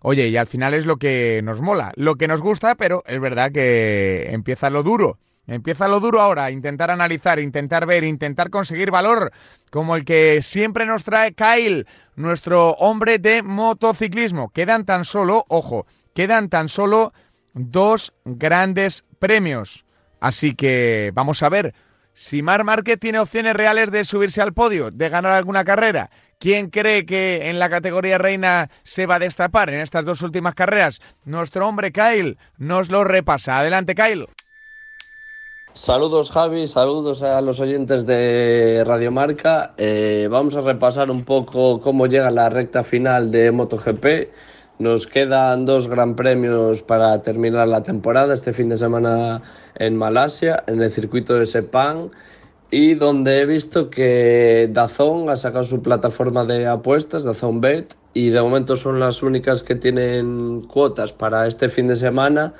Oye, 0.01 0.27
y 0.29 0.37
al 0.37 0.47
final 0.47 0.73
es 0.73 0.85
lo 0.85 0.97
que 0.97 1.41
nos 1.43 1.61
mola, 1.61 1.91
lo 1.95 2.15
que 2.15 2.27
nos 2.27 2.39
gusta, 2.41 2.75
pero 2.75 3.03
es 3.05 3.19
verdad 3.19 3.51
que 3.51 4.29
empieza 4.31 4.69
lo 4.69 4.83
duro. 4.83 5.17
Empieza 5.45 5.87
lo 5.87 5.99
duro 5.99 6.21
ahora, 6.21 6.51
intentar 6.51 6.91
analizar, 6.91 7.39
intentar 7.39 7.87
ver, 7.87 8.03
intentar 8.03 8.51
conseguir 8.51 8.91
valor, 8.91 9.31
como 9.71 9.95
el 9.95 10.05
que 10.05 10.41
siempre 10.43 10.85
nos 10.85 11.03
trae 11.03 11.33
Kyle, 11.33 11.87
nuestro 12.15 12.73
hombre 12.73 13.17
de 13.17 13.41
motociclismo. 13.41 14.49
Quedan 14.49 14.85
tan 14.85 15.05
solo, 15.05 15.45
ojo, 15.47 15.87
quedan 16.13 16.49
tan 16.49 16.69
solo 16.69 17.13
dos 17.55 18.13
grandes 18.25 19.03
premios. 19.17 19.85
Así 20.19 20.53
que 20.53 21.11
vamos 21.15 21.41
a 21.41 21.49
ver 21.49 21.73
si 22.19 22.41
Mar 22.41 22.65
Márquez 22.65 22.99
tiene 22.99 23.21
opciones 23.21 23.55
reales 23.55 23.91
de 23.91 24.03
subirse 24.03 24.41
al 24.41 24.51
podio, 24.51 24.89
de 24.91 25.07
ganar 25.07 25.31
alguna 25.31 25.63
carrera. 25.63 26.09
¿Quién 26.37 26.69
cree 26.69 27.05
que 27.05 27.49
en 27.49 27.59
la 27.59 27.69
categoría 27.69 28.17
reina 28.17 28.69
se 28.83 29.05
va 29.05 29.15
a 29.15 29.19
destapar 29.19 29.69
en 29.69 29.79
estas 29.79 30.03
dos 30.03 30.21
últimas 30.21 30.53
carreras? 30.53 30.99
Nuestro 31.23 31.65
hombre 31.65 31.93
Kyle 31.93 32.37
nos 32.57 32.91
lo 32.91 33.05
repasa. 33.05 33.57
Adelante, 33.57 33.95
Kyle. 33.95 34.27
Saludos 35.73 36.29
Javi, 36.29 36.67
saludos 36.67 37.23
a 37.23 37.39
los 37.39 37.61
oyentes 37.61 38.05
de 38.05 38.83
Radio 38.85 39.11
Marca. 39.11 39.73
Eh, 39.77 40.27
vamos 40.29 40.57
a 40.57 40.61
repasar 40.61 41.09
un 41.09 41.23
poco 41.23 41.79
cómo 41.79 42.05
llega 42.05 42.29
la 42.31 42.49
recta 42.49 42.83
final 42.83 43.31
de 43.31 43.49
MotoGP 43.49 44.05
nos 44.79 45.07
quedan 45.07 45.65
dos 45.65 45.89
gran 45.89 46.15
premios 46.15 46.83
para 46.83 47.21
terminar 47.21 47.67
la 47.67 47.83
temporada, 47.83 48.33
este 48.33 48.53
fin 48.53 48.69
de 48.69 48.77
semana 48.77 49.41
en 49.75 49.97
Malasia, 49.97 50.63
en 50.67 50.81
el 50.81 50.89
circuito 50.89 51.33
de 51.35 51.45
Sepang, 51.45 52.11
y 52.71 52.95
donde 52.95 53.41
he 53.41 53.45
visto 53.45 53.89
que 53.89 54.69
Dazón 54.71 55.29
ha 55.29 55.35
sacado 55.35 55.65
su 55.65 55.81
plataforma 55.81 56.45
de 56.45 56.65
apuestas, 56.65 57.25
Dazón 57.25 57.59
Bet, 57.59 57.95
y 58.13 58.29
de 58.29 58.41
momento 58.41 58.77
son 58.77 59.01
las 59.01 59.21
únicas 59.21 59.63
que 59.63 59.75
tienen 59.75 60.61
cuotas 60.61 61.11
para 61.11 61.45
este 61.45 61.67
fin 61.67 61.87
de 61.87 61.95
semana. 61.95 62.53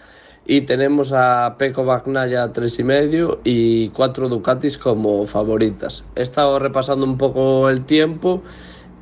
Y 0.45 0.61
tenemos 0.61 1.13
a 1.13 1.55
Peco 1.59 1.85
Bagnaya 1.85 2.51
tres 2.51 2.79
y 2.79 2.83
medio 2.83 3.39
y 3.43 3.89
cuatro 3.89 4.29
Ducatis 4.29 4.79
como 4.79 5.25
favoritas. 5.27 6.03
He 6.15 6.23
estado 6.23 6.57
repasando 6.57 7.05
un 7.05 7.17
poco 7.19 7.69
el 7.69 7.85
tiempo 7.85 8.41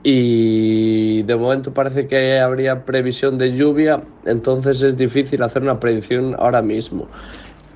y 0.04 1.24
de 1.24 1.36
momento 1.36 1.74
parece 1.74 2.08
que 2.08 2.39
habría 2.39 2.86
previsión 2.86 3.38
de 3.38 3.56
lluvia, 3.56 4.02
entonces 4.26 4.82
es 4.82 4.98
difícil 4.98 5.41
hacer 5.43 5.64
una 5.64 5.80
predicción 5.80 6.36
ahora 6.38 6.62
mismo. 6.62 7.08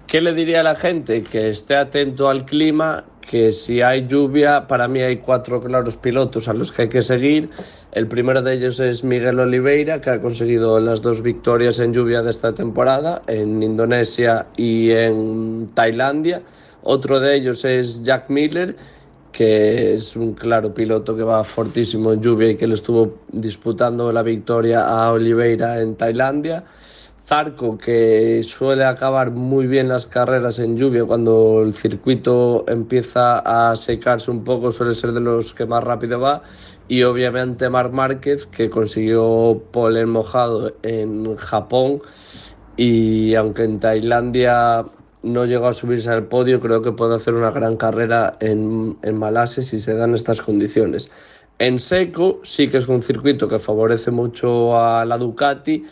¿Qué 0.07 0.19
le 0.19 0.33
diría 0.33 0.59
a 0.59 0.63
la 0.63 0.75
gente? 0.75 1.23
Que 1.23 1.49
esté 1.49 1.77
atento 1.77 2.27
al 2.27 2.45
clima, 2.45 3.05
que 3.21 3.53
si 3.53 3.81
hay 3.81 4.07
lluvia, 4.07 4.67
para 4.67 4.89
mí 4.89 4.99
hay 4.99 5.17
cuatro 5.17 5.61
claros 5.61 5.95
pilotos 5.95 6.49
a 6.49 6.53
los 6.53 6.71
que 6.71 6.81
hay 6.81 6.89
que 6.89 7.01
seguir. 7.01 7.49
El 7.93 8.07
primero 8.07 8.41
de 8.41 8.55
ellos 8.55 8.79
es 8.81 9.05
Miguel 9.05 9.39
Oliveira, 9.39 10.01
que 10.01 10.09
ha 10.09 10.19
conseguido 10.19 10.81
las 10.81 11.01
dos 11.01 11.21
victorias 11.21 11.79
en 11.79 11.93
lluvia 11.93 12.21
de 12.21 12.29
esta 12.29 12.53
temporada, 12.53 13.21
en 13.27 13.63
Indonesia 13.63 14.47
y 14.57 14.91
en 14.91 15.69
Tailandia. 15.73 16.41
Otro 16.83 17.21
de 17.21 17.37
ellos 17.37 17.63
es 17.63 18.03
Jack 18.03 18.29
Miller, 18.29 18.75
que 19.31 19.95
es 19.95 20.15
un 20.15 20.33
claro 20.33 20.73
piloto 20.73 21.15
que 21.15 21.23
va 21.23 21.43
fortísimo 21.43 22.13
en 22.13 22.21
lluvia 22.21 22.49
y 22.51 22.57
que 22.57 22.67
le 22.67 22.73
estuvo 22.73 23.19
disputando 23.31 24.11
la 24.11 24.23
victoria 24.23 24.87
a 24.87 25.11
Oliveira 25.11 25.81
en 25.81 25.95
Tailandia. 25.95 26.63
Zarco, 27.25 27.77
que 27.77 28.43
suele 28.43 28.83
acabar 28.83 29.31
muy 29.31 29.65
bien 29.65 29.87
las 29.87 30.05
carreras 30.05 30.59
en 30.59 30.75
lluvia 30.75 31.05
cuando 31.05 31.61
el 31.63 31.73
circuito 31.73 32.65
empieza 32.67 33.39
a 33.39 33.75
secarse 33.77 34.29
un 34.31 34.43
poco, 34.43 34.71
suele 34.71 34.93
ser 34.93 35.13
de 35.13 35.21
los 35.21 35.53
que 35.53 35.65
más 35.65 35.81
rápido 35.81 36.19
va. 36.19 36.43
Y 36.89 37.03
obviamente 37.03 37.69
Marc 37.69 37.93
Márquez, 37.93 38.47
que 38.47 38.69
consiguió 38.69 39.63
polen 39.71 40.09
mojado 40.09 40.73
en 40.83 41.37
Japón 41.37 42.01
y 42.75 43.33
aunque 43.35 43.63
en 43.63 43.79
Tailandia 43.79 44.83
no 45.23 45.45
llegó 45.45 45.67
a 45.67 45.73
subirse 45.73 46.09
al 46.09 46.25
podio, 46.25 46.59
creo 46.59 46.81
que 46.81 46.91
puede 46.91 47.15
hacer 47.15 47.33
una 47.33 47.51
gran 47.51 47.77
carrera 47.77 48.37
en, 48.39 48.97
en 49.01 49.17
Malasia 49.17 49.63
si 49.63 49.79
se 49.79 49.93
dan 49.93 50.15
estas 50.15 50.41
condiciones. 50.41 51.11
En 51.59 51.77
seco 51.77 52.39
sí 52.43 52.69
que 52.69 52.77
es 52.77 52.87
un 52.87 53.03
circuito 53.03 53.47
que 53.47 53.59
favorece 53.59 54.09
mucho 54.09 54.77
a 54.79 55.05
la 55.05 55.17
Ducati. 55.17 55.85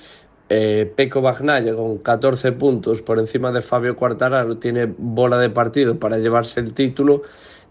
Eh, 0.52 0.92
Peco 0.96 1.22
con 1.22 2.00
14 2.00 2.54
puntos 2.54 3.04
por 3.04 3.20
encima 3.20 3.52
de 3.52 3.62
Fabio 3.62 3.96
Quartararo 3.96 4.58
tiene 4.58 4.92
bola 4.98 5.38
de 5.38 5.52
partido 5.52 6.00
para 6.00 6.18
llevarse 6.18 6.60
el 6.60 6.74
título 6.74 7.22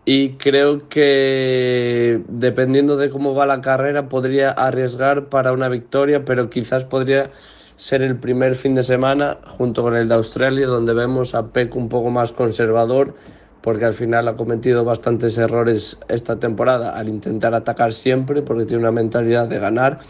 y 0.05 0.35
creo 0.35 0.89
que 0.89 2.23
dependiendo 2.29 2.97
de 2.97 3.11
cómo 3.11 3.35
va 3.35 3.47
la 3.47 3.61
carrera 3.61 4.09
podría 4.09 4.53
arriesgar 4.53 5.29
para 5.29 5.53
una 5.53 5.69
victoria, 5.69 6.25
pero 6.25 6.51
quizás 6.51 6.85
podría 6.85 7.33
ser 7.79 8.03
el 8.03 8.17
primer 8.17 8.57
fin 8.57 8.75
de 8.75 8.83
semana 8.83 9.39
junto 9.57 9.83
con 9.83 9.95
el 9.95 10.09
de 10.09 10.15
Australia, 10.17 10.67
donde 10.67 10.95
vemos 10.95 11.37
a 11.37 11.47
Peck 11.53 11.77
un 11.77 11.89
poco 11.89 12.11
más 12.11 12.33
conservador, 12.33 13.15
porque 13.63 13.85
al 13.85 13.95
final 13.95 14.27
ha 14.27 14.35
cometido 14.35 14.85
bastantes 14.85 15.39
errores 15.39 15.97
esta 16.09 16.41
temporada 16.41 16.99
al 16.99 17.09
intentar 17.09 17.55
atacar 17.55 17.93
siempre, 17.93 18.43
porque 18.43 18.65
tiene 18.65 18.83
una 18.83 18.91
mentalidad 18.91 19.47
de 19.47 19.61
ganar. 19.61 20.01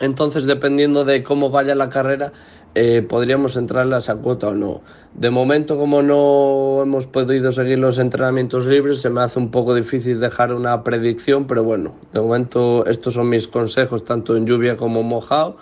Entonces, 0.00 0.46
dependiendo 0.46 1.04
de 1.04 1.24
cómo 1.24 1.50
vaya 1.50 1.74
la 1.74 1.88
carrera, 1.88 2.32
eh, 2.76 3.02
podríamos 3.02 3.56
entrar 3.56 3.92
a 3.92 3.98
esa 3.98 4.14
cuota 4.14 4.46
o 4.46 4.54
no. 4.54 4.82
De 5.14 5.30
momento, 5.30 5.76
como 5.78 6.00
no 6.02 6.80
hemos 6.84 7.08
podido 7.08 7.50
seguir 7.50 7.80
los 7.80 7.98
entrenamientos 7.98 8.66
libres, 8.66 9.00
se 9.00 9.10
me 9.10 9.20
hace 9.20 9.40
un 9.40 9.50
poco 9.50 9.74
difícil 9.74 10.20
dejar 10.20 10.54
una 10.54 10.84
predicción, 10.84 11.48
pero 11.48 11.64
bueno, 11.64 11.94
de 12.12 12.20
momento 12.20 12.86
estos 12.86 13.14
son 13.14 13.30
mis 13.30 13.48
consejos, 13.48 14.04
tanto 14.04 14.36
en 14.36 14.46
lluvia 14.46 14.76
como 14.76 15.02
mojado. 15.02 15.56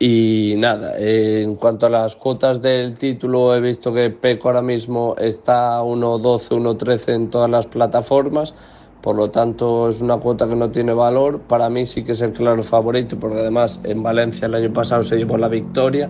Y 0.00 0.54
nada, 0.56 0.94
en 0.96 1.56
cuanto 1.56 1.86
a 1.86 1.90
las 1.90 2.14
cuotas 2.14 2.62
del 2.62 2.94
título, 2.94 3.52
he 3.56 3.60
visto 3.60 3.92
que 3.92 4.10
Peco 4.10 4.48
ahora 4.48 4.62
mismo 4.62 5.16
está 5.18 5.80
1.12, 5.82 6.50
1.13 6.50 7.14
en 7.14 7.30
todas 7.30 7.50
las 7.50 7.66
plataformas, 7.66 8.54
por 9.00 9.16
lo 9.16 9.30
tanto 9.30 9.88
es 9.90 10.00
una 10.00 10.18
cuota 10.18 10.46
que 10.48 10.54
no 10.54 10.70
tiene 10.70 10.92
valor. 10.92 11.40
Para 11.40 11.68
mí 11.68 11.84
sí 11.84 12.04
que 12.04 12.12
es 12.12 12.20
el 12.20 12.32
claro 12.32 12.62
favorito, 12.62 13.18
porque 13.18 13.40
además 13.40 13.80
en 13.82 14.04
Valencia 14.04 14.46
el 14.46 14.54
año 14.54 14.72
pasado 14.72 15.02
se 15.02 15.16
llevó 15.16 15.36
la 15.36 15.48
victoria 15.48 16.08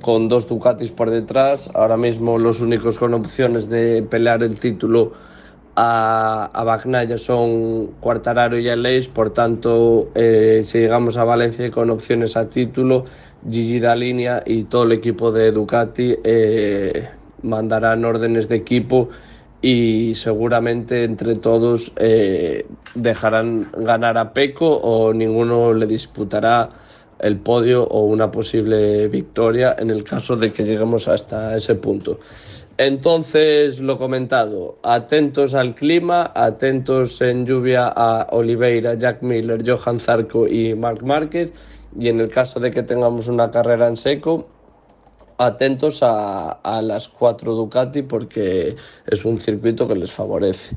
con 0.00 0.28
dos 0.28 0.48
Ducatis 0.48 0.90
por 0.90 1.10
detrás. 1.10 1.70
Ahora 1.74 1.96
mismo 1.96 2.38
los 2.38 2.60
únicos 2.60 2.98
con 2.98 3.14
opciones 3.14 3.68
de 3.68 4.02
pelear 4.02 4.42
el 4.42 4.58
título 4.58 5.12
a, 5.74 6.50
a 6.52 7.18
son 7.18 7.86
Cuartararo 8.00 8.58
y 8.58 8.68
Aleix, 8.68 9.08
por 9.08 9.30
tanto, 9.30 10.08
eh, 10.14 10.62
si 10.64 10.78
llegamos 10.78 11.16
a 11.16 11.24
Valencia 11.24 11.70
con 11.70 11.90
opciones 11.90 12.36
a 12.36 12.48
título, 12.48 13.04
Gigi 13.48 13.80
Línea 13.80 14.42
y 14.46 14.64
todo 14.64 14.84
el 14.84 14.92
equipo 14.92 15.32
de 15.32 15.50
Ducati 15.50 16.14
eh, 16.22 17.08
mandarán 17.42 18.04
órdenes 18.04 18.48
de 18.48 18.56
equipo 18.56 19.08
y 19.60 20.14
seguramente 20.14 21.04
entre 21.04 21.36
todos 21.36 21.92
eh, 21.96 22.66
dejarán 22.94 23.68
ganar 23.76 24.18
a 24.18 24.32
Peco 24.32 24.68
o 24.68 25.12
ninguno 25.12 25.72
le 25.72 25.86
disputará 25.86 26.70
el 27.18 27.36
podio 27.38 27.84
o 27.84 28.04
una 28.04 28.30
posible 28.30 29.08
victoria 29.08 29.76
en 29.78 29.90
el 29.90 30.02
caso 30.02 30.36
de 30.36 30.52
que 30.52 30.64
lleguemos 30.64 31.08
hasta 31.08 31.56
ese 31.56 31.76
punto. 31.76 32.18
Entonces, 32.78 33.80
lo 33.80 33.98
comentado, 33.98 34.78
atentos 34.82 35.54
al 35.54 35.74
clima, 35.74 36.32
atentos 36.34 37.20
en 37.20 37.44
lluvia 37.44 37.86
a 37.88 38.28
Oliveira, 38.30 38.94
Jack 38.94 39.22
Miller, 39.22 39.62
Johan 39.66 40.00
Zarco 40.00 40.48
y 40.48 40.74
Marc 40.74 41.02
Márquez. 41.02 41.52
Y 41.98 42.08
en 42.08 42.20
el 42.20 42.30
caso 42.30 42.60
de 42.60 42.70
que 42.70 42.82
tengamos 42.82 43.28
una 43.28 43.50
carrera 43.50 43.88
en 43.88 43.96
seco, 43.98 44.48
atentos 45.36 45.98
a, 46.02 46.80
las 46.82 47.08
cuatro 47.10 47.54
Ducati 47.54 48.02
porque 48.02 48.74
es 49.06 49.24
un 49.24 49.38
circuito 49.38 49.86
que 49.86 49.94
les 49.94 50.10
favorece. 50.10 50.74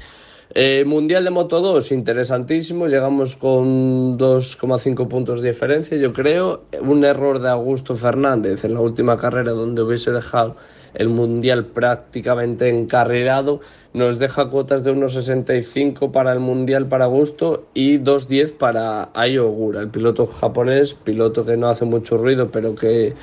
Eh, 0.54 0.84
mundial 0.86 1.24
de 1.24 1.30
Moto 1.30 1.62
2, 1.62 1.91
interesantísimo. 1.93 2.88
Llegamos 2.88 3.38
con 3.38 4.18
2,5 4.18 5.08
puntos 5.08 5.41
de 5.41 5.50
diferencia, 5.50 5.98
yo 5.98 6.12
creo. 6.12 6.66
Un 6.82 7.06
error 7.06 7.39
de 7.39 7.50
Augusto 7.50 7.96
Fernández 7.96 8.66
en 8.66 8.74
la 8.74 8.82
última 8.82 9.16
carrera, 9.16 9.52
donde 9.52 9.82
hubiese 9.82 10.12
dejado 10.12 10.58
el 10.96 11.10
Mundial 11.10 11.66
prácticamente 11.66 12.70
encarrilado. 12.70 13.62
Nos 13.93 14.20
deja 14.20 14.50
cuotas 14.50 14.84
de 14.84 14.93
1,65 14.93 16.12
para 16.12 16.34
el 16.34 16.39
Mundial 16.39 16.88
para 16.88 17.06
Augusto 17.06 17.68
y 17.74 18.00
2,10 18.00 18.58
para 18.58 19.10
Ayo 19.14 19.48
Ogura, 19.48 19.82
el 19.82 19.89
piloto 19.89 20.26
japonés, 20.26 20.93
piloto 20.93 21.46
que 21.46 21.58
no 21.58 21.68
hace 21.68 21.86
mucho 21.86 22.18
ruido, 22.18 22.50
pero 22.52 22.76
que 22.76 23.14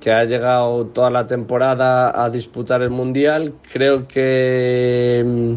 que 0.00 0.12
ha 0.12 0.24
llegado 0.24 0.86
toda 0.86 1.10
la 1.10 1.26
temporada 1.26 2.24
a 2.24 2.30
disputar 2.30 2.82
el 2.82 2.90
Mundial. 2.90 3.54
Creo 3.72 4.06
que 4.06 5.22
mm, 5.26 5.54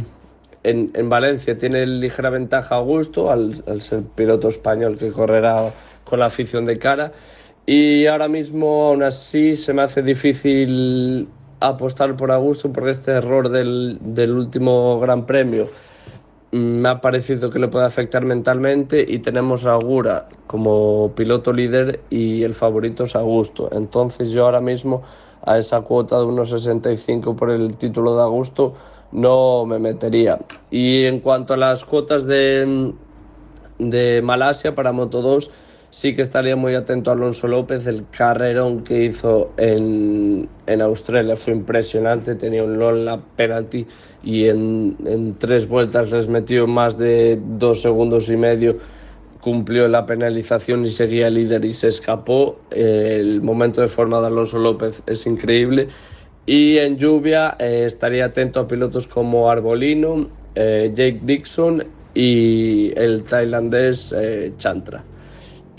en, 0.64 0.92
en 0.94 1.10
Valencia 1.10 1.58
tiene 1.58 1.86
ligera 1.86 2.30
ventaja 2.30 2.76
Augusto 2.76 3.32
al, 3.32 3.64
al, 3.68 3.82
ser 3.82 4.04
piloto 4.16 4.48
español 4.48 4.98
que 4.98 5.12
correrá 5.12 5.72
con 6.04 6.20
la 6.20 6.26
afición 6.28 6.66
de 6.66 6.78
cara. 6.78 7.12
Y 7.66 8.05
ahora 8.07 8.28
mismo, 8.28 8.88
aún 8.88 9.03
así, 9.03 9.55
se 9.55 9.74
me 9.74 9.84
hace 9.84 10.01
difícil 10.01 11.28
apostar 11.59 12.18
por 12.18 12.32
Augusto 12.32 12.72
porque 12.74 12.91
este 12.91 13.12
error 13.12 13.49
del, 13.49 13.99
del 14.01 14.32
último 14.32 14.99
Gran 14.99 15.26
Premio 15.26 15.68
me 16.51 16.89
ha 16.89 16.99
parecido 16.99 17.49
que 17.49 17.59
le 17.59 17.70
puede 17.70 17.86
afectar 17.86 18.26
mentalmente 18.26 19.05
y 19.07 19.20
tenemos 19.20 19.66
a 19.66 19.74
Agura 19.74 20.28
como 20.47 21.14
piloto 21.16 21.53
líder 21.53 22.01
y 22.09 22.43
el 22.43 22.53
favorito 22.53 23.05
es 23.05 23.16
Augusto. 23.16 23.70
Entonces 23.72 24.30
yo 24.32 24.45
ahora 24.45 24.59
mismo 24.59 25.01
a 25.45 25.57
esa 25.57 25.82
cuota 25.82 26.20
de 26.20 26.26
1,65 26.26 27.36
por 27.36 27.51
el 27.51 27.78
título 27.78 28.16
de 28.16 28.24
Augusto 28.24 28.74
no 29.14 29.66
me 29.66 29.80
metería. 29.80 30.39
Y 30.70 31.05
en 31.05 31.20
cuanto 31.22 31.53
a 31.53 31.57
las 31.57 31.86
cuotas 31.86 32.26
de, 32.26 32.93
de 33.80 34.22
Malasia 34.22 34.76
para 34.76 34.91
Moto 34.91 35.22
2, 35.22 35.51
sí 35.92 36.16
que 36.16 36.22
estaría 36.22 36.56
muy 36.56 36.74
atento 36.74 37.12
a 37.12 37.14
Alonso 37.14 37.48
López. 37.48 37.86
El 37.86 38.06
carrerón 38.10 38.84
que 38.84 39.04
hizo 39.06 39.52
en, 39.58 40.50
en 40.66 40.82
Australia 40.82 41.36
fue 41.36 41.54
impresionante. 41.54 42.36
Tenía 42.36 42.64
un 42.64 42.80
long 42.80 43.06
lap 43.06 43.22
penalty 43.36 43.86
y 44.24 44.48
en, 44.48 44.98
en, 45.06 45.36
tres 45.38 45.68
vueltas 45.68 46.12
les 46.12 46.28
metió 46.28 46.66
más 46.66 46.98
de 46.98 47.39
dos 47.39 47.82
segundos 47.82 48.30
y 48.30 48.38
medio. 48.38 48.78
Cumplió 49.42 49.88
la 49.88 50.06
penalización 50.06 50.86
y 50.86 50.92
seguía 50.92 51.30
líder 51.30 51.66
y 51.66 51.74
se 51.74 51.89
escapó. 51.89 52.60
El 52.72 53.42
momento 53.42 53.82
de 53.82 53.88
forma 53.88 54.22
de 54.22 54.28
Alonso 54.28 54.58
López 54.58 55.04
es 55.06 55.28
increíble. 55.28 55.88
Y 56.46 56.78
en 56.78 56.98
lluvia 56.98 57.56
eh, 57.60 57.84
estaría 57.86 58.26
atento 58.26 58.60
a 58.62 58.68
pilotos 58.68 59.08
como 59.08 59.50
Arbolino, 59.50 60.28
eh, 60.56 60.92
Jake 60.96 61.20
Dixon 61.24 61.84
y 62.14 62.92
el 62.98 63.24
tailandés 63.24 64.14
eh, 64.18 64.54
Chantra. 64.58 65.04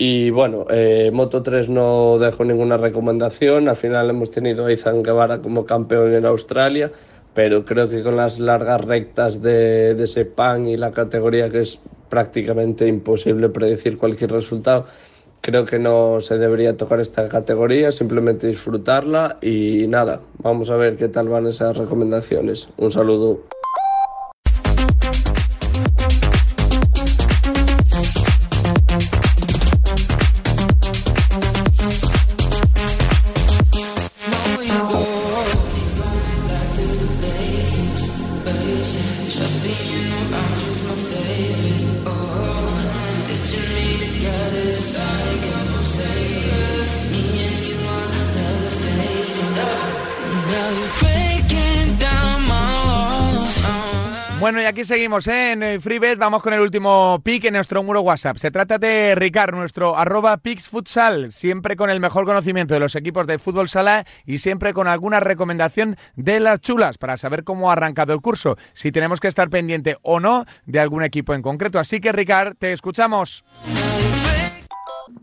Y 0.05 0.31
bueno, 0.31 0.65
eh, 0.69 1.11
Moto 1.13 1.41
3 1.41 1.69
no 1.69 2.17
dejo 2.19 2.43
ninguna 2.43 2.75
recomendación. 2.75 3.69
Al 3.69 3.77
final 3.77 4.09
hemos 4.09 4.31
tenido 4.31 4.65
a 4.65 4.73
Izan 4.73 5.01
Guevara 5.01 5.39
como 5.39 5.65
campeón 5.65 6.13
en 6.13 6.25
Australia, 6.25 6.91
pero 7.33 7.63
creo 7.63 7.87
que 7.87 8.03
con 8.03 8.17
las 8.17 8.37
largas 8.37 8.83
rectas 8.83 9.41
de, 9.41 9.95
de 9.95 10.05
Sepang 10.05 10.67
y 10.67 10.75
la 10.75 10.91
categoría 10.91 11.49
que 11.49 11.61
es 11.61 11.79
prácticamente 12.09 12.85
imposible 12.85 13.47
predecir 13.47 13.97
cualquier 13.97 14.33
resultado, 14.33 14.87
creo 15.39 15.63
que 15.63 15.79
no 15.79 16.19
se 16.19 16.37
debería 16.37 16.75
tocar 16.75 16.99
esta 16.99 17.29
categoría, 17.29 17.89
simplemente 17.93 18.47
disfrutarla 18.47 19.37
y 19.41 19.87
nada, 19.87 20.19
vamos 20.39 20.69
a 20.69 20.75
ver 20.75 20.97
qué 20.97 21.07
tal 21.07 21.29
van 21.29 21.47
esas 21.47 21.77
recomendaciones. 21.77 22.67
Un 22.75 22.91
saludo. 22.91 23.62
Aquí 54.73 54.85
seguimos 54.85 55.27
¿eh? 55.27 55.51
en 55.51 55.81
FreeBet. 55.81 56.17
Vamos 56.17 56.41
con 56.41 56.51
el 56.51 56.59
último 56.59 57.21
pick 57.23 57.45
en 57.45 57.53
nuestro 57.53 57.83
muro 57.83 58.01
WhatsApp. 58.01 58.37
Se 58.37 58.49
trata 58.49 58.79
de 58.79 59.13
Ricard, 59.13 59.53
nuestro 59.53 59.95
arroba 59.95 60.39
Futsal, 60.59 61.31
siempre 61.31 61.75
con 61.75 61.91
el 61.91 61.99
mejor 61.99 62.25
conocimiento 62.25 62.73
de 62.73 62.79
los 62.79 62.95
equipos 62.95 63.27
de 63.27 63.37
fútbol 63.37 63.69
sala 63.69 64.03
y 64.25 64.39
siempre 64.39 64.73
con 64.73 64.87
alguna 64.87 65.19
recomendación 65.19 65.95
de 66.15 66.39
las 66.39 66.59
chulas 66.59 66.97
para 66.97 67.17
saber 67.17 67.43
cómo 67.43 67.69
ha 67.69 67.73
arrancado 67.73 68.15
el 68.15 68.21
curso, 68.21 68.57
si 68.73 68.91
tenemos 68.91 69.19
que 69.19 69.27
estar 69.27 69.47
pendiente 69.51 69.97
o 70.01 70.19
no 70.19 70.45
de 70.65 70.79
algún 70.79 71.03
equipo 71.03 71.35
en 71.35 71.43
concreto. 71.43 71.77
Así 71.77 71.99
que, 71.99 72.11
Ricard, 72.11 72.55
te 72.57 72.73
escuchamos. 72.73 73.43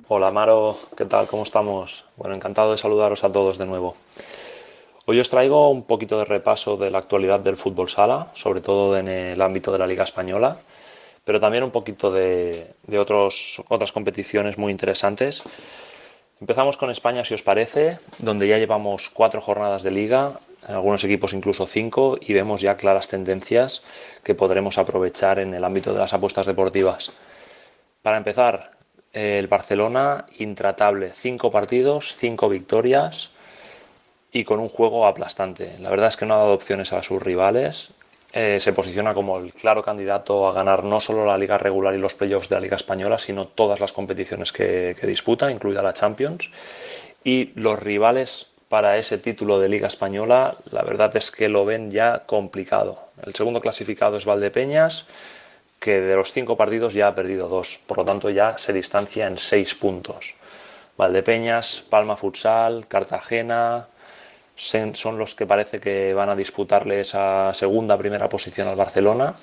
Hola, 0.06 0.30
Maro, 0.30 0.78
¿qué 0.96 1.06
tal? 1.06 1.26
¿Cómo 1.26 1.42
estamos? 1.42 2.04
Bueno, 2.16 2.36
encantado 2.36 2.70
de 2.70 2.78
saludaros 2.78 3.24
a 3.24 3.32
todos 3.32 3.58
de 3.58 3.66
nuevo. 3.66 3.96
Hoy 5.06 5.18
os 5.18 5.30
traigo 5.30 5.70
un 5.70 5.84
poquito 5.84 6.18
de 6.18 6.26
repaso 6.26 6.76
de 6.76 6.90
la 6.90 6.98
actualidad 6.98 7.40
del 7.40 7.56
fútbol 7.56 7.88
sala, 7.88 8.28
sobre 8.34 8.60
todo 8.60 8.98
en 8.98 9.08
el 9.08 9.40
ámbito 9.40 9.72
de 9.72 9.78
la 9.78 9.86
Liga 9.86 10.04
Española, 10.04 10.58
pero 11.24 11.40
también 11.40 11.64
un 11.64 11.70
poquito 11.70 12.12
de, 12.12 12.74
otros, 12.98 13.62
otras 13.68 13.92
competiciones 13.92 14.58
muy 14.58 14.70
interesantes. 14.70 15.42
Empezamos 16.38 16.76
con 16.76 16.90
España, 16.90 17.24
si 17.24 17.32
os 17.32 17.42
parece, 17.42 17.98
donde 18.18 18.46
ya 18.46 18.58
llevamos 18.58 19.08
cuatro 19.08 19.40
jornadas 19.40 19.82
de 19.82 19.90
liga, 19.90 20.38
algunos 20.66 21.02
equipos 21.02 21.32
incluso 21.32 21.66
cinco, 21.66 22.18
y 22.20 22.34
vemos 22.34 22.60
ya 22.60 22.76
claras 22.76 23.08
tendencias 23.08 23.82
que 24.22 24.34
podremos 24.34 24.76
aprovechar 24.76 25.38
en 25.38 25.54
el 25.54 25.64
ámbito 25.64 25.94
de 25.94 25.98
las 25.98 26.12
apuestas 26.12 26.46
deportivas. 26.46 27.10
Para 28.02 28.18
empezar, 28.18 28.72
el 29.14 29.48
Barcelona 29.48 30.26
intratable, 30.38 31.12
cinco 31.14 31.50
partidos, 31.50 32.14
cinco 32.16 32.50
victorias 32.50 33.30
y 34.32 34.44
con 34.44 34.60
un 34.60 34.68
juego 34.68 35.06
aplastante. 35.06 35.76
La 35.80 35.90
verdad 35.90 36.08
es 36.08 36.16
que 36.16 36.26
no 36.26 36.34
ha 36.34 36.38
dado 36.38 36.52
opciones 36.52 36.92
a 36.92 37.02
sus 37.02 37.22
rivales. 37.22 37.90
Eh, 38.32 38.58
se 38.60 38.72
posiciona 38.72 39.12
como 39.12 39.38
el 39.38 39.52
claro 39.52 39.82
candidato 39.82 40.46
a 40.46 40.52
ganar 40.52 40.84
no 40.84 41.00
solo 41.00 41.26
la 41.26 41.36
liga 41.36 41.58
regular 41.58 41.94
y 41.94 41.98
los 41.98 42.14
playoffs 42.14 42.48
de 42.48 42.54
la 42.54 42.60
liga 42.60 42.76
española, 42.76 43.18
sino 43.18 43.46
todas 43.46 43.80
las 43.80 43.92
competiciones 43.92 44.52
que, 44.52 44.96
que 44.98 45.06
disputa, 45.06 45.50
incluida 45.50 45.82
la 45.82 45.94
Champions. 45.94 46.48
Y 47.24 47.50
los 47.56 47.78
rivales 47.78 48.46
para 48.68 48.98
ese 48.98 49.18
título 49.18 49.58
de 49.58 49.68
liga 49.68 49.88
española, 49.88 50.56
la 50.70 50.82
verdad 50.82 51.14
es 51.16 51.32
que 51.32 51.48
lo 51.48 51.64
ven 51.64 51.90
ya 51.90 52.20
complicado. 52.20 53.08
El 53.26 53.34
segundo 53.34 53.60
clasificado 53.60 54.16
es 54.16 54.26
Valdepeñas, 54.26 55.06
que 55.80 56.00
de 56.00 56.14
los 56.14 56.32
cinco 56.32 56.56
partidos 56.56 56.94
ya 56.94 57.08
ha 57.08 57.14
perdido 57.16 57.48
dos, 57.48 57.80
por 57.88 57.98
lo 57.98 58.04
tanto 58.04 58.30
ya 58.30 58.58
se 58.58 58.72
distancia 58.72 59.26
en 59.26 59.38
seis 59.38 59.74
puntos. 59.74 60.34
Valdepeñas, 60.96 61.82
Palma 61.90 62.14
Futsal, 62.16 62.86
Cartagena, 62.86 63.88
son 64.60 65.18
los 65.18 65.34
que 65.34 65.46
parece 65.46 65.80
que 65.80 66.12
van 66.12 66.28
a 66.28 66.36
disputarle 66.36 67.00
esa 67.00 67.52
segunda 67.54 67.96
primera 67.96 68.28
posición 68.28 68.68
al 68.68 68.76
Barcelona. 68.76 69.34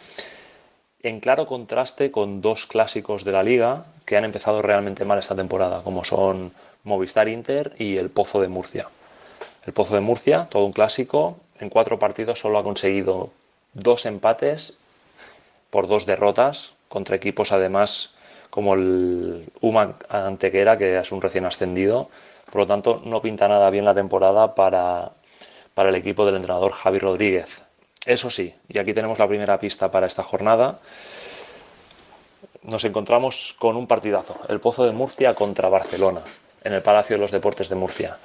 En 1.02 1.20
claro 1.20 1.48
contraste 1.48 2.12
con 2.12 2.42
dos 2.42 2.68
clásicos 2.68 3.24
de 3.24 3.32
la 3.32 3.44
liga 3.44 3.86
que 4.06 4.18
han 4.18 4.26
empezado 4.26 4.62
realmente 4.62 5.06
mal 5.06 5.20
esta 5.20 5.36
temporada 5.36 5.82
como 5.84 6.04
son 6.04 6.54
Movistar 6.84 7.28
Inter 7.28 7.74
y 7.78 7.98
el 7.98 8.10
Pozo 8.10 8.42
de 8.42 8.48
Murcia. 8.48 8.88
El 9.66 9.74
Pozo 9.74 9.96
de 9.96 10.02
Murcia, 10.02 10.48
todo 10.50 10.66
un 10.66 10.72
clásico 10.72 11.38
en 11.60 11.70
cuatro 11.70 11.98
partidos 11.98 12.40
solo 12.40 12.60
ha 12.60 12.64
conseguido 12.64 13.32
dos 13.74 14.06
empates 14.06 14.74
por 15.70 15.88
dos 15.88 16.06
derrotas 16.06 16.74
contra 16.90 17.16
equipos 17.16 17.52
además 17.52 18.14
como 18.50 18.76
el 18.76 19.50
UMA 19.62 19.96
Antequera 20.10 20.78
que 20.78 20.98
es 20.98 21.12
un 21.12 21.22
recién 21.22 21.46
ascendido 21.46 22.10
por 22.52 22.62
lo 22.62 22.68
tanto, 22.68 23.02
no 23.04 23.22
pinta 23.22 23.48
nada 23.48 23.70
bien 23.70 23.86
la 23.86 23.94
temporada 23.94 24.56
para, 24.56 25.12
para 25.74 25.90
el 25.90 25.96
equipo 25.96 26.26
del 26.26 26.36
entrenador 26.36 26.72
Javi 26.72 27.00
Rodríguez. 27.00 27.62
Eso 28.06 28.30
sí, 28.30 28.54
y 28.70 28.80
aquí 28.80 28.94
tenemos 28.94 29.20
la 29.20 29.28
primera 29.28 29.60
pista 29.60 29.92
para 29.92 30.08
esta 30.08 30.24
jornada. 30.24 30.78
Nos 32.64 32.84
encontramos 32.86 33.56
con 33.60 33.76
un 33.76 33.86
partidazo, 33.86 34.38
el 34.48 34.60
Pozo 34.60 34.86
de 34.86 34.94
Murcia 34.94 35.34
contra 35.34 35.68
Barcelona, 35.68 36.22
en 36.64 36.74
el 36.74 36.82
Palacio 36.82 37.18
de 37.18 37.22
los 37.22 37.32
Deportes 37.32 37.68
de 37.68 37.76
Murcia. 37.76 38.18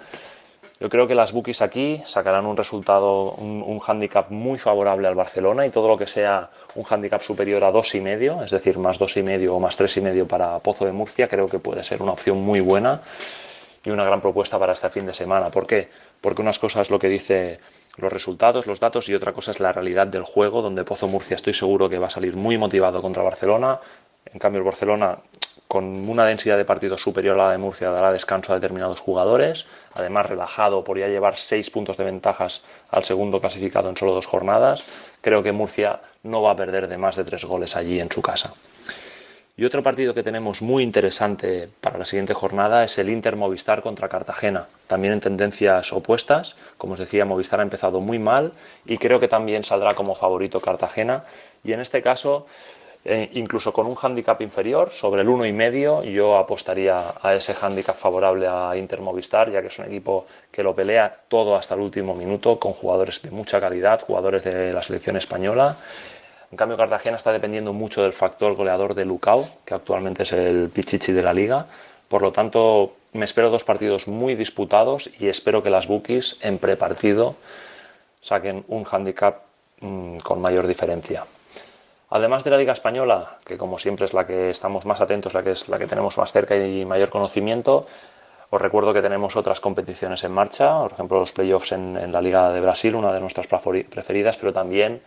Yo 0.78 0.88
creo 0.88 1.06
que 1.06 1.14
las 1.14 1.32
bookies 1.32 1.62
aquí 1.62 2.02
sacarán 2.06 2.46
un 2.46 2.56
resultado, 2.56 3.32
un, 3.32 3.62
un 3.62 3.80
handicap 3.86 4.30
muy 4.30 4.58
favorable 4.58 5.06
al 5.06 5.14
Barcelona 5.14 5.64
y 5.66 5.70
todo 5.70 5.88
lo 5.88 5.96
que 5.96 6.08
sea 6.08 6.50
un 6.74 6.84
handicap 6.88 7.22
superior 7.22 7.62
a 7.62 7.70
dos 7.70 7.94
y 7.94 8.00
medio, 8.00 8.42
es 8.42 8.50
decir, 8.50 8.78
más 8.78 8.98
dos 8.98 9.16
y 9.16 9.22
medio 9.22 9.54
o 9.54 9.60
más 9.60 9.76
tres 9.76 9.96
y 9.96 10.00
medio 10.00 10.26
para 10.26 10.58
Pozo 10.60 10.84
de 10.84 10.92
Murcia, 10.92 11.28
creo 11.28 11.48
que 11.48 11.58
puede 11.58 11.84
ser 11.84 12.02
una 12.02 12.12
opción 12.12 12.40
muy 12.40 12.60
buena 12.60 13.00
y 13.84 13.90
una 13.90 14.04
gran 14.04 14.20
propuesta 14.20 14.58
para 14.58 14.72
este 14.72 14.90
fin 14.90 15.06
de 15.06 15.14
semana. 15.14 15.50
¿Por 15.50 15.66
qué? 15.66 15.88
Porque 16.20 16.42
unas 16.42 16.58
cosas 16.58 16.90
lo 16.90 16.98
que 16.98 17.08
dice 17.08 17.60
los 17.96 18.12
resultados, 18.12 18.66
los 18.66 18.80
datos 18.80 19.08
y 19.08 19.14
otra 19.14 19.32
cosa 19.32 19.50
es 19.50 19.60
la 19.60 19.72
realidad 19.72 20.06
del 20.06 20.22
juego, 20.22 20.62
donde 20.62 20.84
Pozo 20.84 21.08
Murcia 21.08 21.34
estoy 21.34 21.54
seguro 21.54 21.88
que 21.88 21.98
va 21.98 22.06
a 22.06 22.10
salir 22.10 22.36
muy 22.36 22.56
motivado 22.56 23.02
contra 23.02 23.22
Barcelona. 23.22 23.80
En 24.32 24.38
cambio, 24.38 24.58
el 24.60 24.64
Barcelona 24.64 25.18
con 25.72 25.84
una 26.06 26.26
densidad 26.26 26.58
de 26.58 26.66
partidos 26.66 27.00
superior 27.00 27.40
a 27.40 27.44
la 27.44 27.52
de 27.52 27.56
Murcia 27.56 27.90
dará 27.90 28.12
descanso 28.12 28.52
a 28.52 28.56
determinados 28.56 29.00
jugadores, 29.00 29.64
además 29.94 30.26
relajado 30.26 30.84
por 30.84 30.98
ya 30.98 31.08
llevar 31.08 31.38
seis 31.38 31.70
puntos 31.70 31.96
de 31.96 32.04
ventajas 32.04 32.62
al 32.90 33.04
segundo 33.04 33.40
clasificado 33.40 33.88
en 33.88 33.96
solo 33.96 34.12
dos 34.12 34.26
jornadas, 34.26 34.84
creo 35.22 35.42
que 35.42 35.52
Murcia 35.52 36.00
no 36.24 36.42
va 36.42 36.50
a 36.50 36.56
perder 36.56 36.88
de 36.88 36.98
más 36.98 37.16
de 37.16 37.24
tres 37.24 37.46
goles 37.46 37.74
allí 37.74 38.00
en 38.00 38.10
su 38.10 38.20
casa. 38.20 38.52
Y 39.62 39.64
otro 39.64 39.80
partido 39.80 40.12
que 40.12 40.24
tenemos 40.24 40.60
muy 40.60 40.82
interesante 40.82 41.68
para 41.80 41.96
la 41.96 42.04
siguiente 42.04 42.34
jornada 42.34 42.82
es 42.82 42.98
el 42.98 43.08
Inter 43.08 43.36
Movistar 43.36 43.80
contra 43.80 44.08
Cartagena, 44.08 44.66
también 44.88 45.12
en 45.12 45.20
tendencias 45.20 45.92
opuestas, 45.92 46.56
como 46.76 46.94
os 46.94 46.98
decía, 46.98 47.24
Movistar 47.24 47.60
ha 47.60 47.62
empezado 47.62 48.00
muy 48.00 48.18
mal 48.18 48.54
y 48.84 48.98
creo 48.98 49.20
que 49.20 49.28
también 49.28 49.62
saldrá 49.62 49.94
como 49.94 50.16
favorito 50.16 50.58
Cartagena, 50.58 51.22
y 51.62 51.74
en 51.74 51.78
este 51.78 52.02
caso 52.02 52.48
eh, 53.04 53.30
incluso 53.34 53.72
con 53.72 53.86
un 53.86 53.96
hándicap 53.96 54.40
inferior, 54.42 54.90
sobre 54.90 55.22
el 55.22 55.28
uno 55.28 55.44
y 55.44 55.52
medio, 55.52 56.04
yo 56.04 56.36
apostaría 56.36 57.14
a 57.20 57.34
ese 57.34 57.54
hándicap 57.54 57.96
favorable 57.96 58.48
a 58.48 58.76
Inter 58.76 59.00
Movistar, 59.00 59.50
ya 59.50 59.60
que 59.60 59.68
es 59.68 59.78
un 59.80 59.86
equipo 59.86 60.26
que 60.50 60.62
lo 60.62 60.74
pelea 60.74 61.18
todo 61.26 61.56
hasta 61.56 61.74
el 61.74 61.80
último 61.80 62.14
minuto, 62.14 62.60
con 62.60 62.72
jugadores 62.72 63.20
de 63.22 63.30
mucha 63.30 63.60
calidad, 63.60 64.00
jugadores 64.00 64.44
de 64.44 64.72
la 64.72 64.82
selección 64.82 65.16
española. 65.16 65.76
En 66.52 66.58
cambio, 66.58 66.76
Cartagena 66.76 67.16
está 67.16 67.32
dependiendo 67.32 67.72
mucho 67.72 68.02
del 68.02 68.12
factor 68.12 68.54
goleador 68.54 68.94
de 68.94 69.06
Lucao, 69.06 69.48
que 69.64 69.72
actualmente 69.72 70.24
es 70.24 70.32
el 70.34 70.68
pichichi 70.68 71.10
de 71.12 71.22
la 71.22 71.32
liga. 71.32 71.64
Por 72.08 72.20
lo 72.20 72.30
tanto, 72.30 72.92
me 73.14 73.24
espero 73.24 73.48
dos 73.48 73.64
partidos 73.64 74.06
muy 74.06 74.34
disputados 74.34 75.08
y 75.18 75.28
espero 75.28 75.62
que 75.62 75.70
las 75.70 75.88
bookies 75.88 76.36
en 76.42 76.58
prepartido 76.58 77.36
saquen 78.20 78.66
un 78.68 78.84
hándicap 78.84 79.44
mmm, 79.80 80.18
con 80.18 80.42
mayor 80.42 80.66
diferencia. 80.66 81.24
Además 82.10 82.44
de 82.44 82.50
la 82.50 82.58
Liga 82.58 82.74
Española, 82.74 83.38
que 83.46 83.56
como 83.56 83.78
siempre 83.78 84.04
es 84.04 84.12
la 84.12 84.26
que 84.26 84.50
estamos 84.50 84.84
más 84.84 85.00
atentos, 85.00 85.32
la 85.32 85.42
que 85.42 85.52
es 85.52 85.70
la 85.70 85.78
que 85.78 85.86
tenemos 85.86 86.18
más 86.18 86.32
cerca 86.32 86.54
y 86.54 86.84
mayor 86.84 87.08
conocimiento, 87.08 87.86
os 88.50 88.60
recuerdo 88.60 88.92
que 88.92 89.00
tenemos 89.00 89.36
otras 89.36 89.60
competiciones 89.60 90.22
en 90.22 90.32
marcha, 90.32 90.78
por 90.82 90.92
ejemplo 90.92 91.18
los 91.20 91.32
playoffs 91.32 91.72
en 91.72 92.12
la 92.12 92.20
Liga 92.20 92.52
de 92.52 92.60
Brasil, 92.60 92.94
una 92.94 93.10
de 93.10 93.20
nuestras 93.20 93.46
preferidas, 93.46 94.36
pero 94.36 94.52
también 94.52 95.00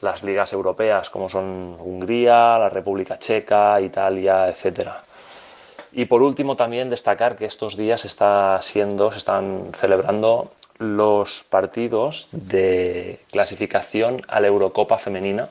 las 0.00 0.22
ligas 0.22 0.52
europeas 0.52 1.10
como 1.10 1.28
son 1.28 1.76
Hungría, 1.80 2.58
la 2.58 2.68
República 2.68 3.18
Checa, 3.18 3.80
Italia, 3.80 4.48
etcétera. 4.48 5.02
Y 5.92 6.06
por 6.06 6.22
último 6.22 6.56
también 6.56 6.90
destacar 6.90 7.36
que 7.36 7.46
estos 7.46 7.76
días 7.76 8.04
está 8.04 8.60
siendo, 8.62 9.12
se 9.12 9.18
están 9.18 9.72
celebrando 9.78 10.50
los 10.78 11.44
partidos 11.44 12.28
de 12.32 13.20
clasificación 13.30 14.22
a 14.26 14.40
la 14.40 14.48
Eurocopa 14.48 14.98
femenina 14.98 15.48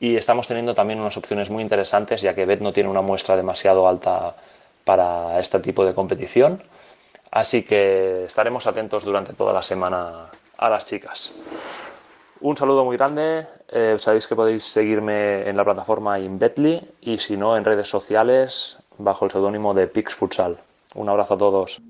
y 0.00 0.16
estamos 0.16 0.48
teniendo 0.48 0.74
también 0.74 1.00
unas 1.00 1.16
opciones 1.16 1.50
muy 1.50 1.62
interesantes 1.62 2.22
ya 2.22 2.34
que 2.34 2.46
Bet 2.46 2.60
no 2.60 2.72
tiene 2.72 2.88
una 2.88 3.02
muestra 3.02 3.36
demasiado 3.36 3.86
alta 3.86 4.34
para 4.84 5.40
este 5.40 5.60
tipo 5.60 5.84
de 5.84 5.94
competición. 5.94 6.62
Así 7.30 7.62
que 7.64 8.24
estaremos 8.26 8.66
atentos 8.66 9.04
durante 9.04 9.32
toda 9.32 9.52
la 9.52 9.62
semana 9.62 10.26
a 10.56 10.68
las 10.68 10.84
chicas. 10.84 11.32
Un 12.44 12.58
saludo 12.58 12.84
muy 12.84 12.98
grande. 12.98 13.46
Eh, 13.70 13.96
sabéis 13.98 14.26
que 14.26 14.36
podéis 14.36 14.64
seguirme 14.64 15.48
en 15.48 15.56
la 15.56 15.64
plataforma 15.64 16.20
Inbetly 16.20 16.78
y 17.00 17.16
si 17.16 17.38
no 17.38 17.56
en 17.56 17.64
redes 17.64 17.88
sociales 17.88 18.76
bajo 18.98 19.24
el 19.24 19.30
seudónimo 19.30 19.72
de 19.72 19.86
Pix 19.86 20.14
Futsal. 20.14 20.58
Un 20.94 21.08
abrazo 21.08 21.32
a 21.32 21.38
todos. 21.38 21.80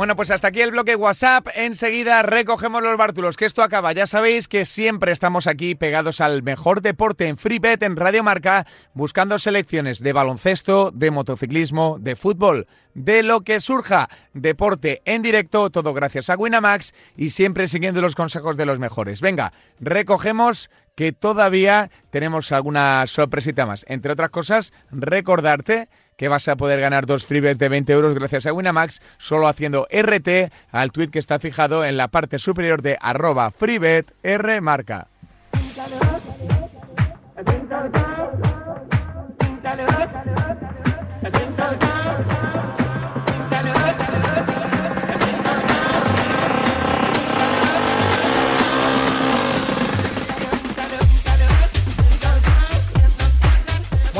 Bueno, 0.00 0.16
pues 0.16 0.30
hasta 0.30 0.48
aquí 0.48 0.62
el 0.62 0.70
bloque 0.70 0.96
WhatsApp. 0.96 1.48
Enseguida 1.54 2.22
recogemos 2.22 2.82
los 2.82 2.96
bártulos, 2.96 3.36
que 3.36 3.44
esto 3.44 3.62
acaba. 3.62 3.92
Ya 3.92 4.06
sabéis 4.06 4.48
que 4.48 4.64
siempre 4.64 5.12
estamos 5.12 5.46
aquí 5.46 5.74
pegados 5.74 6.22
al 6.22 6.42
mejor 6.42 6.80
deporte 6.80 7.28
en 7.28 7.36
FreeBet 7.36 7.82
en 7.82 7.96
Radio 7.96 8.22
Marca, 8.22 8.66
buscando 8.94 9.38
selecciones 9.38 10.00
de 10.00 10.14
baloncesto, 10.14 10.90
de 10.90 11.10
motociclismo, 11.10 11.98
de 12.00 12.16
fútbol, 12.16 12.66
de 12.94 13.22
lo 13.22 13.42
que 13.42 13.60
surja. 13.60 14.08
Deporte 14.32 15.02
en 15.04 15.20
directo, 15.20 15.68
todo 15.68 15.92
gracias 15.92 16.30
a 16.30 16.36
Winamax 16.36 16.94
y 17.14 17.28
siempre 17.28 17.68
siguiendo 17.68 18.00
los 18.00 18.14
consejos 18.14 18.56
de 18.56 18.64
los 18.64 18.78
mejores. 18.78 19.20
Venga, 19.20 19.52
recogemos 19.80 20.70
que 20.94 21.12
todavía 21.12 21.90
tenemos 22.10 22.52
alguna 22.52 23.06
sorpresita 23.06 23.66
más. 23.66 23.84
Entre 23.88 24.12
otras 24.12 24.30
cosas, 24.30 24.72
recordarte 24.90 25.88
que 26.20 26.28
vas 26.28 26.46
a 26.48 26.56
poder 26.56 26.80
ganar 26.80 27.06
dos 27.06 27.24
freebets 27.24 27.58
de 27.58 27.70
20 27.70 27.90
euros 27.94 28.14
gracias 28.14 28.44
a 28.44 28.52
Winamax 28.52 29.00
solo 29.16 29.48
haciendo 29.48 29.88
RT 29.90 30.52
al 30.70 30.92
tweet 30.92 31.08
que 31.08 31.18
está 31.18 31.38
fijado 31.38 31.82
en 31.82 31.96
la 31.96 32.08
parte 32.08 32.38
superior 32.38 32.82
de 32.82 32.98
arroba 33.00 33.50
freebet 33.50 34.12
R 34.22 34.60
marca. 34.60 35.08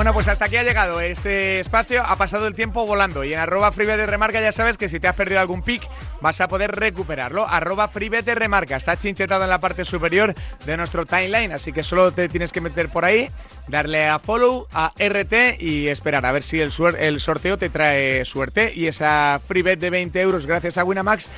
Bueno, 0.01 0.15
pues 0.15 0.29
hasta 0.29 0.47
aquí 0.47 0.57
ha 0.57 0.63
llegado 0.63 0.99
este 1.03 1.61
espacio. 1.61 2.03
Ha 2.03 2.17
pasado 2.17 2.47
el 2.47 2.55
tiempo 2.55 2.87
volando. 2.87 3.23
Y 3.23 3.35
en 3.35 3.39
arroba 3.39 3.71
de 3.71 4.07
remarca 4.07 4.41
ya 4.41 4.51
sabes 4.51 4.79
que 4.79 4.89
si 4.89 4.99
te 4.99 5.09
has 5.09 5.15
perdido 5.15 5.41
algún 5.41 5.61
pick 5.61 5.87
vas 6.23 6.41
a 6.41 6.49
poder 6.49 6.71
recuperarlo. 6.75 7.47
Arroba 7.47 7.91
de 7.93 8.35
remarca. 8.35 8.77
Está 8.77 8.99
chinchetado 8.99 9.45
en 9.45 9.51
la 9.51 9.61
parte 9.61 9.85
superior 9.85 10.35
de 10.65 10.77
nuestro 10.79 11.05
timeline. 11.05 11.53
Así 11.53 11.75
que 11.75 11.83
solo 11.83 12.13
te 12.13 12.31
tienes 12.31 12.51
que 12.51 12.63
meter 12.63 12.89
por 12.89 13.05
ahí, 13.05 13.31
darle 13.69 14.09
a 14.09 14.19
follow, 14.19 14.69
a 14.73 14.95
RT 14.99 15.61
y 15.61 15.89
esperar 15.89 16.25
a 16.25 16.33
ver 16.33 16.45
si 16.45 16.63
el, 16.63 16.73
el 16.99 17.21
sorteo 17.21 17.59
te 17.59 17.69
trae 17.69 18.25
suerte. 18.25 18.73
Y 18.75 18.87
esa 18.87 19.39
freebet 19.47 19.79
de 19.81 19.91
20 19.91 20.19
euros 20.19 20.47
gracias 20.47 20.79
a 20.79 20.85
Winamax 20.85 21.29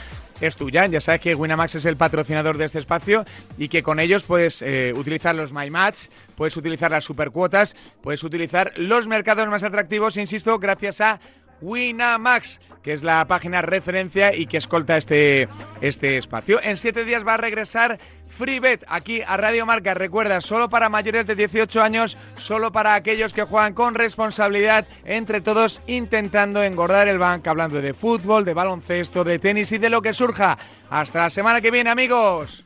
es 0.47 0.57
tuya. 0.57 0.87
Ya 0.87 1.01
sabes 1.01 1.21
que 1.21 1.35
Winamax 1.35 1.77
es 1.77 1.85
el 1.85 1.97
patrocinador 1.97 2.59
de 2.59 2.67
este 2.67 2.79
espacio 2.79 3.25
y 3.59 3.69
que 3.69 3.83
con 3.83 4.01
ellos 4.01 4.23
puedes 4.23 4.63
eh, 4.63 4.93
utilizar 4.97 5.35
los 5.35 5.53
My 5.53 5.71
Match, 5.71 6.07
puedes 6.37 6.57
utilizar 6.57 6.91
las 6.91 7.05
supercuotas, 7.05 7.77
puedes 8.03 8.23
utilizar 8.23 8.73
los 8.77 9.07
mercados 9.07 9.47
más 9.49 9.63
atractivos, 9.63 10.17
insisto, 10.17 10.59
gracias 10.59 11.01
a 11.01 11.21
Winamax 11.61 12.61
que 12.83 12.93
es 12.93 13.03
la 13.03 13.25
página 13.27 13.63
referencia 13.63 14.35
y 14.35 14.47
que 14.47 14.57
escolta 14.57 14.97
este, 14.97 15.49
este 15.81 16.19
espacio. 16.19 16.61
En 16.63 16.77
siete 16.77 17.05
días 17.05 17.27
va 17.27 17.35
a 17.35 17.39
regresar 17.39 17.99
FreeBet 18.37 18.85
aquí 18.89 19.23
a 19.27 19.37
Radio 19.37 19.67
Marca. 19.67 19.95
Recuerda, 19.95 20.41
solo 20.41 20.69
para 20.69 20.89
mayores 20.89 21.27
de 21.27 21.37
18 21.37 21.83
años, 21.83 22.17
solo 22.37 22.73
para 22.73 22.95
aquellos 22.95 23.33
que 23.33 23.45
juegan 23.45 23.75
con 23.75 23.95
responsabilidad, 23.95 24.87
entre 25.05 25.41
todos 25.41 25.81
intentando 25.87 26.63
engordar 26.63 27.09
el 27.09 27.19
banco, 27.19 27.51
hablando 27.51 27.81
de 27.81 27.95
fútbol, 27.95 28.45
de 28.45 28.55
baloncesto, 28.55 29.25
de 29.25 29.39
tenis 29.39 29.73
y 29.73 29.79
de 29.79 29.91
lo 29.91 30.03
que 30.03 30.13
surja. 30.13 30.59
Hasta 30.91 31.21
la 31.21 31.31
semana 31.31 31.61
que 31.61 31.71
viene, 31.71 31.91
amigos. 31.91 32.63